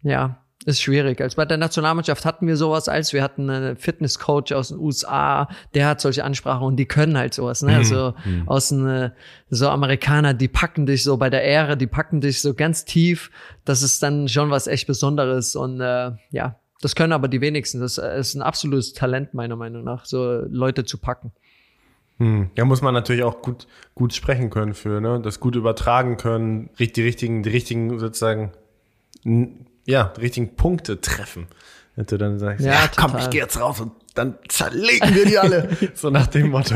ja, 0.01 0.41
ist 0.65 0.81
schwierig. 0.81 1.19
Als 1.21 1.35
bei 1.35 1.45
der 1.45 1.57
Nationalmannschaft 1.57 2.25
hatten 2.25 2.47
wir 2.47 2.55
sowas, 2.55 2.87
als 2.87 3.13
wir 3.13 3.23
hatten 3.23 3.49
einen 3.49 3.75
Fitnesscoach 3.75 4.53
aus 4.53 4.69
den 4.69 4.79
USA, 4.79 5.47
der 5.73 5.87
hat 5.87 6.01
solche 6.01 6.23
Ansprachen 6.23 6.63
und 6.65 6.75
die 6.77 6.85
können 6.85 7.17
halt 7.17 7.33
sowas, 7.33 7.63
ne? 7.63 7.71
Mhm. 7.71 7.77
Also 7.77 8.13
mhm. 8.25 8.47
aus 8.47 8.69
den, 8.69 8.87
äh, 8.87 9.11
so 9.49 9.69
Amerikaner, 9.69 10.33
die 10.33 10.47
packen 10.47 10.85
dich 10.85 11.03
so 11.03 11.17
bei 11.17 11.29
der 11.29 11.43
Ehre, 11.43 11.77
die 11.77 11.87
packen 11.87 12.21
dich 12.21 12.41
so 12.41 12.53
ganz 12.53 12.85
tief. 12.85 13.31
Das 13.65 13.81
ist 13.81 14.03
dann 14.03 14.27
schon 14.27 14.51
was 14.51 14.67
echt 14.67 14.87
Besonderes 14.87 15.55
und 15.55 15.81
äh, 15.81 16.11
ja, 16.31 16.55
das 16.81 16.95
können 16.95 17.13
aber 17.13 17.27
die 17.27 17.41
wenigsten. 17.41 17.79
Das 17.79 17.97
ist 17.97 18.35
ein 18.35 18.41
absolutes 18.41 18.93
Talent 18.93 19.33
meiner 19.33 19.55
Meinung 19.55 19.83
nach, 19.83 20.05
so 20.05 20.43
Leute 20.47 20.85
zu 20.85 20.97
packen. 20.97 21.31
Hm. 22.17 22.51
Ja, 22.55 22.65
muss 22.65 22.83
man 22.83 22.93
natürlich 22.93 23.23
auch 23.23 23.41
gut, 23.41 23.67
gut 23.95 24.13
sprechen 24.13 24.51
können 24.51 24.75
für, 24.75 25.01
ne? 25.01 25.19
Das 25.23 25.39
gut 25.39 25.55
übertragen 25.55 26.17
können, 26.17 26.69
die 26.77 27.01
richtigen, 27.01 27.41
die 27.41 27.49
richtigen 27.49 27.97
sozusagen 27.97 28.51
ja, 29.85 30.13
richtigen 30.19 30.55
Punkte 30.55 31.01
treffen. 31.01 31.47
Wenn 31.95 32.05
du 32.05 32.17
dann 32.17 32.39
sagst, 32.39 32.65
ja, 32.65 32.73
ja 32.73 32.89
komm, 32.95 33.17
ich 33.17 33.29
gehe 33.29 33.41
jetzt 33.41 33.59
raus 33.59 33.81
und 33.81 33.91
dann 34.15 34.35
zerlegen 34.47 35.13
wir 35.13 35.25
die 35.25 35.37
alle. 35.37 35.69
so 35.93 36.09
nach 36.09 36.27
dem 36.27 36.49
Motto. 36.49 36.75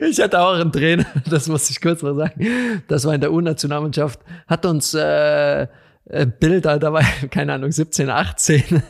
ich 0.00 0.20
hatte 0.20 0.40
auch 0.40 0.54
einen 0.54 0.72
Trainer, 0.72 1.06
das 1.30 1.48
muss 1.48 1.68
ich 1.70 1.80
kurz 1.80 2.02
mal 2.02 2.14
sagen. 2.14 2.82
Das 2.88 3.04
war 3.04 3.14
in 3.14 3.20
der 3.20 3.32
U-Nationalmannschaft, 3.32 4.20
hat 4.46 4.64
uns 4.64 4.94
äh, 4.94 5.62
äh 6.06 6.26
Bilder 6.26 6.78
dabei, 6.78 7.04
keine 7.30 7.54
Ahnung, 7.54 7.72
17, 7.72 8.08
18, 8.08 8.82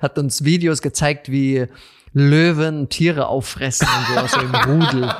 hat 0.00 0.18
uns 0.18 0.44
Videos 0.44 0.80
gezeigt, 0.80 1.30
wie 1.30 1.66
Löwen 2.14 2.88
Tiere 2.88 3.26
auffressen 3.26 3.88
und 3.88 4.14
so 4.14 4.20
aus 4.20 4.32
dem 4.32 4.54
Rudel. 4.54 5.14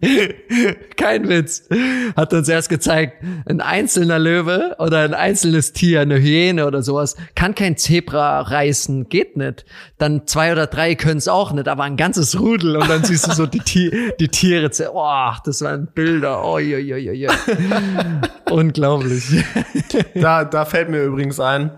Kein 0.96 1.28
Witz. 1.28 1.68
Hat 2.16 2.32
uns 2.32 2.48
erst 2.48 2.68
gezeigt, 2.68 3.22
ein 3.46 3.60
einzelner 3.60 4.18
Löwe 4.18 4.76
oder 4.78 5.00
ein 5.00 5.14
einzelnes 5.14 5.72
Tier, 5.72 6.00
eine 6.00 6.18
Hyäne 6.18 6.66
oder 6.66 6.82
sowas, 6.82 7.16
kann 7.34 7.54
kein 7.54 7.76
Zebra 7.76 8.40
reißen, 8.40 9.08
geht 9.08 9.36
nicht. 9.36 9.64
Dann 9.98 10.26
zwei 10.26 10.52
oder 10.52 10.66
drei 10.66 10.94
können 10.94 11.18
es 11.18 11.28
auch 11.28 11.52
nicht, 11.52 11.68
aber 11.68 11.84
ein 11.84 11.96
ganzes 11.96 12.38
Rudel 12.38 12.76
und 12.76 12.88
dann 12.88 13.04
siehst 13.04 13.26
du 13.26 13.32
so 13.32 13.46
die, 13.46 13.60
die 14.18 14.28
Tiere. 14.28 14.70
Oh, 14.92 15.32
das 15.44 15.62
waren 15.62 15.88
Bilder. 15.94 16.44
Oh, 16.44 16.58
je, 16.58 16.78
je, 16.78 16.96
je, 16.96 17.12
je. 17.12 17.28
Unglaublich. 18.50 19.44
Da, 20.14 20.44
da 20.44 20.64
fällt 20.64 20.88
mir 20.88 21.02
übrigens 21.02 21.40
ein, 21.40 21.70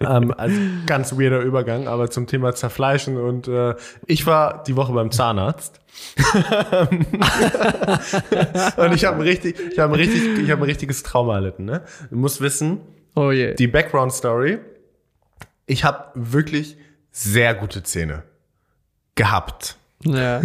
ähm, 0.00 0.32
also 0.36 0.60
ganz 0.86 1.12
weirder 1.18 1.40
Übergang, 1.40 1.86
aber 1.88 2.10
zum 2.10 2.26
Thema 2.26 2.54
Zerfleischen. 2.54 3.16
Und 3.16 3.48
äh, 3.48 3.74
ich 4.06 4.26
war 4.26 4.62
die 4.64 4.76
Woche 4.76 4.92
beim 4.92 5.10
Zahnarzt. 5.10 5.80
und 8.76 8.94
ich 8.94 9.04
habe 9.04 9.16
ein 9.16 9.22
richtig, 9.22 9.56
ich 9.72 9.78
habe 9.78 9.98
richtig, 9.98 10.38
ich 10.38 10.50
habe 10.50 10.62
ein 10.62 10.68
richtiges 10.68 11.02
Trauma 11.02 11.34
erlitten. 11.34 11.64
Ne? 11.64 11.82
Du 12.10 12.16
musst 12.16 12.40
wissen, 12.40 12.80
oh 13.16 13.30
yeah. 13.30 13.54
die 13.54 13.66
Background 13.66 14.12
Story. 14.12 14.58
Ich 15.66 15.84
habe 15.84 16.06
wirklich 16.14 16.76
sehr 17.12 17.54
gute 17.54 17.82
Zähne 17.82 18.22
gehabt. 19.14 19.76
Ja. 20.04 20.40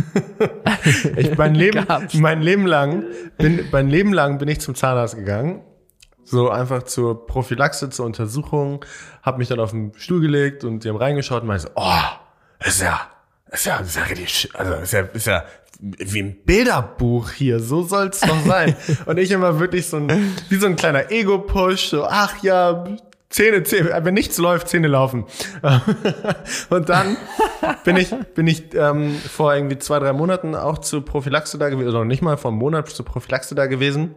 ich 1.16 1.38
mein 1.38 1.56
Leben, 1.56 1.86
mein 2.14 2.42
Leben 2.42 2.68
lang 2.68 3.06
bin, 3.38 3.66
mein 3.72 3.88
Leben 3.88 4.12
lang 4.12 4.38
bin 4.38 4.50
ich 4.50 4.60
zum 4.60 4.76
Zahnarzt 4.76 5.16
gegangen 5.16 5.62
so 6.26 6.50
einfach 6.50 6.84
zur 6.84 7.28
Prophylaxe, 7.28 7.90
zur 7.90 8.06
Untersuchung, 8.06 8.84
habe 9.22 9.38
mich 9.38 9.48
dann 9.48 9.60
auf 9.60 9.72
den 9.72 9.94
Stuhl 9.96 10.22
gelegt 10.22 10.64
und 10.64 10.84
die 10.84 10.90
haben 10.90 10.98
reingeschaut 10.98 11.44
und 11.44 11.48
meinte, 11.48 11.72
oh, 11.76 12.02
ist 12.66 12.82
ja, 12.82 13.00
ist 13.52 13.66
ja, 13.66 13.78
ist 13.78 13.96
ja 13.96 14.04
richtig, 14.04 14.50
also 14.54 14.74
ist 14.74 14.94
ja, 14.94 15.02
ist 15.02 15.28
ja 15.28 15.46
wie 15.80 16.22
ein 16.22 16.36
Bilderbuch 16.46 17.32
hier, 17.32 17.60
so 17.60 17.84
soll's 17.84 18.22
doch 18.22 18.40
sein. 18.46 18.76
und 19.06 19.18
ich 19.18 19.32
immer 19.32 19.60
wirklich 19.60 19.88
so 19.88 19.98
ein, 19.98 20.36
wie 20.50 20.56
so 20.56 20.68
ein 20.68 20.76
kleiner 20.76 21.12
Ego-Push, 21.12 21.90
so, 21.90 22.06
ach 22.06 22.42
ja, 22.42 22.86
Zähne, 23.30 23.64
Zähne, 23.64 24.00
wenn 24.04 24.14
nichts 24.14 24.38
läuft, 24.38 24.70
Zähne 24.70 24.88
laufen. 24.88 25.26
und 26.70 26.90
dann 26.90 27.18
bin 27.84 27.98
ich, 27.98 28.16
bin 28.34 28.48
ich 28.48 28.74
ähm, 28.74 29.16
vor 29.16 29.54
irgendwie 29.54 29.78
zwei, 29.78 30.00
drei 30.00 30.14
Monaten 30.14 30.56
auch 30.56 30.78
zur 30.78 31.04
Prophylaxe 31.04 31.58
da 31.58 31.70
gewesen, 31.70 31.90
oder 31.90 32.00
noch 32.00 32.06
nicht 32.06 32.22
mal 32.22 32.38
vor 32.38 32.52
einem 32.52 32.60
Monat 32.60 32.90
zur 32.90 33.06
Prophylaxe 33.06 33.54
da 33.54 33.66
gewesen. 33.66 34.16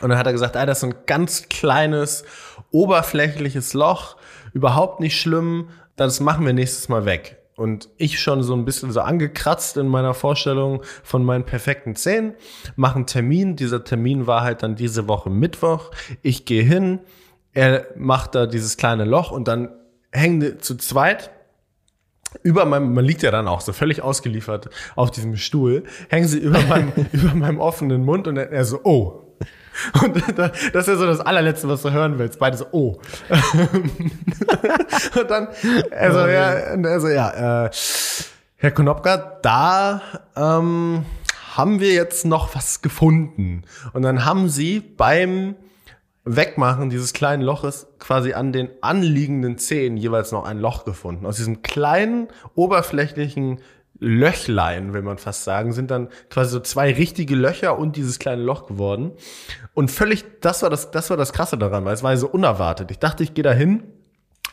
Und 0.00 0.10
dann 0.10 0.18
hat 0.18 0.26
er 0.26 0.32
gesagt, 0.32 0.56
ah, 0.56 0.66
das 0.66 0.78
ist 0.78 0.84
ein 0.84 0.94
ganz 1.06 1.48
kleines, 1.48 2.24
oberflächliches 2.70 3.72
Loch, 3.74 4.16
überhaupt 4.52 5.00
nicht 5.00 5.18
schlimm, 5.18 5.68
das 5.96 6.20
machen 6.20 6.44
wir 6.44 6.52
nächstes 6.52 6.88
Mal 6.88 7.06
weg. 7.06 7.38
Und 7.56 7.88
ich 7.96 8.20
schon 8.20 8.42
so 8.42 8.54
ein 8.54 8.66
bisschen 8.66 8.92
so 8.92 9.00
angekratzt 9.00 9.78
in 9.78 9.88
meiner 9.88 10.12
Vorstellung 10.12 10.82
von 11.02 11.24
meinen 11.24 11.44
perfekten 11.44 11.96
Zähnen, 11.96 12.34
mache 12.76 12.96
einen 12.96 13.06
Termin. 13.06 13.56
Dieser 13.56 13.82
Termin 13.82 14.26
war 14.26 14.42
halt 14.42 14.62
dann 14.62 14.76
diese 14.76 15.08
Woche 15.08 15.30
Mittwoch. 15.30 15.90
Ich 16.20 16.44
gehe 16.44 16.62
hin, 16.62 17.00
er 17.54 17.86
macht 17.96 18.34
da 18.34 18.44
dieses 18.44 18.76
kleine 18.76 19.06
Loch 19.06 19.30
und 19.30 19.48
dann 19.48 19.70
hängen 20.12 20.60
zu 20.60 20.76
zweit 20.76 21.30
über 22.42 22.66
meinem, 22.66 22.92
man 22.92 23.04
liegt 23.04 23.22
ja 23.22 23.30
dann 23.30 23.48
auch 23.48 23.62
so 23.62 23.72
völlig 23.72 24.02
ausgeliefert 24.02 24.68
auf 24.94 25.10
diesem 25.10 25.36
Stuhl, 25.36 25.84
hängen 26.10 26.28
sie 26.28 26.38
über 26.38 26.60
meinem, 26.64 26.92
über 27.12 27.34
meinem 27.34 27.60
offenen 27.60 28.04
Mund 28.04 28.28
und 28.28 28.36
er 28.36 28.64
so, 28.66 28.80
oh, 28.84 29.25
und 30.02 30.16
das 30.38 30.52
ist 30.72 30.88
ja 30.88 30.96
so 30.96 31.06
das 31.06 31.20
allerletzte, 31.20 31.68
was 31.68 31.82
du 31.82 31.90
hören 31.90 32.18
willst. 32.18 32.38
Beide 32.38 32.56
so, 32.56 32.66
oh. 32.72 32.98
und 35.20 35.30
dann, 35.30 35.48
also 35.90 36.26
ja, 36.26 36.48
also 36.84 37.08
ja, 37.08 37.66
äh, 37.66 37.70
Herr 38.56 38.70
Konopka, 38.70 39.38
da 39.42 40.00
ähm, 40.34 41.04
haben 41.54 41.80
wir 41.80 41.92
jetzt 41.92 42.24
noch 42.24 42.54
was 42.54 42.82
gefunden. 42.82 43.64
Und 43.92 44.02
dann 44.02 44.24
haben 44.24 44.48
sie 44.48 44.80
beim 44.80 45.56
Wegmachen 46.24 46.90
dieses 46.90 47.12
kleinen 47.12 47.42
Loches 47.42 47.86
quasi 47.98 48.32
an 48.32 48.52
den 48.52 48.70
anliegenden 48.80 49.58
Zehen 49.58 49.96
jeweils 49.96 50.32
noch 50.32 50.44
ein 50.44 50.58
Loch 50.58 50.84
gefunden. 50.84 51.24
Aus 51.24 51.36
diesem 51.36 51.62
kleinen, 51.62 52.28
oberflächlichen 52.54 53.60
Löchlein, 53.98 54.92
will 54.92 55.02
man 55.02 55.18
fast 55.18 55.44
sagen, 55.44 55.72
sind 55.72 55.90
dann 55.90 56.08
quasi 56.28 56.50
so 56.50 56.60
zwei 56.60 56.92
richtige 56.92 57.34
Löcher 57.34 57.78
und 57.78 57.96
dieses 57.96 58.18
kleine 58.18 58.42
Loch 58.42 58.66
geworden. 58.66 59.12
Und 59.74 59.90
völlig, 59.90 60.40
das 60.40 60.62
war 60.62 60.70
das, 60.70 60.90
das 60.90 61.10
war 61.10 61.16
das 61.16 61.32
Krasse 61.32 61.56
daran, 61.56 61.84
weil 61.84 61.94
es 61.94 62.02
war 62.02 62.16
so 62.16 62.28
unerwartet. 62.28 62.90
Ich 62.90 62.98
dachte, 62.98 63.22
ich 63.22 63.34
gehe 63.34 63.44
da 63.44 63.52
hin, 63.52 63.84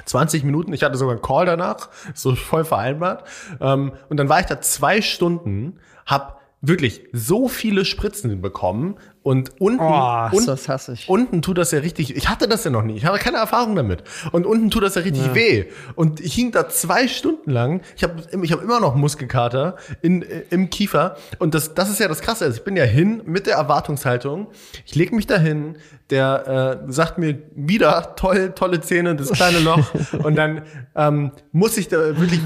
20 0.06 0.44
Minuten, 0.44 0.74
ich 0.74 0.84
hatte 0.84 0.98
sogar 0.98 1.14
einen 1.14 1.22
Call 1.22 1.46
danach, 1.46 1.90
so 2.14 2.36
voll 2.36 2.66
vereinbart. 2.66 3.28
Ähm, 3.60 3.94
und 4.10 4.18
dann 4.18 4.30
war 4.30 4.40
ich 4.40 4.46
da 4.46 4.62
zwei 4.62 5.02
Stunden, 5.02 5.80
hab 6.06 6.42
wirklich 6.66 7.02
so 7.12 7.50
viele 7.50 7.84
Spritzen 7.84 8.42
bekommen 8.42 8.96
und 9.22 9.52
unten, 9.60 9.82
Oh, 9.84 10.30
un- 10.32 10.46
das 10.46 10.70
hasse 10.70 10.94
ich. 10.94 11.10
unten 11.10 11.42
tut 11.42 11.58
das 11.58 11.72
ja 11.72 11.80
richtig, 11.80 12.16
ich 12.16 12.30
hatte 12.30 12.48
das 12.48 12.64
ja 12.64 12.72
noch 12.72 12.84
nie, 12.84 12.96
ich 12.96 13.06
habe 13.06 13.18
keine 13.20 13.36
Erfahrung 13.38 13.76
damit. 13.76 14.04
Und 14.32 14.46
unten 14.46 14.70
tut 14.72 14.82
das 14.82 14.96
ja 14.96 15.02
richtig 15.02 15.34
weh. 15.36 15.66
Und 15.96 16.22
ich 16.22 16.34
hing 16.34 16.52
da 16.54 16.70
zwei 16.70 17.10
Stunden 17.10 17.52
lang, 17.52 17.82
ich 17.98 18.04
habe 18.04 18.16
ich 18.42 18.52
hab 18.54 18.62
immer 18.64 18.80
noch 18.80 18.96
Muskelkater 18.96 19.76
in, 20.02 20.22
äh, 20.24 20.44
im 20.52 20.70
Kiefer. 20.70 21.18
Und 21.38 21.54
das, 21.54 21.74
das 21.74 21.90
ist 21.90 22.00
ja 22.00 22.08
das 22.08 22.22
Krasse, 22.22 22.46
also 22.46 22.58
ich 22.58 22.64
bin 22.64 22.78
ja 22.78 22.86
hin 22.86 23.22
mit 23.26 23.46
der 23.46 23.56
Erwartungshaltung, 23.56 24.48
ich 24.86 24.96
leg 24.96 25.12
mich 25.12 25.28
da 25.28 25.38
hin, 25.38 25.76
der 26.12 26.80
äh, 26.88 26.92
sagt 26.92 27.18
mir 27.18 27.40
wieder, 27.56 28.16
toll, 28.16 28.54
tolle 28.56 28.80
Zähne, 28.80 29.16
das 29.18 29.32
kleine 29.32 29.60
Loch. 29.60 29.94
und 30.24 30.36
dann 30.36 30.62
ähm, 30.96 31.32
muss 31.52 31.78
ich 31.78 31.90
da 31.90 31.98
wirklich 32.18 32.40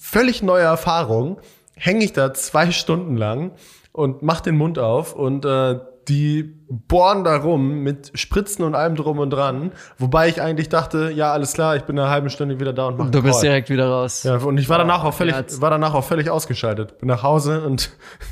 völlig 0.00 0.42
neue 0.42 0.62
Erfahrung, 0.64 1.38
hänge 1.76 2.04
ich 2.04 2.12
da 2.12 2.34
zwei 2.34 2.70
Stunden 2.70 3.16
lang 3.16 3.52
und 3.92 4.22
mach 4.22 4.40
den 4.40 4.56
Mund 4.56 4.78
auf 4.78 5.14
und 5.14 5.44
äh, 5.44 5.78
die 6.08 6.54
bohren 6.68 7.24
da 7.24 7.36
rum 7.36 7.80
mit 7.82 8.10
Spritzen 8.14 8.64
und 8.64 8.74
allem 8.74 8.96
drum 8.96 9.18
und 9.18 9.30
dran. 9.30 9.70
Wobei 9.98 10.28
ich 10.28 10.40
eigentlich 10.42 10.68
dachte, 10.68 11.10
ja, 11.14 11.32
alles 11.32 11.52
klar, 11.52 11.76
ich 11.76 11.82
bin 11.82 11.96
in 11.96 12.02
einer 12.02 12.10
halben 12.10 12.30
Stunde 12.30 12.58
wieder 12.58 12.72
da 12.72 12.86
und 12.86 12.98
mach 12.98 13.10
Du 13.10 13.18
einen 13.18 13.26
bist 13.26 13.40
Call. 13.40 13.48
direkt 13.50 13.70
wieder 13.70 13.88
raus. 13.88 14.22
Ja, 14.24 14.36
und 14.36 14.58
ich 14.58 14.68
war 14.68 14.78
danach 14.78 15.04
auch 15.04 15.14
völlig, 15.14 15.34
war 15.60 15.70
danach 15.70 15.94
auch 15.94 16.04
völlig 16.04 16.30
ausgeschaltet. 16.30 16.98
Bin 16.98 17.08
nach 17.08 17.22
Hause 17.22 17.62
und 17.64 17.90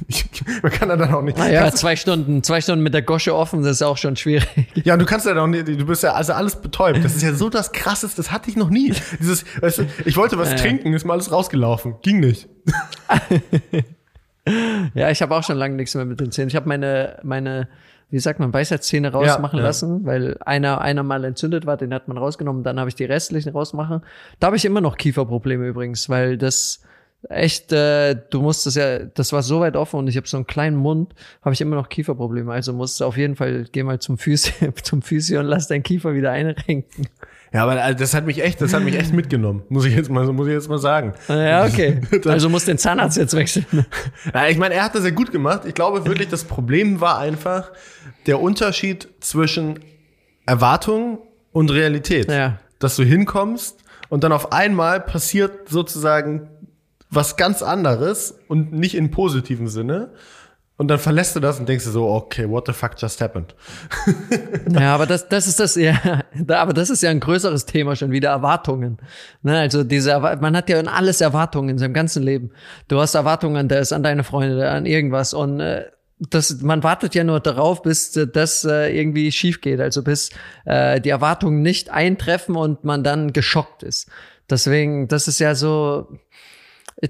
ich, 0.08 0.24
man 0.62 0.72
kann 0.72 0.88
da 0.88 0.96
dann 0.96 1.12
auch 1.14 1.22
nicht. 1.22 1.36
Naja, 1.38 1.62
kannst- 1.62 1.78
zwei 1.78 1.94
Stunden, 1.96 2.42
zwei 2.42 2.60
Stunden 2.60 2.82
mit 2.82 2.94
der 2.94 3.02
Gosche 3.02 3.34
offen, 3.34 3.62
das 3.62 3.72
ist 3.72 3.82
auch 3.82 3.96
schon 3.98 4.16
schwierig. 4.16 4.48
Ja, 4.84 4.94
und 4.94 5.00
du 5.00 5.06
kannst 5.06 5.26
ja 5.26 5.36
auch 5.40 5.46
nicht, 5.46 5.68
du 5.68 5.86
bist 5.86 6.02
ja 6.02 6.12
also 6.14 6.32
alles 6.32 6.56
betäubt. 6.56 7.04
Das 7.04 7.14
ist 7.14 7.22
ja 7.22 7.34
so 7.34 7.48
das 7.48 7.72
Krasseste, 7.72 8.16
das 8.16 8.32
hatte 8.32 8.50
ich 8.50 8.56
noch 8.56 8.70
nie. 8.70 8.92
Dieses, 9.20 9.44
weißt 9.60 9.78
du, 9.78 9.86
ich 10.04 10.16
wollte 10.16 10.38
was 10.38 10.50
Ja, 10.50 10.56
ja. 10.56 10.62
trinken, 10.62 10.92
ist 10.94 11.04
mal 11.04 11.14
alles 11.14 11.30
rausgelaufen. 11.30 11.94
Ging 12.02 12.18
nicht. 12.20 12.48
Ja, 14.94 15.10
ich 15.10 15.22
habe 15.22 15.34
auch 15.34 15.42
schon 15.42 15.56
lange 15.56 15.76
nichts 15.76 15.94
mehr 15.94 16.04
mit 16.04 16.20
den 16.20 16.32
Zähnen. 16.32 16.48
Ich 16.48 16.56
habe 16.56 16.68
meine, 16.68 17.18
meine, 17.22 17.68
wie 18.10 18.18
sagt 18.18 18.40
man, 18.40 18.52
Weisheitszähne 18.52 19.12
rausmachen 19.12 19.58
Ja, 19.58 19.62
ja. 19.62 19.68
lassen, 19.68 20.04
weil 20.04 20.36
einer, 20.44 20.80
einer 20.80 21.02
mal 21.02 21.24
entzündet 21.24 21.64
war, 21.66 21.76
den 21.76 21.94
hat 21.94 22.08
man 22.08 22.18
rausgenommen, 22.18 22.62
dann 22.62 22.78
habe 22.78 22.88
ich 22.88 22.94
die 22.94 23.04
restlichen 23.04 23.50
rausmachen. 23.50 24.02
Da 24.40 24.48
habe 24.48 24.56
ich 24.56 24.64
immer 24.64 24.80
noch 24.80 24.96
Kieferprobleme 24.96 25.66
übrigens, 25.66 26.08
weil 26.08 26.36
das 26.36 26.82
echt, 27.28 27.72
äh, 27.72 28.16
du 28.30 28.42
musst 28.42 28.66
das 28.66 28.74
ja, 28.74 28.98
das 29.00 29.32
war 29.32 29.42
so 29.42 29.60
weit 29.60 29.76
offen 29.76 29.98
und 29.98 30.08
ich 30.08 30.16
habe 30.16 30.26
so 30.26 30.36
einen 30.36 30.46
kleinen 30.46 30.76
Mund, 30.76 31.14
habe 31.42 31.54
ich 31.54 31.60
immer 31.60 31.76
noch 31.76 31.88
Kieferprobleme. 31.88 32.52
Also 32.52 32.72
musst 32.72 33.00
du 33.00 33.04
auf 33.04 33.16
jeden 33.16 33.36
Fall, 33.36 33.66
geh 33.70 33.82
mal 33.82 34.00
zum 34.00 34.18
Physio, 34.18 34.72
zum 34.82 35.02
Physio 35.02 35.40
und 35.40 35.46
lass 35.46 35.68
deinen 35.68 35.82
Kiefer 35.84 36.14
wieder 36.14 36.32
einrenken. 36.32 37.06
Ja, 37.52 37.64
aber 37.64 37.82
also, 37.82 37.98
das 37.98 38.14
hat 38.14 38.24
mich 38.24 38.42
echt, 38.42 38.60
das 38.60 38.72
hat 38.72 38.82
mich 38.82 38.94
echt 38.96 39.12
mitgenommen. 39.12 39.62
Muss 39.68 39.84
ich 39.84 39.94
jetzt 39.94 40.10
mal, 40.10 40.24
muss 40.32 40.46
ich 40.46 40.54
jetzt 40.54 40.68
mal 40.68 40.78
sagen. 40.78 41.12
Ja, 41.28 41.66
okay. 41.66 42.00
Also 42.24 42.48
musst 42.48 42.66
den 42.66 42.78
Zahnarzt 42.78 43.16
jetzt 43.18 43.34
wechseln. 43.34 43.66
Ja, 44.32 44.48
ich 44.48 44.56
meine, 44.56 44.74
er 44.74 44.84
hat 44.84 44.94
das 44.94 45.04
ja 45.04 45.10
gut 45.10 45.32
gemacht. 45.32 45.62
Ich 45.66 45.74
glaube 45.74 46.06
wirklich, 46.06 46.28
das 46.28 46.44
Problem 46.44 47.00
war 47.00 47.18
einfach 47.18 47.70
der 48.26 48.40
Unterschied 48.40 49.08
zwischen 49.20 49.80
Erwartung 50.46 51.18
und 51.52 51.70
Realität. 51.70 52.30
Ja. 52.30 52.58
Dass 52.78 52.96
du 52.96 53.02
hinkommst 53.02 53.78
und 54.08 54.24
dann 54.24 54.32
auf 54.32 54.52
einmal 54.52 55.00
passiert 55.00 55.68
sozusagen 55.68 56.48
was 57.10 57.36
ganz 57.36 57.62
anderes 57.62 58.38
und 58.48 58.72
nicht 58.72 58.94
in 58.94 59.10
positiven 59.10 59.68
Sinne. 59.68 60.12
Und 60.82 60.88
dann 60.88 60.98
verlässt 60.98 61.36
du 61.36 61.38
das 61.38 61.60
und 61.60 61.68
denkst 61.68 61.84
dir 61.84 61.92
so, 61.92 62.08
okay, 62.08 62.50
what 62.50 62.66
the 62.66 62.72
fuck 62.72 63.00
just 63.00 63.20
happened? 63.20 63.54
Ja, 64.68 64.96
aber 64.96 65.06
das, 65.06 65.28
das 65.28 65.46
ist 65.46 65.60
das, 65.60 65.76
ja, 65.76 66.24
aber 66.48 66.72
das 66.72 66.90
ist 66.90 67.04
ja 67.04 67.10
ein 67.10 67.20
größeres 67.20 67.66
Thema 67.66 67.94
schon 67.94 68.10
wieder, 68.10 68.30
Erwartungen. 68.30 68.98
Ne, 69.42 69.60
also 69.60 69.84
diese, 69.84 70.18
man 70.18 70.56
hat 70.56 70.68
ja 70.68 70.80
in 70.80 70.88
alles 70.88 71.20
Erwartungen 71.20 71.68
in 71.68 71.78
seinem 71.78 71.94
ganzen 71.94 72.24
Leben. 72.24 72.50
Du 72.88 72.98
hast 72.98 73.14
Erwartungen 73.14 73.56
an 73.56 73.68
das, 73.68 73.92
an 73.92 74.02
deine 74.02 74.24
Freunde, 74.24 74.68
an 74.70 74.84
irgendwas 74.84 75.34
und 75.34 75.60
äh, 75.60 75.84
das, 76.18 76.60
man 76.62 76.82
wartet 76.82 77.14
ja 77.14 77.22
nur 77.22 77.38
darauf, 77.38 77.82
bis 77.82 78.16
äh, 78.16 78.26
das 78.26 78.64
äh, 78.64 78.92
irgendwie 78.92 79.30
schief 79.30 79.60
geht, 79.60 79.80
also 79.80 80.02
bis 80.02 80.30
äh, 80.64 81.00
die 81.00 81.10
Erwartungen 81.10 81.62
nicht 81.62 81.90
eintreffen 81.90 82.56
und 82.56 82.82
man 82.82 83.04
dann 83.04 83.32
geschockt 83.32 83.84
ist. 83.84 84.10
Deswegen, 84.50 85.06
das 85.06 85.28
ist 85.28 85.38
ja 85.38 85.54
so, 85.54 86.08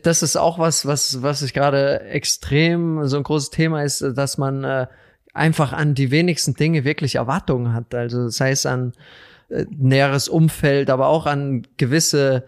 das 0.03 0.23
ist 0.23 0.37
auch 0.37 0.59
was, 0.59 0.87
was, 0.87 1.23
was 1.23 1.43
ich 1.43 1.53
gerade 1.53 2.01
extrem 2.01 3.07
so 3.07 3.19
ein 3.19 3.23
großes 3.23 3.51
Thema 3.51 3.83
ist, 3.83 4.01
dass 4.01 4.39
man 4.39 4.65
äh, 4.65 4.87
einfach 5.35 5.73
an 5.73 5.95
die 5.95 6.11
wenigsten 6.11 6.55
Dinge 6.55 6.85
wirklich 6.85 7.17
Erwartungen 7.17 7.75
hat. 7.75 7.95
Also 7.95 8.29
sei 8.29 8.53
es 8.53 8.65
an 8.65 8.93
äh, 9.51 9.67
näheres 9.71 10.29
Umfeld, 10.29 10.89
aber 10.89 11.09
auch 11.09 11.27
an 11.27 11.67
gewisse 11.77 12.45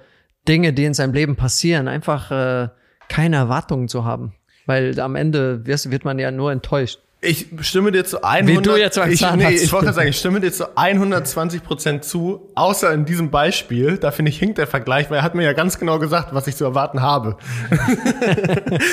Dinge, 0.49 0.73
die 0.73 0.85
in 0.85 0.95
seinem 0.95 1.13
Leben 1.13 1.37
passieren, 1.37 1.87
einfach 1.87 2.31
äh, 2.31 2.69
keine 3.09 3.37
Erwartungen 3.37 3.89
zu 3.89 4.05
haben. 4.05 4.35
Weil 4.67 4.99
am 4.99 5.15
Ende 5.15 5.67
wird 5.67 6.05
man 6.05 6.19
ja 6.19 6.31
nur 6.31 6.51
enttäuscht. 6.51 7.01
Ich 7.25 7.47
stimme 7.61 7.93
dir 7.93 8.05
zu 8.05 8.23
100. 8.23 8.49
Wie 8.49 8.63
du 8.63 8.77
jetzt 8.77 8.97
beim 8.97 9.11
ich, 9.11 9.21
Zahnarzt. 9.21 9.51
nee, 9.51 9.57
ich 9.57 9.73
wollte 9.73 9.93
sagen, 9.93 10.09
ich 10.09 10.19
stimme 10.19 10.41
dir 10.41 10.53
zu 10.53 10.77
120 10.77 11.63
Prozent 11.63 12.05
zu, 12.05 12.51
außer 12.55 12.93
in 12.93 13.05
diesem 13.05 13.31
Beispiel. 13.31 13.99
Da 13.99 14.11
finde 14.11 14.31
ich 14.31 14.39
hinkt 14.39 14.59
der 14.59 14.67
Vergleich, 14.67 15.11
weil 15.11 15.19
er 15.19 15.23
hat 15.23 15.35
mir 15.35 15.45
ja 15.45 15.53
ganz 15.53 15.79
genau 15.79 15.99
gesagt, 15.99 16.35
was 16.35 16.47
ich 16.47 16.57
zu 16.57 16.65
erwarten 16.65 17.03
habe. 17.03 17.37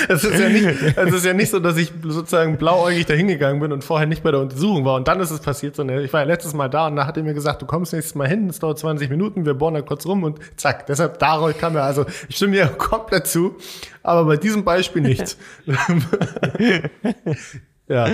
es 0.08 0.24
ist 0.24 0.40
ja 0.40 0.50
nicht, 0.50 0.68
es 0.96 1.14
ist 1.14 1.26
ja 1.26 1.34
nicht 1.34 1.50
so, 1.50 1.60
dass 1.60 1.78
ich 1.78 1.92
sozusagen 2.04 2.58
blauäugig 2.58 3.06
da 3.06 3.14
hingegangen 3.14 3.60
bin 3.60 3.72
und 3.72 3.84
vorher 3.84 4.08
nicht 4.08 4.24
bei 4.24 4.32
der 4.32 4.40
Untersuchung 4.40 4.86
war 4.86 4.96
und 4.96 5.08
dann 5.08 5.20
ist 5.20 5.32
es 5.32 5.40
passiert, 5.40 5.76
sondern 5.76 6.04
ich 6.04 6.12
war 6.14 6.22
ja 6.22 6.28
letztes 6.28 6.54
Mal 6.54 6.70
da 6.70 6.88
und 6.88 6.96
da 6.96 7.06
hat 7.06 7.18
er 7.18 7.24
mir 7.24 7.34
gesagt, 7.34 7.62
du 7.62 7.66
kommst 7.66 7.94
nächstes 7.94 8.16
Mal 8.16 8.28
hin, 8.28 8.50
es 8.50 8.60
dauert 8.60 8.80
20 8.80 9.10
Minuten, 9.10 9.46
wir 9.46 9.54
bohren 9.54 9.74
da 9.74 9.82
kurz 9.82 10.06
rum 10.06 10.24
und 10.24 10.40
zack. 10.56 10.86
Deshalb 10.88 11.20
darauf 11.20 11.58
kam 11.58 11.76
er, 11.76 11.84
also 11.84 12.06
ich 12.30 12.36
stimme 12.36 12.54
dir 12.54 12.68
komplett 12.78 13.28
zu, 13.28 13.56
aber 14.04 14.26
bei 14.26 14.38
diesem 14.38 14.64
Beispiel 14.64 15.02
nicht. 15.02 15.38
ja. 17.92 18.06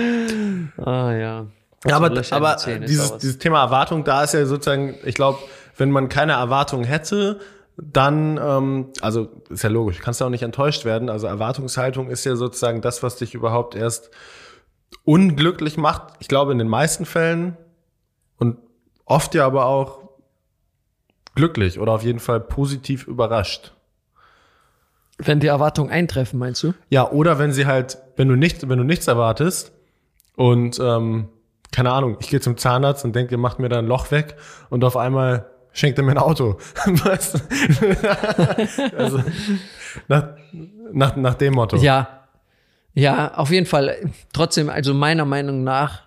Ah 0.84 1.12
ja. 1.12 1.46
Ja, 1.86 1.96
aber, 1.96 2.10
aber 2.30 2.56
dieses, 2.86 3.18
dieses 3.18 3.38
Thema 3.38 3.62
Erwartung, 3.62 4.02
da 4.02 4.24
ist 4.24 4.34
ja 4.34 4.44
sozusagen, 4.46 4.96
ich 5.04 5.14
glaube, 5.14 5.38
wenn 5.76 5.90
man 5.92 6.08
keine 6.08 6.32
Erwartung 6.32 6.82
hätte, 6.82 7.38
dann, 7.76 8.38
ähm, 8.42 8.86
also 9.00 9.28
ist 9.48 9.62
ja 9.62 9.70
logisch, 9.70 10.00
kannst 10.00 10.20
du 10.20 10.24
auch 10.24 10.30
nicht 10.30 10.42
enttäuscht 10.42 10.84
werden. 10.84 11.08
Also 11.08 11.28
Erwartungshaltung 11.28 12.10
ist 12.10 12.24
ja 12.24 12.34
sozusagen 12.34 12.80
das, 12.80 13.04
was 13.04 13.16
dich 13.16 13.34
überhaupt 13.34 13.76
erst 13.76 14.10
unglücklich 15.04 15.76
macht. 15.76 16.14
Ich 16.18 16.26
glaube 16.26 16.50
in 16.50 16.58
den 16.58 16.68
meisten 16.68 17.06
Fällen 17.06 17.56
und 18.38 18.58
oft 19.04 19.34
ja 19.34 19.46
aber 19.46 19.66
auch 19.66 20.08
glücklich 21.36 21.78
oder 21.78 21.92
auf 21.92 22.02
jeden 22.02 22.18
Fall 22.18 22.40
positiv 22.40 23.06
überrascht. 23.06 23.72
Wenn 25.18 25.38
die 25.38 25.46
Erwartungen 25.46 25.90
eintreffen, 25.90 26.38
meinst 26.38 26.62
du? 26.64 26.74
Ja, 26.90 27.10
oder 27.10 27.38
wenn 27.38 27.52
sie 27.52 27.66
halt, 27.66 27.98
wenn 28.18 28.28
du 28.28 28.36
nicht, 28.36 28.68
wenn 28.68 28.78
du 28.78 28.84
nichts 28.84 29.06
erwartest 29.06 29.72
und 30.36 30.78
ähm, 30.80 31.28
keine 31.70 31.92
Ahnung, 31.92 32.16
ich 32.20 32.28
gehe 32.28 32.40
zum 32.40 32.56
Zahnarzt 32.56 33.04
und 33.04 33.14
denke, 33.14 33.36
macht 33.36 33.58
mir 33.58 33.68
da 33.68 33.78
ein 33.78 33.86
Loch 33.86 34.10
weg 34.10 34.36
und 34.70 34.84
auf 34.84 34.96
einmal 34.96 35.46
schenkt 35.72 35.98
er 35.98 36.04
mir 36.04 36.12
ein 36.12 36.18
Auto. 36.18 36.58
Weißt 36.86 37.34
du? 37.34 38.96
also, 38.96 39.22
nach, 40.08 40.30
nach, 40.92 41.16
nach 41.16 41.34
dem 41.34 41.54
Motto. 41.54 41.76
Ja, 41.76 42.24
ja, 42.94 43.34
auf 43.34 43.50
jeden 43.50 43.66
Fall. 43.66 44.10
Trotzdem, 44.32 44.68
also 44.68 44.94
meiner 44.94 45.24
Meinung 45.24 45.62
nach, 45.62 46.02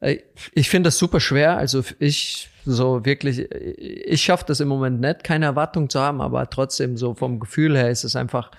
äh, 0.00 0.18
ich 0.52 0.70
finde 0.70 0.88
das 0.88 0.98
super 0.98 1.18
schwer. 1.18 1.56
Also 1.56 1.82
ich 1.98 2.50
so 2.64 3.04
wirklich, 3.04 3.50
ich 3.50 4.22
schaffe 4.22 4.44
das 4.46 4.60
im 4.60 4.68
Moment 4.68 5.00
nicht, 5.00 5.24
keine 5.24 5.46
Erwartung 5.46 5.88
zu 5.88 6.00
haben, 6.00 6.20
aber 6.20 6.48
trotzdem 6.50 6.96
so 6.96 7.14
vom 7.14 7.40
Gefühl 7.40 7.76
her 7.76 7.90
ist 7.90 8.04
es 8.04 8.14
einfach 8.14 8.50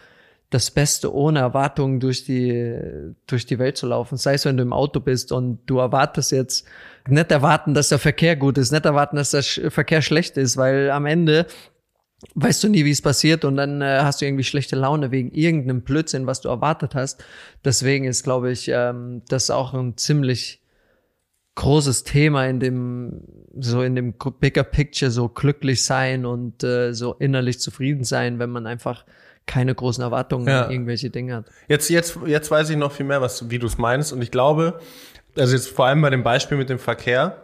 das 0.49 0.71
Beste, 0.71 1.13
ohne 1.13 1.39
Erwartungen 1.39 1.99
durch 1.99 2.23
die, 2.23 2.79
durch 3.27 3.45
die 3.45 3.59
Welt 3.59 3.77
zu 3.77 3.87
laufen. 3.87 4.17
Sei 4.17 4.35
es, 4.35 4.45
wenn 4.45 4.57
du 4.57 4.63
im 4.63 4.71
Auto 4.71 5.01
bist 5.01 5.31
und 5.31 5.59
du 5.65 5.79
erwartest 5.79 6.31
jetzt, 6.31 6.65
nicht 7.07 7.31
erwarten, 7.31 7.73
dass 7.73 7.89
der 7.89 7.99
Verkehr 7.99 8.35
gut 8.35 8.57
ist, 8.57 8.71
nicht 8.71 8.85
erwarten, 8.85 9.17
dass 9.17 9.31
der 9.31 9.43
Verkehr 9.43 10.01
schlecht 10.01 10.37
ist, 10.37 10.57
weil 10.57 10.91
am 10.91 11.05
Ende 11.05 11.47
weißt 12.35 12.63
du 12.63 12.69
nie, 12.69 12.83
wie 12.85 12.91
es 12.91 13.01
passiert 13.01 13.45
und 13.45 13.57
dann 13.57 13.81
äh, 13.81 13.99
hast 14.01 14.21
du 14.21 14.25
irgendwie 14.25 14.43
schlechte 14.43 14.75
Laune 14.75 15.11
wegen 15.11 15.31
irgendeinem 15.31 15.81
Blödsinn, 15.81 16.25
was 16.25 16.41
du 16.41 16.49
erwartet 16.49 16.95
hast. 16.95 17.23
Deswegen 17.63 18.05
ist, 18.05 18.23
glaube 18.23 18.51
ich, 18.51 18.69
ähm, 18.69 19.21
das 19.29 19.51
auch 19.51 19.73
ein 19.73 19.97
ziemlich 19.97 20.61
großes 21.55 22.03
Thema 22.03 22.45
in 22.45 22.59
dem 22.59 23.23
so 23.59 23.81
in 23.81 23.95
dem 23.95 24.13
bigger 24.39 24.63
Picture 24.63 25.09
so 25.09 25.27
glücklich 25.27 25.83
sein 25.83 26.25
und 26.25 26.63
äh, 26.63 26.93
so 26.93 27.15
innerlich 27.15 27.59
zufrieden 27.59 28.03
sein, 28.03 28.37
wenn 28.37 28.51
man 28.51 28.67
einfach 28.67 29.05
keine 29.47 29.73
großen 29.73 30.03
Erwartungen 30.03 30.47
Ja. 30.47 30.65
an 30.65 30.71
irgendwelche 30.71 31.09
Dinge 31.09 31.37
hat. 31.37 31.45
Jetzt, 31.67 31.89
jetzt, 31.89 32.19
jetzt 32.25 32.51
weiß 32.51 32.69
ich 32.69 32.77
noch 32.77 32.91
viel 32.91 33.05
mehr, 33.05 33.21
was, 33.21 33.49
wie 33.49 33.57
du 33.57 33.65
es 33.65 33.77
meinst. 33.79 34.13
Und 34.13 34.21
ich 34.21 34.29
glaube, 34.29 34.79
also 35.35 35.55
jetzt 35.55 35.69
vor 35.69 35.85
allem 35.87 36.01
bei 36.01 36.09
dem 36.11 36.21
Beispiel 36.23 36.57
mit 36.57 36.69
dem 36.69 36.79
Verkehr, 36.79 37.37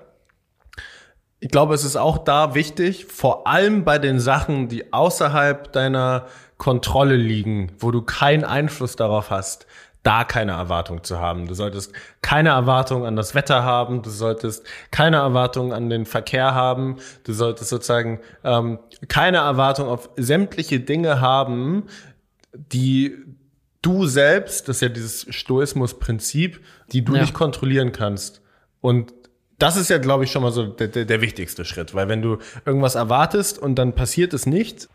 ich 1.39 1.49
glaube, 1.49 1.73
es 1.73 1.83
ist 1.83 1.97
auch 1.97 2.19
da 2.19 2.55
wichtig, 2.55 3.05
vor 3.05 3.47
allem 3.47 3.83
bei 3.83 3.97
den 3.99 4.19
Sachen, 4.19 4.69
die 4.69 4.93
außerhalb 4.93 5.73
deiner 5.73 6.27
Kontrolle 6.57 7.15
liegen, 7.17 7.71
wo 7.79 7.91
du 7.91 8.01
keinen 8.01 8.45
Einfluss 8.45 8.95
darauf 8.95 9.29
hast, 9.29 9.65
da 10.03 10.25
keine 10.25 10.51
Erwartung 10.51 11.03
zu 11.03 11.19
haben. 11.19 11.47
Du 11.47 11.53
solltest 11.53 11.93
keine 12.21 12.49
Erwartung 12.49 13.05
an 13.05 13.15
das 13.15 13.35
Wetter 13.35 13.63
haben, 13.63 14.01
du 14.01 14.09
solltest 14.09 14.65
keine 14.91 15.17
Erwartung 15.17 15.73
an 15.73 15.89
den 15.89 16.05
Verkehr 16.05 16.53
haben, 16.53 16.97
du 17.23 17.33
solltest 17.33 17.69
sozusagen 17.69 18.19
ähm, 18.43 18.79
keine 19.07 19.37
Erwartung 19.37 19.87
auf 19.87 20.09
sämtliche 20.17 20.79
Dinge 20.81 21.21
haben, 21.21 21.83
die 22.53 23.15
du 23.81 24.05
selbst, 24.05 24.67
das 24.69 24.77
ist 24.77 24.81
ja 24.81 24.89
dieses 24.89 25.25
Stoismus-Prinzip, 25.29 26.61
die 26.91 27.03
du 27.03 27.15
Ja. 27.15 27.21
nicht 27.21 27.33
kontrollieren 27.33 27.91
kannst. 27.91 28.41
Und 28.81 29.13
das 29.59 29.77
ist 29.77 29.89
ja, 29.89 29.97
glaube 29.97 30.25
ich, 30.25 30.31
schon 30.31 30.43
mal 30.43 30.51
so 30.51 30.65
der, 30.67 30.87
der, 30.89 31.05
der 31.05 31.21
wichtigste 31.21 31.63
Schritt, 31.63 31.93
weil 31.93 32.09
wenn 32.09 32.21
du 32.21 32.37
irgendwas 32.65 32.95
erwartest 32.95 33.57
und 33.59 33.75
dann 33.75 33.93
passiert 33.93 34.33
es 34.33 34.45
nicht, 34.45 34.89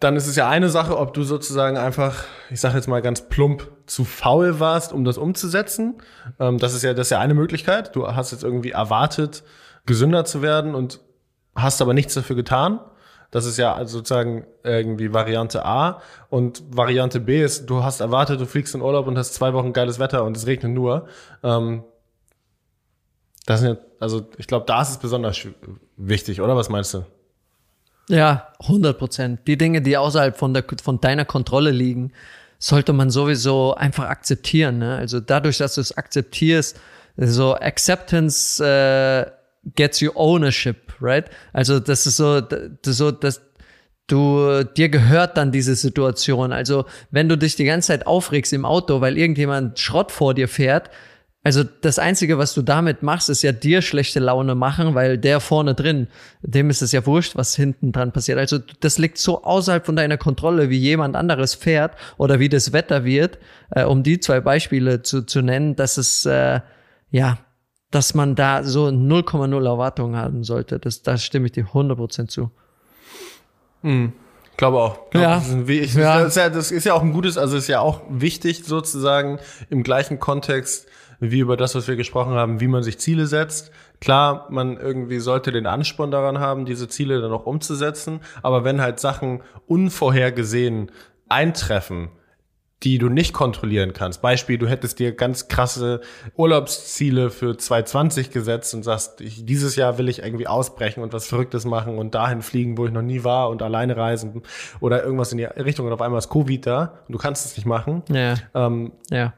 dann 0.00 0.16
ist 0.16 0.26
es 0.26 0.36
ja 0.36 0.48
eine 0.48 0.68
Sache, 0.68 0.96
ob 0.98 1.14
du 1.14 1.22
sozusagen 1.22 1.76
einfach, 1.76 2.24
ich 2.50 2.60
sage 2.60 2.76
jetzt 2.76 2.88
mal 2.88 3.02
ganz 3.02 3.28
plump, 3.28 3.70
zu 3.86 4.04
faul 4.04 4.60
warst, 4.60 4.92
um 4.92 5.04
das 5.04 5.18
umzusetzen. 5.18 5.98
Ähm, 6.38 6.58
das 6.58 6.74
ist 6.74 6.82
ja 6.82 6.94
das 6.94 7.08
ist 7.08 7.10
ja 7.10 7.20
eine 7.20 7.34
Möglichkeit. 7.34 7.94
Du 7.96 8.06
hast 8.06 8.32
jetzt 8.32 8.44
irgendwie 8.44 8.70
erwartet, 8.70 9.42
gesünder 9.86 10.24
zu 10.24 10.42
werden 10.42 10.74
und 10.74 11.00
hast 11.54 11.82
aber 11.82 11.94
nichts 11.94 12.14
dafür 12.14 12.36
getan. 12.36 12.80
Das 13.30 13.46
ist 13.46 13.56
ja 13.56 13.84
sozusagen 13.86 14.46
irgendwie 14.62 15.12
Variante 15.12 15.64
A. 15.64 16.02
Und 16.28 16.62
Variante 16.70 17.18
B 17.18 17.42
ist, 17.42 17.66
du 17.66 17.82
hast 17.82 18.00
erwartet, 18.00 18.40
du 18.40 18.46
fliegst 18.46 18.74
in 18.74 18.82
Urlaub 18.82 19.06
und 19.06 19.16
hast 19.16 19.32
zwei 19.34 19.54
Wochen 19.54 19.72
geiles 19.72 19.98
Wetter 19.98 20.24
und 20.24 20.36
es 20.36 20.46
regnet 20.46 20.72
nur. 20.72 21.08
Ähm, 21.42 21.82
das 23.46 23.60
sind 23.60 23.70
ja, 23.70 23.84
also 23.98 24.28
ich 24.36 24.46
glaube, 24.46 24.66
da 24.66 24.82
ist 24.82 24.90
es 24.90 24.98
besonders 24.98 25.38
wichtig, 25.96 26.40
oder? 26.40 26.56
Was 26.56 26.68
meinst 26.68 26.94
du? 26.94 27.04
Ja, 28.08 28.48
100 28.60 28.98
Prozent. 28.98 29.40
Die 29.46 29.56
Dinge, 29.56 29.80
die 29.80 29.96
außerhalb 29.96 30.36
von, 30.36 30.54
der, 30.54 30.64
von 30.82 31.00
deiner 31.00 31.24
Kontrolle 31.24 31.70
liegen, 31.70 32.12
sollte 32.58 32.92
man 32.92 33.10
sowieso 33.10 33.74
einfach 33.74 34.08
akzeptieren. 34.08 34.78
Ne? 34.78 34.96
Also 34.96 35.20
dadurch, 35.20 35.58
dass 35.58 35.74
du 35.74 35.80
es 35.80 35.96
akzeptierst, 35.96 36.78
so 37.16 37.54
Acceptance 37.54 38.64
äh, 38.64 39.30
gets 39.74 40.00
you 40.00 40.12
ownership, 40.14 40.94
right? 41.00 41.28
Also 41.52 41.78
das 41.80 42.06
ist 42.06 42.16
so, 42.16 42.40
das 42.40 42.96
so, 42.96 43.10
dass 43.10 43.42
du 44.06 44.64
dir 44.64 44.88
gehört 44.88 45.36
dann 45.36 45.52
diese 45.52 45.74
Situation. 45.74 46.52
Also 46.52 46.84
wenn 47.10 47.28
du 47.28 47.36
dich 47.36 47.56
die 47.56 47.64
ganze 47.64 47.88
Zeit 47.88 48.06
aufregst 48.06 48.52
im 48.52 48.64
Auto, 48.64 49.00
weil 49.00 49.18
irgendjemand 49.18 49.78
Schrott 49.78 50.12
vor 50.12 50.34
dir 50.34 50.48
fährt, 50.48 50.90
also 51.44 51.64
das 51.64 51.98
Einzige, 51.98 52.38
was 52.38 52.54
du 52.54 52.62
damit 52.62 53.02
machst, 53.02 53.28
ist 53.28 53.42
ja 53.42 53.50
dir 53.50 53.82
schlechte 53.82 54.20
Laune 54.20 54.54
machen, 54.54 54.94
weil 54.94 55.18
der 55.18 55.40
vorne 55.40 55.74
drin, 55.74 56.06
dem 56.42 56.70
ist 56.70 56.82
es 56.82 56.92
ja 56.92 57.04
wurscht, 57.04 57.34
was 57.34 57.56
hinten 57.56 57.90
dran 57.90 58.12
passiert. 58.12 58.38
Also 58.38 58.58
das 58.80 58.98
liegt 58.98 59.18
so 59.18 59.42
außerhalb 59.42 59.84
von 59.84 59.96
deiner 59.96 60.18
Kontrolle, 60.18 60.70
wie 60.70 60.78
jemand 60.78 61.16
anderes 61.16 61.54
fährt 61.54 61.96
oder 62.16 62.38
wie 62.38 62.48
das 62.48 62.72
Wetter 62.72 63.04
wird, 63.04 63.38
äh, 63.70 63.84
um 63.84 64.04
die 64.04 64.20
zwei 64.20 64.40
Beispiele 64.40 65.02
zu, 65.02 65.22
zu 65.22 65.42
nennen, 65.42 65.74
dass 65.74 65.96
es, 65.96 66.24
äh, 66.26 66.60
ja, 67.10 67.38
dass 67.90 68.14
man 68.14 68.36
da 68.36 68.62
so 68.62 68.86
0,0 68.86 69.66
Erwartungen 69.66 70.16
haben 70.16 70.44
sollte. 70.44 70.78
Das, 70.78 71.02
da 71.02 71.18
stimme 71.18 71.46
ich 71.46 71.52
dir 71.52 71.66
100% 71.66 72.28
zu. 72.28 72.52
Ich 74.52 74.56
glaube 74.56 74.78
auch. 74.78 75.00
Ich, 75.12 75.20
Ja. 75.94 76.20
das, 76.20 76.28
ist 76.28 76.36
ja, 76.36 76.48
das 76.50 76.70
ist 76.70 76.84
ja 76.84 76.94
auch 76.94 77.02
ein 77.02 77.12
gutes, 77.12 77.36
also 77.36 77.56
ist 77.56 77.66
ja 77.66 77.80
auch 77.80 78.02
wichtig 78.08 78.64
sozusagen 78.64 79.40
im 79.70 79.82
gleichen 79.82 80.20
Kontext 80.20 80.86
wie 81.30 81.38
über 81.38 81.56
das, 81.56 81.74
was 81.74 81.86
wir 81.86 81.96
gesprochen 81.96 82.34
haben, 82.34 82.60
wie 82.60 82.66
man 82.66 82.82
sich 82.82 82.98
Ziele 82.98 83.26
setzt. 83.26 83.70
Klar, 84.00 84.48
man 84.50 84.76
irgendwie 84.76 85.20
sollte 85.20 85.52
den 85.52 85.66
Ansporn 85.66 86.10
daran 86.10 86.40
haben, 86.40 86.64
diese 86.64 86.88
Ziele 86.88 87.20
dann 87.20 87.32
auch 87.32 87.46
umzusetzen. 87.46 88.20
Aber 88.42 88.64
wenn 88.64 88.80
halt 88.80 88.98
Sachen 88.98 89.42
unvorhergesehen 89.66 90.90
eintreffen, 91.28 92.10
die 92.82 92.98
du 92.98 93.08
nicht 93.08 93.32
kontrollieren 93.32 93.92
kannst. 93.92 94.22
Beispiel, 94.22 94.58
du 94.58 94.66
hättest 94.66 94.98
dir 94.98 95.12
ganz 95.12 95.46
krasse 95.46 96.00
Urlaubsziele 96.36 97.30
für 97.30 97.56
2020 97.56 98.30
gesetzt 98.30 98.74
und 98.74 98.82
sagst, 98.82 99.20
ich, 99.20 99.46
dieses 99.46 99.76
Jahr 99.76 99.98
will 99.98 100.08
ich 100.08 100.24
irgendwie 100.24 100.48
ausbrechen 100.48 101.02
und 101.02 101.12
was 101.12 101.28
Verrücktes 101.28 101.64
machen 101.64 101.98
und 101.98 102.16
dahin 102.16 102.42
fliegen, 102.42 102.76
wo 102.76 102.86
ich 102.86 102.92
noch 102.92 103.02
nie 103.02 103.22
war 103.22 103.50
und 103.50 103.62
alleine 103.62 103.96
reisen 103.96 104.42
oder 104.80 105.04
irgendwas 105.04 105.30
in 105.30 105.38
die 105.38 105.44
Richtung 105.44 105.86
und 105.86 105.92
auf 105.92 106.02
einmal 106.02 106.18
ist 106.18 106.30
Covid 106.30 106.66
da 106.66 106.98
und 107.06 107.12
du 107.12 107.18
kannst 107.18 107.46
es 107.46 107.56
nicht 107.56 107.66
machen, 107.66 108.02
Ja, 108.08 108.34
ähm, 108.54 108.92
ja. 109.10 109.34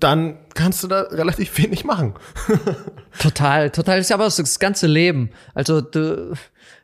Dann 0.00 0.38
kannst 0.54 0.82
du 0.82 0.88
da 0.88 1.02
relativ 1.02 1.56
wenig 1.58 1.84
machen. 1.84 2.14
Total, 3.18 3.70
total. 3.70 3.98
Das 3.98 4.06
ist 4.06 4.12
aber 4.12 4.24
das 4.24 4.58
ganze 4.58 4.86
Leben. 4.86 5.30
Also 5.54 5.80
du, 5.80 6.34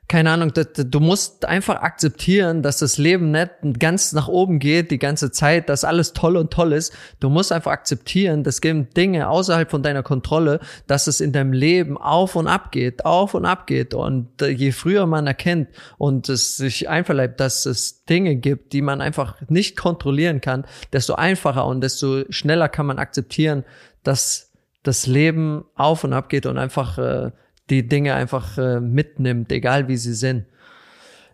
keine 0.09 0.31
Ahnung, 0.31 0.53
du, 0.55 1.01
musst 1.01 1.45
einfach 1.47 1.83
akzeptieren, 1.83 2.63
dass 2.63 2.79
das 2.79 2.97
Leben 2.97 3.33
nicht 3.33 3.51
ganz 3.81 4.13
nach 4.13 4.29
oben 4.29 4.61
geht 4.61 4.93
die 4.93 5.01
ganze 5.01 5.33
Zeit, 5.33 5.69
dass 5.69 5.83
alles 5.83 6.13
toll 6.13 6.37
und 6.37 6.53
toll 6.53 6.73
ist. 6.73 6.93
Du 7.19 7.29
musst 7.29 7.51
einfach 7.51 7.73
akzeptieren, 7.73 8.45
das 8.45 8.61
gibt 8.61 8.97
Dinge 8.97 9.29
außerhalb 9.29 9.69
von 9.69 9.83
deiner 9.83 10.05
Kontrolle, 10.05 10.61
dass 10.87 11.09
es 11.09 11.21
in 11.21 11.33
deinem 11.33 11.53
Leben 11.53 11.99
auf 11.99 12.37
und 12.37 12.47
ab 12.47 12.71
geht, 12.71 13.05
auf 13.05 13.35
und 13.35 13.47
ab 13.47 13.67
geht. 13.67 13.95
Und 13.95 14.43
äh, 14.43 14.49
je 14.49 14.71
früher 14.71 15.07
man 15.07 15.27
erkennt 15.27 15.71
und 15.99 16.29
es 16.29 16.57
sich 16.57 16.89
einverleibt, 16.89 17.41
dass 17.41 17.67
es 17.67 18.05
Dinge 18.05 18.37
gibt, 18.37 18.73
die 18.73 18.83
man 18.83 19.01
einfach 19.01 19.41
nicht 19.49 19.77
kontrollieren 19.77 20.41
kann, 20.41 20.67
desto 20.93 21.15
einfacher 21.15 21.67
und 21.67 21.81
desto 21.81 22.23
schneller 22.31 22.69
kann 22.69 22.87
man 22.87 23.01
akzeptieren, 23.01 23.65
dass 24.05 24.53
das 24.85 25.09
Leben 25.09 25.65
auf 25.75 26.05
und 26.05 26.13
ab 26.13 26.29
geht 26.29 26.47
und 26.47 26.59
einfach 26.59 26.97
äh, 26.99 27.33
die 27.71 27.87
Dinge 27.89 28.15
einfach 28.15 28.59
äh, 28.59 28.81
mitnimmt, 28.81 29.51
egal 29.53 29.89
wie 29.89 29.97
sie 29.97 30.15
sind. 30.15 30.45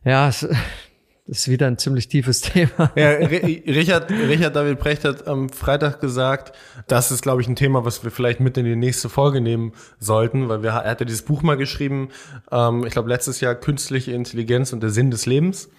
Ja, 0.04 0.28
es, 0.28 0.40
das 1.26 1.38
ist 1.38 1.48
wieder 1.48 1.66
ein 1.68 1.78
ziemlich 1.78 2.08
tiefes 2.08 2.40
Thema. 2.42 2.90
Ja, 2.96 3.10
Ri- 3.10 3.64
Richard, 3.66 4.10
Richard 4.10 4.56
David 4.56 4.78
Precht 4.80 5.04
hat 5.04 5.26
am 5.28 5.48
Freitag 5.48 6.00
gesagt, 6.00 6.56
das 6.88 7.10
ist, 7.12 7.22
glaube 7.22 7.42
ich, 7.42 7.48
ein 7.48 7.56
Thema, 7.56 7.84
was 7.84 8.02
wir 8.02 8.10
vielleicht 8.10 8.40
mit 8.40 8.56
in 8.58 8.64
die 8.64 8.76
nächste 8.76 9.08
Folge 9.08 9.40
nehmen 9.40 9.72
sollten, 9.98 10.48
weil 10.48 10.62
wir, 10.62 10.70
er 10.70 10.90
hatte 10.90 11.06
dieses 11.06 11.22
Buch 11.22 11.42
mal 11.42 11.56
geschrieben, 11.56 12.08
ähm, 12.50 12.84
ich 12.84 12.92
glaube, 12.92 13.08
letztes 13.08 13.40
Jahr 13.40 13.54
Künstliche 13.54 14.12
Intelligenz 14.12 14.72
und 14.72 14.82
der 14.82 14.90
Sinn 14.90 15.10
des 15.10 15.26
Lebens. 15.26 15.70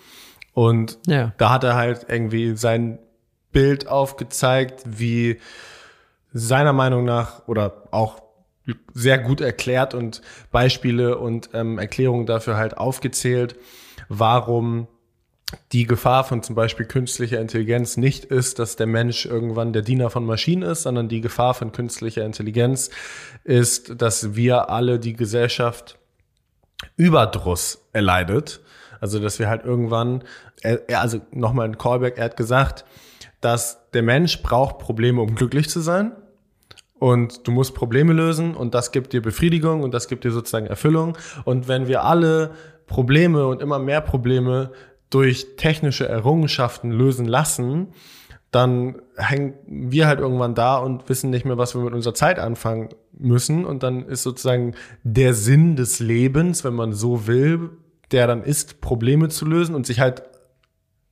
Und 0.54 1.00
Ja. 1.08 1.34
da 1.38 1.50
hat 1.50 1.64
er 1.64 1.76
halt 1.76 2.06
irgendwie 2.08 2.56
sein 2.56 3.00
Bild 3.52 3.88
aufgezeigt, 3.88 4.84
wie 4.86 5.40
seiner 6.32 6.74
Meinung 6.74 7.04
nach 7.06 7.48
oder 7.48 7.84
auch 7.92 8.23
sehr 8.94 9.18
gut 9.18 9.42
erklärt 9.42 9.94
und 9.94 10.22
Beispiele 10.52 11.18
und 11.18 11.50
ähm, 11.54 11.78
Erklärungen 11.80 12.26
dafür 12.26 12.56
halt 12.58 12.78
aufgezählt, 12.78 13.56
warum 14.10 14.88
die 15.72 15.86
Gefahr 15.86 16.24
von 16.24 16.42
zum 16.42 16.56
Beispiel 16.56 16.86
künstlicher 16.86 17.40
Intelligenz 17.40 17.98
nicht 17.98 18.26
ist, 18.26 18.58
dass 18.60 18.76
der 18.76 18.88
Mensch 18.88 19.26
irgendwann 19.26 19.74
der 19.74 19.82
Diener 19.84 20.10
von 20.10 20.26
Maschinen 20.26 20.64
ist, 20.64 20.84
sondern 20.84 21.10
die 21.10 21.22
Gefahr 21.22 21.54
von 21.54 21.72
künstlicher 21.72 22.26
Intelligenz 22.26 22.90
ist, 23.44 24.02
dass 24.02 24.36
wir 24.36 24.70
alle 24.70 24.98
die 25.00 25.14
Gesellschaft 25.14 26.00
Überdruss 26.96 27.86
erleidet. 27.94 28.62
Also, 29.00 29.20
dass 29.20 29.38
wir 29.38 29.50
halt 29.50 29.66
irgendwann, 29.66 30.24
er- 30.62 30.82
also 31.02 31.20
nochmal 31.32 31.68
ein 31.68 31.78
Callback, 31.78 32.18
er 32.18 32.26
hat 32.26 32.38
gesagt, 32.38 32.86
dass 33.42 33.90
der 33.92 34.02
Mensch 34.04 34.42
braucht 34.42 34.80
Probleme, 34.80 35.22
um 35.22 35.36
glücklich 35.36 35.70
zu 35.70 35.82
sein. 35.82 36.14
Und 37.04 37.46
du 37.46 37.52
musst 37.52 37.76
Probleme 37.76 38.14
lösen 38.14 38.56
und 38.56 38.74
das 38.74 38.94
gibt 38.94 39.12
dir 39.12 39.22
Befriedigung 39.22 39.84
und 39.84 39.94
das 39.94 40.08
gibt 40.08 40.24
dir 40.24 40.32
sozusagen 40.32 40.68
Erfüllung. 40.68 41.18
Und 41.44 41.68
wenn 41.68 41.90
wir 41.90 42.06
alle 42.06 42.52
Probleme 42.88 43.46
und 43.46 43.62
immer 43.62 43.78
mehr 43.78 44.00
Probleme 44.00 44.72
durch 45.10 45.58
technische 45.58 46.08
Errungenschaften 46.08 46.92
lösen 46.92 47.26
lassen, 47.26 47.90
dann 48.52 49.02
hängen 49.18 49.56
wir 49.68 50.08
halt 50.08 50.22
irgendwann 50.22 50.56
da 50.56 50.78
und 50.78 51.10
wissen 51.10 51.30
nicht 51.30 51.44
mehr, 51.44 51.58
was 51.58 51.76
wir 51.76 51.82
mit 51.82 51.94
unserer 51.94 52.14
Zeit 52.14 52.40
anfangen 52.40 52.88
müssen. 53.12 53.66
Und 53.66 53.84
dann 53.84 54.08
ist 54.08 54.24
sozusagen 54.24 54.74
der 55.04 55.34
Sinn 55.34 55.76
des 55.76 56.00
Lebens, 56.00 56.64
wenn 56.64 56.74
man 56.74 56.94
so 56.94 57.28
will, 57.28 57.72
der 58.14 58.28
dann 58.28 58.44
ist, 58.44 58.80
Probleme 58.80 59.28
zu 59.28 59.46
lösen 59.46 59.76
und 59.76 59.86
sich 59.86 60.00
halt 60.00 60.24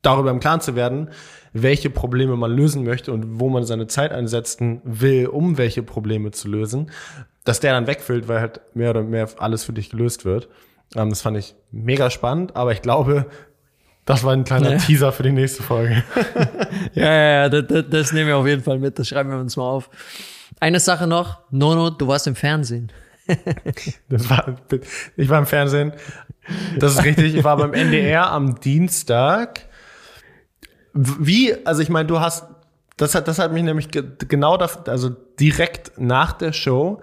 darüber 0.01 0.31
im 0.31 0.39
Klaren 0.39 0.61
zu 0.61 0.75
werden, 0.75 1.09
welche 1.53 1.89
Probleme 1.89 2.35
man 2.35 2.51
lösen 2.51 2.83
möchte 2.83 3.11
und 3.11 3.39
wo 3.39 3.49
man 3.49 3.63
seine 3.63 3.87
Zeit 3.87 4.11
einsetzen 4.11 4.81
will, 4.83 5.27
um 5.27 5.57
welche 5.57 5.83
Probleme 5.83 6.31
zu 6.31 6.47
lösen, 6.47 6.91
dass 7.43 7.59
der 7.59 7.73
dann 7.73 7.87
wegfällt, 7.87 8.27
weil 8.27 8.39
halt 8.39 8.61
mehr 8.73 8.91
oder 8.91 9.03
mehr 9.03 9.27
alles 9.37 9.63
für 9.63 9.73
dich 9.73 9.89
gelöst 9.89 10.25
wird. 10.25 10.47
Ähm, 10.95 11.09
das 11.09 11.21
fand 11.21 11.37
ich 11.37 11.55
mega 11.71 12.09
spannend, 12.09 12.55
aber 12.55 12.71
ich 12.71 12.81
glaube, 12.81 13.25
das 14.05 14.23
war 14.23 14.33
ein 14.33 14.43
kleiner 14.43 14.71
Ja. 14.71 14.77
Teaser 14.77 15.11
für 15.11 15.23
die 15.23 15.31
nächste 15.31 15.63
Folge. 15.63 16.03
Ja, 16.93 17.05
ja, 17.05 17.31
ja, 17.31 17.49
das, 17.49 17.67
das, 17.67 17.85
das 17.89 18.13
nehmen 18.13 18.27
wir 18.27 18.37
auf 18.37 18.47
jeden 18.47 18.63
Fall 18.63 18.79
mit, 18.79 18.97
das 18.97 19.07
schreiben 19.07 19.29
wir 19.29 19.37
uns 19.37 19.55
mal 19.55 19.63
auf. 19.69 19.89
Eine 20.59 20.79
Sache 20.79 21.07
noch, 21.07 21.39
Nono, 21.51 21.89
du 21.89 22.07
warst 22.07 22.27
im 22.27 22.35
Fernsehen. 22.35 22.91
Das 24.09 24.29
war, 24.29 24.57
ich 25.15 25.29
war 25.29 25.39
im 25.39 25.45
Fernsehen. 25.45 25.93
Das 26.79 26.93
ist 26.93 27.03
richtig. 27.05 27.35
Ich 27.35 27.43
war 27.43 27.55
beim 27.57 27.73
NDR 27.73 28.31
am 28.31 28.59
Dienstag. 28.59 29.61
Wie, 30.93 31.65
also 31.65 31.81
ich 31.81 31.89
meine, 31.89 32.07
du 32.07 32.19
hast, 32.19 32.45
das 32.97 33.15
hat, 33.15 33.27
das 33.27 33.39
hat 33.39 33.51
mich 33.51 33.63
nämlich 33.63 33.89
ge 33.89 34.03
genau 34.27 34.57
da, 34.57 34.69
also 34.87 35.09
direkt 35.39 35.93
nach 35.97 36.33
der 36.33 36.53
Show 36.53 37.01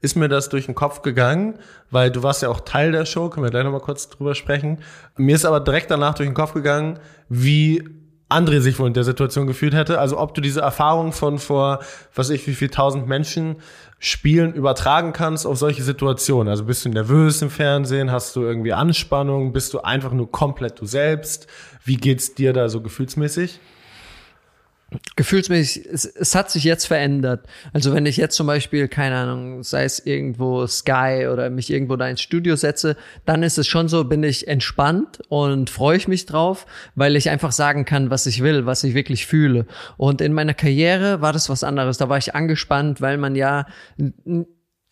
ist 0.00 0.16
mir 0.16 0.28
das 0.28 0.48
durch 0.48 0.66
den 0.66 0.74
Kopf 0.74 1.02
gegangen, 1.02 1.58
weil 1.90 2.10
du 2.10 2.22
warst 2.22 2.42
ja 2.42 2.48
auch 2.48 2.60
Teil 2.60 2.92
der 2.92 3.04
Show, 3.04 3.28
können 3.28 3.44
wir 3.44 3.50
gleich 3.50 3.64
nochmal 3.64 3.80
kurz 3.80 4.08
drüber 4.08 4.34
sprechen. 4.34 4.78
Mir 5.16 5.36
ist 5.36 5.44
aber 5.44 5.60
direkt 5.60 5.90
danach 5.90 6.14
durch 6.14 6.28
den 6.28 6.34
Kopf 6.34 6.52
gegangen, 6.52 6.98
wie 7.28 7.84
André 8.28 8.60
sich 8.60 8.78
wohl 8.80 8.88
in 8.88 8.94
der 8.94 9.04
Situation 9.04 9.46
gefühlt 9.46 9.72
hätte. 9.72 10.00
Also 10.00 10.18
ob 10.18 10.34
du 10.34 10.40
diese 10.40 10.60
Erfahrung 10.60 11.12
von 11.12 11.38
vor, 11.38 11.80
was 12.12 12.30
ich, 12.30 12.46
wie 12.48 12.54
viel 12.54 12.70
tausend 12.70 13.06
Menschen 13.06 13.56
Spielen 13.98 14.52
übertragen 14.52 15.12
kannst 15.12 15.46
auf 15.46 15.56
solche 15.56 15.82
Situationen. 15.82 16.48
Also 16.48 16.64
bist 16.64 16.84
du 16.84 16.88
nervös 16.88 17.40
im 17.40 17.50
Fernsehen, 17.50 18.10
hast 18.10 18.36
du 18.36 18.42
irgendwie 18.42 18.72
Anspannung, 18.72 19.52
bist 19.52 19.72
du 19.72 19.80
einfach 19.80 20.12
nur 20.12 20.30
komplett 20.30 20.80
du 20.80 20.86
selbst? 20.86 21.46
Wie 21.86 21.96
geht's 21.96 22.34
dir 22.34 22.52
da 22.52 22.68
so 22.68 22.82
gefühlsmäßig? 22.82 23.60
gefühlsmäßig, 25.16 25.86
es, 25.86 26.04
es 26.04 26.34
hat 26.34 26.50
sich 26.50 26.62
jetzt 26.62 26.86
verändert. 26.86 27.46
Also 27.72 27.92
wenn 27.92 28.06
ich 28.06 28.16
jetzt 28.16 28.36
zum 28.36 28.46
Beispiel, 28.46 28.86
keine 28.86 29.16
Ahnung, 29.16 29.62
sei 29.64 29.84
es 29.84 29.98
irgendwo 29.98 30.66
Sky 30.66 31.26
oder 31.30 31.50
mich 31.50 31.70
irgendwo 31.70 31.96
da 31.96 32.08
ins 32.08 32.20
Studio 32.20 32.54
setze, 32.54 32.96
dann 33.24 33.42
ist 33.42 33.58
es 33.58 33.66
schon 33.66 33.88
so, 33.88 34.04
bin 34.04 34.22
ich 34.22 34.46
entspannt 34.46 35.20
und 35.28 35.70
freue 35.70 35.96
ich 35.96 36.06
mich 36.06 36.26
drauf, 36.26 36.66
weil 36.94 37.16
ich 37.16 37.30
einfach 37.30 37.52
sagen 37.52 37.84
kann, 37.84 38.10
was 38.10 38.26
ich 38.26 38.42
will, 38.42 38.66
was 38.66 38.84
ich 38.84 38.94
wirklich 38.94 39.26
fühle. 39.26 39.66
Und 39.96 40.20
in 40.20 40.32
meiner 40.32 40.54
Karriere 40.54 41.20
war 41.20 41.32
das 41.32 41.48
was 41.48 41.64
anderes. 41.64 41.98
Da 41.98 42.08
war 42.08 42.18
ich 42.18 42.34
angespannt, 42.34 43.00
weil 43.00 43.18
man 43.18 43.34
ja 43.34 43.66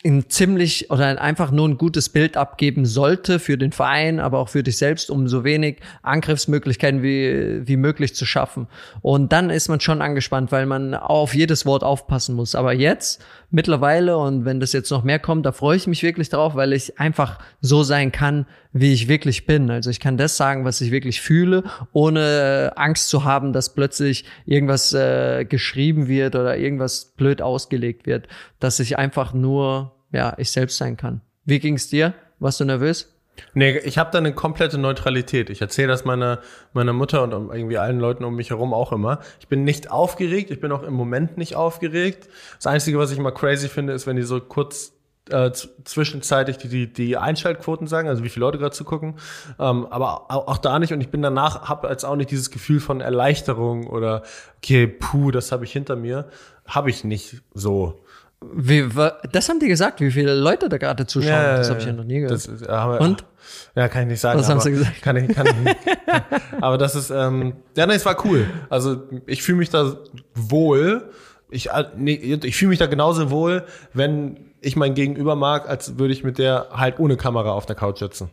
ein 0.05 0.29
ziemlich 0.29 0.91
oder 0.91 1.19
einfach 1.19 1.51
nur 1.51 1.67
ein 1.67 1.77
gutes 1.77 2.09
Bild 2.09 2.37
abgeben 2.37 2.85
sollte 2.85 3.39
für 3.39 3.57
den 3.57 3.71
Verein, 3.71 4.19
aber 4.19 4.39
auch 4.39 4.49
für 4.49 4.61
dich 4.61 4.77
selbst, 4.77 5.09
um 5.09 5.27
so 5.27 5.43
wenig 5.43 5.77
Angriffsmöglichkeiten 6.03 7.01
wie, 7.01 7.67
wie 7.67 7.75
möglich 7.75 8.15
zu 8.15 8.25
schaffen. 8.25 8.67
Und 9.01 9.31
dann 9.31 9.49
ist 9.49 9.67
man 9.67 9.79
schon 9.79 10.01
angespannt, 10.01 10.51
weil 10.51 10.67
man 10.67 10.93
auf 10.93 11.33
jedes 11.33 11.65
Wort 11.65 11.83
aufpassen 11.83 12.35
muss. 12.35 12.53
Aber 12.53 12.73
jetzt, 12.73 13.25
mittlerweile, 13.49 14.17
und 14.17 14.45
wenn 14.45 14.59
das 14.59 14.73
jetzt 14.73 14.91
noch 14.91 15.03
mehr 15.03 15.19
kommt, 15.19 15.45
da 15.45 15.51
freue 15.51 15.77
ich 15.77 15.87
mich 15.87 16.03
wirklich 16.03 16.29
drauf, 16.29 16.55
weil 16.55 16.73
ich 16.73 16.99
einfach 16.99 17.39
so 17.61 17.81
sein 17.81 18.11
kann, 18.11 18.45
wie 18.73 18.93
ich 18.93 19.07
wirklich 19.07 19.47
bin. 19.47 19.71
Also 19.71 19.89
ich 19.89 19.99
kann 19.99 20.17
das 20.17 20.37
sagen, 20.37 20.65
was 20.65 20.81
ich 20.81 20.91
wirklich 20.91 21.21
fühle, 21.21 21.63
ohne 21.93 22.73
Angst 22.75 23.09
zu 23.09 23.23
haben, 23.23 23.53
dass 23.53 23.73
plötzlich 23.73 24.25
irgendwas 24.45 24.93
äh, 24.93 25.45
geschrieben 25.45 26.07
wird 26.07 26.35
oder 26.35 26.57
irgendwas 26.57 27.13
blöd 27.17 27.41
ausgelegt 27.41 28.05
wird, 28.05 28.27
dass 28.59 28.79
ich 28.79 28.97
einfach 28.97 29.33
nur 29.33 29.94
ja, 30.15 30.33
ich 30.37 30.51
selbst 30.51 30.77
sein 30.77 30.97
kann. 30.97 31.21
Wie 31.43 31.59
ging's 31.59 31.89
dir? 31.89 32.13
Warst 32.39 32.59
du 32.59 32.65
nervös? 32.65 33.11
Nee, 33.53 33.77
ich 33.79 33.97
habe 33.97 34.11
da 34.11 34.17
eine 34.17 34.33
komplette 34.33 34.77
Neutralität. 34.77 35.49
Ich 35.49 35.59
erzähle 35.59 35.89
das 35.89 36.05
meiner, 36.05 36.39
meiner 36.71 36.93
Mutter 36.93 37.21
und 37.21 37.31
irgendwie 37.53 37.77
allen 37.77 37.99
Leuten 37.99 38.23
um 38.23 38.33
mich 38.35 38.49
herum 38.49 38.73
auch 38.73 38.93
immer. 38.93 39.19
Ich 39.41 39.49
bin 39.49 39.65
nicht 39.65 39.91
aufgeregt, 39.91 40.51
ich 40.51 40.61
bin 40.61 40.71
auch 40.71 40.83
im 40.83 40.93
Moment 40.93 41.37
nicht 41.37 41.55
aufgeregt. 41.55 42.29
Das 42.55 42.67
Einzige, 42.67 42.97
was 42.97 43.11
ich 43.11 43.19
mal 43.19 43.31
crazy 43.31 43.67
finde, 43.67 43.91
ist, 43.91 44.07
wenn 44.07 44.15
die 44.15 44.23
so 44.23 44.39
kurz 44.39 44.93
äh, 45.29 45.51
zwischenzeitig 45.51 46.57
die, 46.59 46.69
die, 46.69 46.93
die 46.93 47.17
Einschaltquoten 47.17 47.87
sagen, 47.87 48.07
also 48.07 48.23
wie 48.23 48.29
viele 48.29 48.45
Leute 48.45 48.57
gerade 48.57 48.75
zugucken. 48.75 49.15
Ähm, 49.59 49.85
aber 49.87 50.31
auch, 50.31 50.47
auch 50.47 50.57
da 50.57 50.79
nicht. 50.79 50.93
Und 50.93 51.01
ich 51.01 51.09
bin 51.09 51.21
danach, 51.21 51.67
habe 51.67 51.89
jetzt 51.89 52.05
auch 52.05 52.15
nicht 52.15 52.31
dieses 52.31 52.51
Gefühl 52.51 52.79
von 52.79 53.01
Erleichterung 53.01 53.87
oder 53.87 54.23
okay, 54.57 54.87
puh, 54.87 55.31
das 55.31 55.51
habe 55.51 55.65
ich 55.65 55.73
hinter 55.73 55.97
mir. 55.97 56.29
Habe 56.65 56.89
ich 56.89 57.03
nicht 57.03 57.41
so. 57.53 58.04
Wie, 58.53 58.87
das 59.31 59.49
haben 59.49 59.59
die 59.59 59.67
gesagt, 59.67 60.01
wie 60.01 60.11
viele 60.11 60.33
Leute 60.35 60.69
da 60.69 60.77
gerade 60.77 61.05
zuschauen. 61.05 61.31
Ja, 61.31 61.57
das 61.57 61.69
habe 61.69 61.79
ich 61.79 61.85
ja 61.85 61.93
noch 61.93 62.03
nie 62.03 62.19
gehört. 62.19 62.31
Das, 62.31 62.49
wir, 62.49 63.01
Und? 63.01 63.25
Ja, 63.75 63.87
kann 63.87 64.03
ich 64.03 64.07
nicht 64.09 64.19
sagen. 64.21 64.39
Was 64.39 64.49
haben 64.49 64.59
sie 64.59 64.71
gesagt? 64.71 65.01
Kann 65.01 65.17
ich, 65.17 65.35
kann 65.35 65.45
ich 65.47 65.55
nicht. 65.55 65.77
aber 66.61 66.77
das 66.77 66.95
ist, 66.95 67.09
ähm, 67.09 67.53
ja, 67.75 67.85
nee, 67.85 67.93
es 67.95 68.05
war 68.05 68.23
cool. 68.25 68.47
Also 68.69 69.03
ich 69.25 69.43
fühle 69.43 69.59
mich 69.59 69.69
da 69.69 69.97
wohl. 70.33 71.09
Ich, 71.49 71.69
äh, 71.69 71.85
nee, 71.95 72.39
ich 72.43 72.55
fühle 72.55 72.69
mich 72.69 72.79
da 72.79 72.87
genauso 72.87 73.29
wohl, 73.29 73.63
wenn 73.93 74.37
ich 74.61 74.75
mein 74.75 74.95
Gegenüber 74.95 75.35
mag, 75.35 75.69
als 75.69 75.99
würde 75.99 76.13
ich 76.13 76.23
mit 76.23 76.37
der 76.37 76.67
halt 76.71 76.99
ohne 76.99 77.17
Kamera 77.17 77.51
auf 77.51 77.65
der 77.65 77.75
Couch 77.75 77.99
sitzen. 77.99 78.29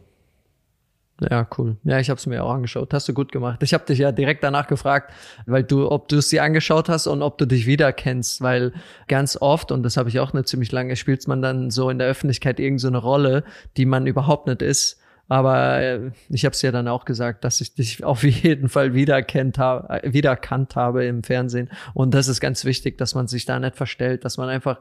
Ja, 1.20 1.46
cool. 1.56 1.76
Ja, 1.84 2.00
ich 2.00 2.10
habe 2.10 2.18
es 2.18 2.26
mir 2.26 2.42
auch 2.42 2.52
angeschaut. 2.52 2.92
Hast 2.92 3.08
du 3.08 3.14
gut 3.14 3.30
gemacht. 3.30 3.62
Ich 3.62 3.74
habe 3.74 3.84
dich 3.84 3.98
ja 3.98 4.12
direkt 4.12 4.42
danach 4.42 4.66
gefragt, 4.66 5.12
weil 5.46 5.62
du, 5.62 5.90
ob 5.90 6.08
du 6.08 6.16
es 6.16 6.28
dir 6.28 6.42
angeschaut 6.42 6.88
hast 6.88 7.06
und 7.06 7.22
ob 7.22 7.38
du 7.38 7.46
dich 7.46 7.66
wiederkennst, 7.66 8.40
weil 8.40 8.72
ganz 9.08 9.36
oft 9.40 9.70
und 9.70 9.82
das 9.82 9.96
habe 9.96 10.08
ich 10.08 10.18
auch 10.18 10.32
nicht 10.32 10.48
ziemlich 10.48 10.72
lange, 10.72 10.96
spielt 10.96 11.26
man 11.28 11.42
dann 11.42 11.70
so 11.70 11.90
in 11.90 11.98
der 11.98 12.08
Öffentlichkeit 12.08 12.58
irgendeine 12.58 12.98
so 12.98 13.06
Rolle, 13.06 13.44
die 13.76 13.86
man 13.86 14.06
überhaupt 14.06 14.46
nicht 14.46 14.62
ist. 14.62 14.98
Aber 15.28 15.80
äh, 15.80 16.10
ich 16.28 16.44
habe 16.44 16.52
es 16.52 16.62
ja 16.62 16.72
dann 16.72 16.88
auch 16.88 17.04
gesagt, 17.04 17.44
dass 17.44 17.60
ich 17.60 17.74
dich 17.74 18.04
auf 18.04 18.22
jeden 18.22 18.68
Fall 18.68 18.94
wiedererkannt 18.94 19.58
habe, 19.58 20.12
wiedererkannt 20.12 20.76
habe 20.76 21.04
im 21.04 21.22
Fernsehen. 21.22 21.70
Und 21.94 22.12
das 22.14 22.28
ist 22.28 22.40
ganz 22.40 22.64
wichtig, 22.64 22.98
dass 22.98 23.14
man 23.14 23.28
sich 23.28 23.44
da 23.44 23.58
nicht 23.58 23.76
verstellt, 23.76 24.24
dass 24.24 24.36
man 24.36 24.48
einfach 24.48 24.80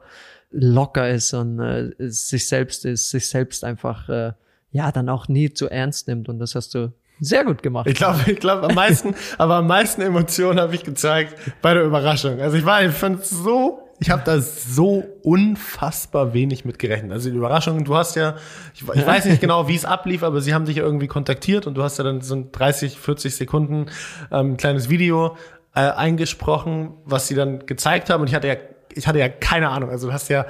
locker 0.50 1.08
ist 1.08 1.32
und 1.34 1.60
äh, 1.60 1.92
sich 1.98 2.48
selbst 2.48 2.84
ist, 2.84 3.10
sich 3.10 3.28
selbst 3.28 3.64
einfach 3.64 4.08
äh, 4.08 4.32
ja 4.72 4.90
dann 4.90 5.08
auch 5.08 5.28
nie 5.28 5.52
zu 5.52 5.68
ernst 5.68 6.08
nimmt. 6.08 6.28
Und 6.28 6.38
das 6.38 6.54
hast 6.54 6.74
du 6.74 6.92
sehr 7.20 7.44
gut 7.44 7.62
gemacht. 7.62 7.86
Ich 7.86 7.94
glaube, 7.94 8.18
ich 8.26 8.40
glaube 8.40 8.68
am 8.68 8.74
meisten, 8.74 9.14
aber 9.38 9.56
am 9.56 9.66
meisten 9.68 10.02
Emotionen 10.02 10.58
habe 10.58 10.74
ich 10.74 10.82
gezeigt 10.82 11.36
bei 11.60 11.74
der 11.74 11.84
Überraschung. 11.84 12.40
Also 12.40 12.56
ich 12.56 12.64
war, 12.64 12.82
ich 12.84 12.92
fand 12.92 13.24
so, 13.24 13.78
ich 14.00 14.10
habe 14.10 14.22
da 14.24 14.40
so 14.40 15.04
unfassbar 15.22 16.34
wenig 16.34 16.64
mit 16.64 16.80
gerechnet. 16.80 17.12
Also 17.12 17.30
die 17.30 17.36
Überraschung, 17.36 17.84
du 17.84 17.94
hast 17.94 18.16
ja, 18.16 18.36
ich, 18.74 18.82
ich 18.82 19.06
weiß 19.06 19.26
nicht 19.26 19.40
genau, 19.40 19.68
wie 19.68 19.76
es 19.76 19.84
ablief, 19.84 20.24
aber 20.24 20.40
sie 20.40 20.52
haben 20.52 20.64
dich 20.64 20.76
ja 20.76 20.82
irgendwie 20.82 21.06
kontaktiert 21.06 21.68
und 21.68 21.74
du 21.74 21.84
hast 21.84 21.98
ja 21.98 22.04
dann 22.04 22.22
so 22.22 22.34
ein 22.34 22.50
30, 22.50 22.98
40 22.98 23.36
Sekunden 23.36 23.86
ähm, 24.32 24.56
kleines 24.56 24.88
Video 24.88 25.36
äh, 25.74 25.80
eingesprochen, 25.80 26.94
was 27.04 27.28
sie 27.28 27.36
dann 27.36 27.66
gezeigt 27.66 28.10
haben. 28.10 28.22
Und 28.22 28.28
ich 28.28 28.34
hatte 28.34 28.48
ja, 28.48 28.56
ich 28.94 29.06
hatte 29.06 29.18
ja 29.18 29.28
keine 29.28 29.68
Ahnung. 29.68 29.90
Also 29.90 30.08
du 30.08 30.12
hast 30.12 30.28
ja 30.28 30.46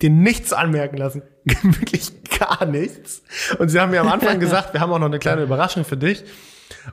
dir 0.00 0.10
nichts 0.10 0.52
anmerken 0.52 0.96
lassen. 0.96 1.22
Wirklich 1.44 2.12
gar 2.38 2.66
nichts. 2.66 3.22
Und 3.58 3.68
sie 3.68 3.80
haben 3.80 3.90
mir 3.90 4.00
am 4.00 4.08
Anfang 4.08 4.38
gesagt, 4.40 4.72
wir 4.72 4.80
haben 4.80 4.92
auch 4.92 4.98
noch 4.98 5.06
eine 5.06 5.18
kleine 5.18 5.42
Überraschung 5.42 5.84
für 5.84 5.96
dich. 5.96 6.24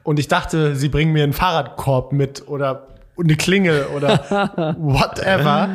Und 0.04 0.20
ich 0.20 0.28
dachte, 0.28 0.76
sie 0.76 0.90
bringen 0.90 1.14
mir 1.14 1.24
einen 1.24 1.34
Fahrradkorb 1.34 2.12
mit 2.12 2.48
oder 2.48 2.88
eine 3.18 3.36
Klingel 3.36 3.88
oder 3.96 4.10
whatever. 4.80 5.70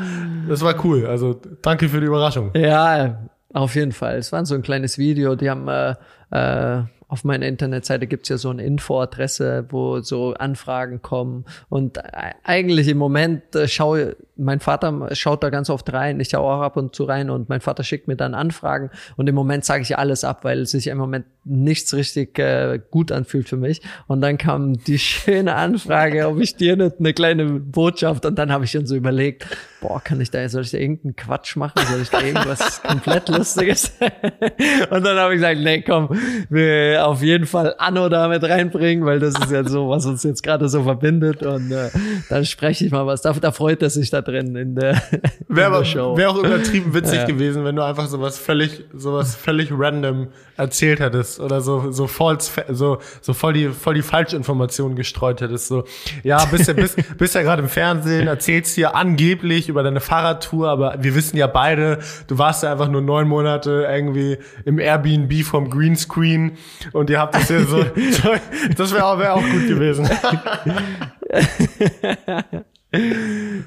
Das 0.49 0.63
war 0.63 0.85
cool. 0.85 1.07
Also 1.07 1.41
danke 1.63 1.89
für 1.89 2.01
die 2.01 2.07
Überraschung. 2.07 2.51
Ja, 2.55 3.19
auf 3.53 3.75
jeden 3.75 3.93
Fall. 3.93 4.17
Es 4.17 4.33
war 4.33 4.45
so 4.47 4.55
ein 4.55 4.63
kleines 4.63 4.99
Video. 4.99 5.37
Die 5.37 5.51
haben 5.51 5.69
äh, 5.69 5.95
äh, 6.31 6.83
auf 7.09 7.23
meiner 7.23 7.47
Internetseite 7.47 8.07
gibt's 8.07 8.29
ja 8.29 8.39
so 8.39 8.51
eine 8.51 8.65
Infoadresse, 8.65 9.67
wo 9.69 10.01
so 10.01 10.35
Anfragen 10.35 11.03
kommen. 11.03 11.45
Und 11.69 12.01
eigentlich 12.43 12.89
im 12.89 12.99
Moment 12.99 13.55
äh, 13.55 13.69
schaue, 13.69 14.17
mein 14.37 14.61
Vater 14.61 15.09
schaut 15.13 15.43
da 15.43 15.51
ganz 15.51 15.71
oft 15.71 15.93
rein, 15.93 16.19
ich 16.19 16.31
schaue 16.31 16.53
auch 16.53 16.63
ab 16.63 16.77
und 16.77 16.95
zu 16.95 17.05
rein 17.05 17.31
und 17.31 17.49
mein 17.49 17.61
Vater 17.61 17.85
schickt 17.85 18.09
mir 18.09 18.17
dann 18.17 18.35
Anfragen. 18.35 18.91
Und 19.17 19.29
im 19.29 19.35
Moment 19.35 19.65
sage 19.65 19.83
ich 19.83 19.97
alles 19.97 20.25
ab, 20.25 20.45
weil 20.45 20.67
sich 20.67 20.89
im 20.89 20.99
Moment 20.99 21.27
nichts 21.45 21.95
richtig 21.95 22.39
äh, 22.39 22.81
gut 22.91 23.13
anfühlt 23.13 23.49
für 23.49 23.57
mich. 23.57 23.83
Und 24.07 24.21
dann 24.23 24.39
kam 24.39 24.79
die 24.85 24.99
schöne 24.99 25.55
Anfrage, 25.55 26.27
ob 26.27 26.41
ich 26.41 26.57
dir 26.57 26.77
nicht 26.77 26.97
eine 26.99 27.13
kleine 27.13 27.45
Botschaft 27.47 28.27
und 28.27 28.37
dann 28.39 28.51
habe 28.51 28.65
ich 28.65 28.73
schon 28.73 28.87
so 28.87 28.97
überlegt, 28.97 29.47
boah, 29.81 30.01
kann 30.03 30.21
ich 30.21 30.31
da, 30.31 30.49
soll 30.49 30.63
ich 30.63 30.71
da 30.71 30.79
irgendeinen 30.79 31.15
Quatsch 31.15 31.57
machen? 31.57 31.83
Soll 31.87 32.01
ich 32.01 32.11
da 32.11 32.21
irgendwas 32.21 32.83
komplett 32.89 33.29
Lustiges? 33.29 33.93
und 34.91 35.05
dann 35.05 35.19
habe 35.19 35.35
ich 35.35 35.41
gesagt, 35.41 35.61
nee, 35.61 35.83
komm, 35.83 36.09
wir 36.49 37.07
auf 37.07 37.23
jeden 37.23 37.47
Fall 37.47 37.75
Anno 37.79 38.09
damit 38.09 38.43
reinbringen, 38.43 39.05
weil 39.05 39.21
das 39.21 39.35
ist 39.35 39.51
ja 39.51 39.63
so, 39.63 39.91
was 39.91 40.07
uns 40.07 40.23
jetzt 40.23 40.43
gerade 40.43 40.69
so 40.69 40.83
verbindet. 40.83 41.43
Und 41.43 41.71
äh, 41.71 41.91
dann 42.31 42.45
spreche 42.47 42.87
ich 42.87 42.91
mal 42.91 43.07
was. 43.07 43.23
Da, 43.23 43.33
da 43.33 43.53
freut 43.53 43.83
er 43.83 43.91
sich 43.91 44.11
da 44.11 44.23
drin 44.25 44.57
in 44.57 44.75
der, 44.75 45.03
wär 45.49 45.69
in 45.69 45.73
der 45.73 45.85
Show. 45.85 46.17
Wäre 46.17 46.31
auch 46.31 46.39
übertrieben 46.39 46.95
witzig 46.95 47.21
ja. 47.21 47.27
gewesen, 47.27 47.65
wenn 47.65 47.77
du 47.77 47.85
einfach 47.85 48.07
sowas 48.07 48.39
völlig, 48.39 48.85
sowas 48.93 49.35
völlig 49.35 49.71
random 49.73 50.29
erzählt 50.57 51.01
hättest 51.01 51.41
oder 51.41 51.61
so, 51.61 51.91
so 51.91 52.07
false, 52.07 52.65
so, 52.69 52.99
so 53.21 53.33
voll 53.33 53.53
die, 53.55 53.69
voll 53.69 53.95
die 53.95 54.03
Falschinformationen 54.03 54.97
gestreut 54.97 55.41
hättest. 55.41 55.69
So, 55.69 55.85
ja, 56.23 56.45
bist 56.45 56.69
ja, 56.69 56.75
bist, 56.75 56.97
bist 57.19 57.35
ja 57.35 57.43
gerade 57.43 57.63
im 57.63 57.69
Fernsehen, 57.69 58.27
erzählst 58.27 58.75
hier 58.75 58.95
angeblich 58.95 59.69
über 59.69 59.83
deine 59.83 60.01
Fahrradtour, 60.01 60.69
aber 60.69 60.97
wir 61.01 61.15
wissen 61.15 61.37
ja 61.37 61.47
beide, 61.47 61.99
du 62.27 62.39
warst 62.39 62.63
ja 62.63 62.73
einfach 62.73 62.89
nur 62.89 63.03
neun 63.03 63.29
Monate 63.29 63.87
irgendwie 63.91 64.39
im 64.65 64.79
Airbnb 64.79 65.45
vom 65.45 65.71
Greenscreen 65.71 66.53
und 66.93 67.11
ihr 67.11 67.19
habt 67.19 67.35
das 67.35 67.49
ja 67.49 67.65
so, 67.65 67.85
das 68.77 68.95
wäre 68.95 69.07
auch, 69.07 69.19
wär 69.19 69.35
auch 69.35 69.43
gut 69.43 69.69
gewesen. 69.69 70.09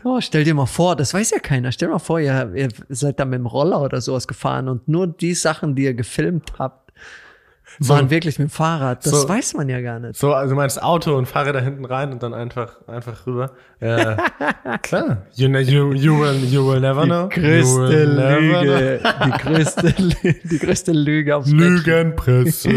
Oh, 0.03 0.21
stell 0.21 0.43
dir 0.43 0.53
mal 0.53 0.65
vor, 0.65 0.95
das 0.95 1.13
weiß 1.13 1.31
ja 1.31 1.39
keiner. 1.39 1.71
Stell 1.71 1.87
dir 1.87 1.93
mal 1.93 1.99
vor, 1.99 2.19
ihr, 2.19 2.51
ihr 2.55 2.69
seid 2.89 3.19
da 3.19 3.25
mit 3.25 3.39
dem 3.39 3.45
Roller 3.45 3.81
oder 3.81 4.01
sowas 4.01 4.27
gefahren 4.27 4.69
und 4.69 4.87
nur 4.87 5.07
die 5.07 5.33
Sachen, 5.33 5.75
die 5.75 5.83
ihr 5.83 5.93
gefilmt 5.93 6.53
habt, 6.59 6.87
so, 7.79 7.89
waren 7.89 8.09
wirklich 8.09 8.39
mit 8.39 8.47
dem 8.47 8.51
Fahrrad. 8.51 9.05
Das 9.05 9.21
so, 9.21 9.29
weiß 9.29 9.53
man 9.53 9.69
ja 9.69 9.81
gar 9.81 9.99
nicht. 9.99 10.17
So, 10.17 10.33
also 10.33 10.55
meinst 10.55 10.81
Auto 10.81 11.15
und 11.15 11.27
fahre 11.27 11.53
da 11.53 11.59
hinten 11.59 11.85
rein 11.85 12.11
und 12.11 12.23
dann 12.23 12.33
einfach, 12.33 12.77
einfach 12.87 13.27
rüber. 13.27 13.51
Ja, 13.79 14.17
klar. 14.81 15.23
You, 15.35 15.47
you, 15.49 15.93
you, 15.93 16.19
will, 16.19 16.43
you 16.43 16.67
will 16.67 16.79
never 16.79 17.03
know. 17.03 17.27
Die 17.27 17.39
größte 17.39 18.05
Lüge. 18.05 18.99
Die 19.25 19.31
größte, 19.31 19.93
die 20.43 20.59
größte 20.59 20.91
Lüge 20.91 21.35
aufs 21.35 21.49
Lügenpresse. 21.51 22.69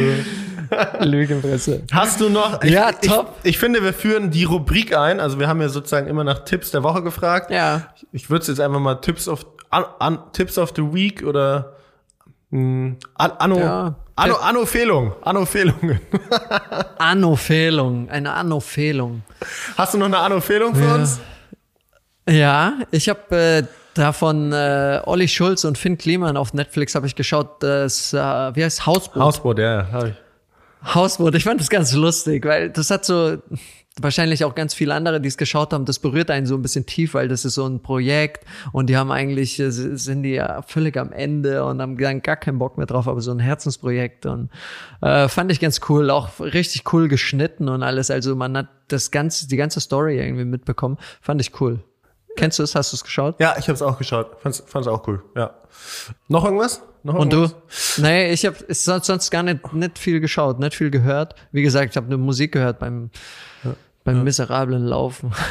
Lügenpresse. 1.00 1.82
Hast 1.92 2.20
du 2.20 2.28
noch? 2.28 2.62
Ich, 2.62 2.70
ja, 2.70 2.92
top. 2.92 3.36
Ich, 3.42 3.50
ich, 3.50 3.58
finde, 3.58 3.82
wir 3.82 3.92
führen 3.92 4.30
die 4.30 4.44
Rubrik 4.44 4.96
ein. 4.96 5.20
Also 5.20 5.38
wir 5.38 5.48
haben 5.48 5.60
ja 5.60 5.68
sozusagen 5.68 6.06
immer 6.06 6.24
nach 6.24 6.44
Tipps 6.44 6.70
der 6.70 6.82
Woche 6.82 7.02
gefragt. 7.02 7.50
Ja. 7.50 7.88
Ich, 7.96 8.06
ich 8.12 8.30
würde 8.30 8.46
jetzt 8.46 8.60
einfach 8.60 8.80
mal 8.80 8.96
Tipps 8.96 9.28
of, 9.28 9.46
an, 9.70 9.84
an, 9.98 10.18
Tipps 10.32 10.58
of 10.58 10.72
the 10.76 10.82
Week 10.82 11.24
oder 11.24 11.76
mh, 12.50 12.58
hm, 12.58 12.96
Anno, 13.14 13.58
ja. 13.58 13.94
Anno, 14.16 14.36
Anno-Fehlung. 14.36 15.14
Anno-Fehlungen. 15.22 16.00
Anno-Fehlung. 16.98 18.10
Eine 18.10 18.32
Anno-Fehlung. 18.32 19.22
Hast 19.78 19.94
du 19.94 19.98
noch 19.98 20.06
eine 20.06 20.18
Anno-Fehlung 20.18 20.74
für 20.74 20.84
ja. 20.84 20.94
uns? 20.94 21.20
Ja, 22.28 22.74
ich 22.90 23.08
habe 23.08 23.36
äh, 23.36 23.62
davon 23.94 24.52
äh, 24.52 25.00
Olli 25.04 25.26
Schulz 25.26 25.64
und 25.64 25.78
Finn 25.78 25.98
Kliman 25.98 26.36
auf 26.36 26.52
Netflix 26.52 26.94
habe 26.94 27.06
ich 27.06 27.16
geschaut, 27.16 27.62
das, 27.62 28.12
äh, 28.12 28.16
wie 28.18 28.64
heißt 28.64 28.86
Hausboot? 28.86 29.22
Hausboot, 29.22 29.58
ja, 29.58 29.88
habe 29.90 30.08
ich. 30.10 30.14
Hausboot, 30.82 31.34
ich 31.34 31.44
fand 31.44 31.60
das 31.60 31.70
ganz 31.70 31.92
lustig, 31.94 32.44
weil 32.44 32.70
das 32.70 32.90
hat 32.90 33.04
so, 33.04 33.38
wahrscheinlich 34.00 34.44
auch 34.44 34.54
ganz 34.54 34.74
viele 34.74 34.94
andere, 34.94 35.20
die 35.20 35.28
es 35.28 35.36
geschaut 35.36 35.72
haben, 35.72 35.84
das 35.84 35.98
berührt 35.98 36.30
einen 36.30 36.46
so 36.46 36.54
ein 36.54 36.62
bisschen 36.62 36.86
tief, 36.86 37.14
weil 37.14 37.28
das 37.28 37.44
ist 37.44 37.54
so 37.54 37.66
ein 37.66 37.80
Projekt 37.80 38.44
und 38.72 38.88
die 38.88 38.96
haben 38.96 39.10
eigentlich, 39.10 39.58
äh, 39.58 39.70
sind 39.70 40.22
die 40.22 40.34
ja 40.34 40.62
völlig 40.62 40.96
am 40.96 41.12
Ende 41.12 41.64
und 41.64 41.80
haben 41.80 41.96
dann 41.98 42.22
gar 42.22 42.36
keinen 42.36 42.58
Bock 42.58 42.78
mehr 42.78 42.86
drauf, 42.86 43.08
aber 43.08 43.20
so 43.20 43.30
ein 43.30 43.40
Herzensprojekt 43.40 44.26
und 44.26 44.50
äh, 45.02 45.28
fand 45.28 45.52
ich 45.52 45.60
ganz 45.60 45.80
cool, 45.88 46.10
auch 46.10 46.40
richtig 46.40 46.92
cool 46.92 47.08
geschnitten 47.08 47.68
und 47.68 47.82
alles. 47.82 48.10
Also 48.10 48.36
man 48.36 48.56
hat 48.56 48.68
das 48.88 49.10
ganze, 49.10 49.48
die 49.48 49.56
ganze 49.56 49.80
Story 49.80 50.18
irgendwie 50.18 50.44
mitbekommen. 50.44 50.98
Fand 51.20 51.40
ich 51.40 51.60
cool. 51.60 51.80
Kennst 52.36 52.58
du 52.58 52.62
es? 52.62 52.74
Hast 52.74 52.92
du 52.92 52.96
es 52.96 53.04
geschaut? 53.04 53.40
Ja, 53.40 53.54
ich 53.58 53.64
habe 53.64 53.74
es 53.74 53.82
auch 53.82 53.98
geschaut. 53.98 54.40
Fand's, 54.40 54.62
fand's 54.66 54.88
auch 54.88 55.06
cool. 55.06 55.22
Ja. 55.36 55.54
Noch 56.28 56.44
irgendwas? 56.44 56.82
Noch 57.02 57.14
Und 57.14 57.32
irgendwas? 57.32 57.94
du? 57.96 58.02
Nee, 58.02 58.32
ich 58.32 58.46
habe 58.46 58.56
sonst, 58.68 59.06
sonst 59.06 59.30
gar 59.30 59.42
nicht, 59.42 59.72
nicht 59.72 59.98
viel 59.98 60.20
geschaut, 60.20 60.58
nicht 60.58 60.74
viel 60.74 60.90
gehört. 60.90 61.34
Wie 61.52 61.62
gesagt, 61.62 61.90
ich 61.90 61.96
habe 61.96 62.08
nur 62.08 62.18
Musik 62.18 62.52
gehört 62.52 62.78
beim, 62.78 63.10
beim 64.04 64.24
miserablen 64.24 64.84
Laufen. 64.84 65.32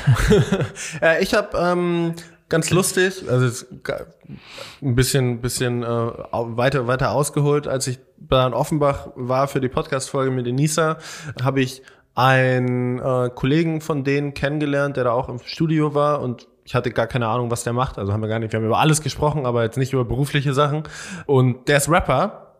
Äh, 1.01 1.23
ich 1.23 1.33
habe 1.33 1.57
ähm, 1.57 2.15
ganz 2.49 2.71
lustig, 2.71 3.23
also 3.29 3.65
ein 4.81 4.95
bisschen, 4.95 5.41
bisschen 5.41 5.83
äh, 5.83 5.87
weiter, 5.87 6.87
weiter 6.87 7.11
ausgeholt, 7.11 7.67
als 7.67 7.87
ich 7.87 7.99
bei 8.17 8.45
in 8.45 8.53
Offenbach 8.53 9.09
war 9.15 9.47
für 9.47 9.61
die 9.61 9.69
Podcast-Folge 9.69 10.31
mit 10.31 10.45
Denisa, 10.45 10.97
habe 11.41 11.61
ich 11.61 11.81
einen 12.15 12.99
äh, 12.99 13.29
Kollegen 13.33 13.81
von 13.81 14.03
denen 14.03 14.33
kennengelernt, 14.33 14.97
der 14.97 15.05
da 15.05 15.11
auch 15.11 15.29
im 15.29 15.39
Studio 15.39 15.93
war 15.93 16.21
und 16.21 16.47
ich 16.69 16.75
hatte 16.75 16.91
gar 16.91 17.07
keine 17.07 17.27
Ahnung, 17.27 17.49
was 17.49 17.63
der 17.63 17.73
macht. 17.73 17.97
Also 17.97 18.13
haben 18.13 18.21
wir 18.21 18.27
gar 18.27 18.37
nicht, 18.37 18.53
wir 18.53 18.59
haben 18.59 18.67
über 18.67 18.77
alles 18.77 19.01
gesprochen, 19.01 19.47
aber 19.47 19.63
jetzt 19.63 19.79
nicht 19.79 19.91
über 19.91 20.05
berufliche 20.05 20.53
Sachen. 20.53 20.83
Und 21.25 21.67
der 21.67 21.77
ist 21.77 21.89
Rapper, 21.89 22.53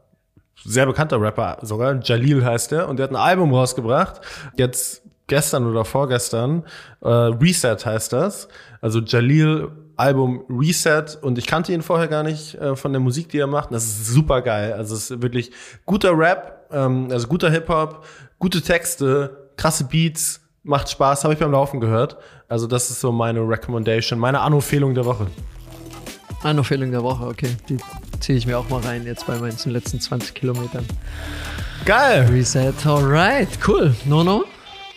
sehr 0.66 0.88
bekannter 0.88 1.22
Rapper 1.22 1.60
sogar, 1.62 1.99
Jalil 2.01 2.43
heißt 2.43 2.72
er, 2.72 2.89
und 2.89 2.97
der 2.97 3.03
hat 3.03 3.12
ein 3.12 3.16
Album 3.16 3.53
rausgebracht, 3.53 4.20
jetzt 4.57 5.03
gestern 5.28 5.68
oder 5.68 5.86
vorgestern, 5.86 6.64
äh, 7.01 7.07
Reset 7.07 7.78
heißt 7.86 8.12
das, 8.12 8.47
also 8.82 8.99
Jalil 8.99 9.70
Album 9.95 10.43
Reset 10.49 11.05
und 11.22 11.38
ich 11.38 11.45
kannte 11.45 11.72
ihn 11.72 11.84
vorher 11.84 12.07
gar 12.07 12.24
nicht 12.24 12.55
äh, 12.55 12.76
von 12.76 12.91
der 12.91 13.01
Musik, 13.01 13.30
die 13.30 13.38
er 13.38 13.47
macht. 13.47 13.72
Das 13.72 13.84
ist 13.84 14.07
super 14.07 14.41
geil. 14.41 14.74
Also 14.74 14.95
es 14.95 15.12
ist 15.12 15.22
wirklich 15.22 15.51
guter 15.86 16.18
Rap, 16.18 16.68
ähm, 16.72 17.10
also 17.12 17.28
guter 17.28 17.51
Hip 17.51 17.70
Hop, 17.70 18.05
gute 18.39 18.62
Texte, 18.62 19.51
krasse 19.55 19.84
Beats, 19.84 20.41
macht 20.64 20.89
Spaß. 20.89 21.24
Habe 21.24 21.34
ich 21.34 21.39
beim 21.39 21.51
Laufen 21.51 21.80
gehört. 21.80 22.18
Also 22.47 22.68
das 22.68 22.89
ist 22.89 22.99
so 22.99 23.12
meine 23.12 23.41
Recommendation, 23.41 24.20
meine 24.20 24.41
Anempfehlung 24.41 24.93
der 24.93 25.05
Woche. 25.05 25.28
Anempfehlung 26.43 26.91
der 26.91 27.03
Woche, 27.03 27.26
okay. 27.26 27.55
Die 27.68 27.78
ziehe 28.20 28.38
ich 28.38 28.45
mir 28.45 28.57
auch 28.57 28.70
mal 28.70 28.82
rein 28.82 29.05
jetzt 29.05 29.28
bei 29.28 29.38
meinen 29.38 29.57
letzten 29.66 29.99
20 29.99 30.34
Kilometern. 30.34 30.86
Geil. 31.86 32.28
Reset, 32.32 32.74
alright, 32.86 33.47
cool. 33.68 33.93
Nono, 34.05 34.43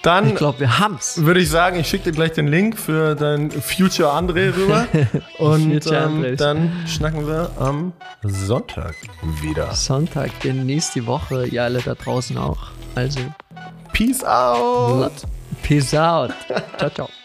Dann 0.03 0.29
ich 0.29 0.35
glaube, 0.35 0.61
wir 0.61 0.79
haben's. 0.79 1.23
würde 1.25 1.41
ich 1.41 1.49
sagen, 1.49 1.79
ich 1.79 1.89
schicke 1.89 2.05
dir 2.05 2.13
gleich 2.13 2.33
den 2.33 2.49
Link 2.49 2.79
für 2.79 3.15
dein 3.15 3.51
Future 3.51 4.11
André 4.11 4.55
rüber. 4.55 4.87
Und 5.39 5.87
ähm, 5.91 6.37
dann 6.37 6.73
schnacken 6.87 7.27
wir 7.27 7.51
am 7.59 7.93
Sonntag 8.25 8.95
wieder. 9.41 9.73
Sonntag, 9.75 10.31
genießt 10.41 10.95
die 10.97 11.07
Woche, 11.07 11.47
ihr 11.47 11.63
alle 11.63 11.81
da 11.81 11.95
draußen 11.95 12.37
auch. 12.37 12.59
Also, 12.95 13.21
Peace 13.93 14.25
out. 14.25 15.13
Peace 15.63 15.95
out. 15.95 16.31
Ciao, 16.79 16.89
ciao. 16.91 17.22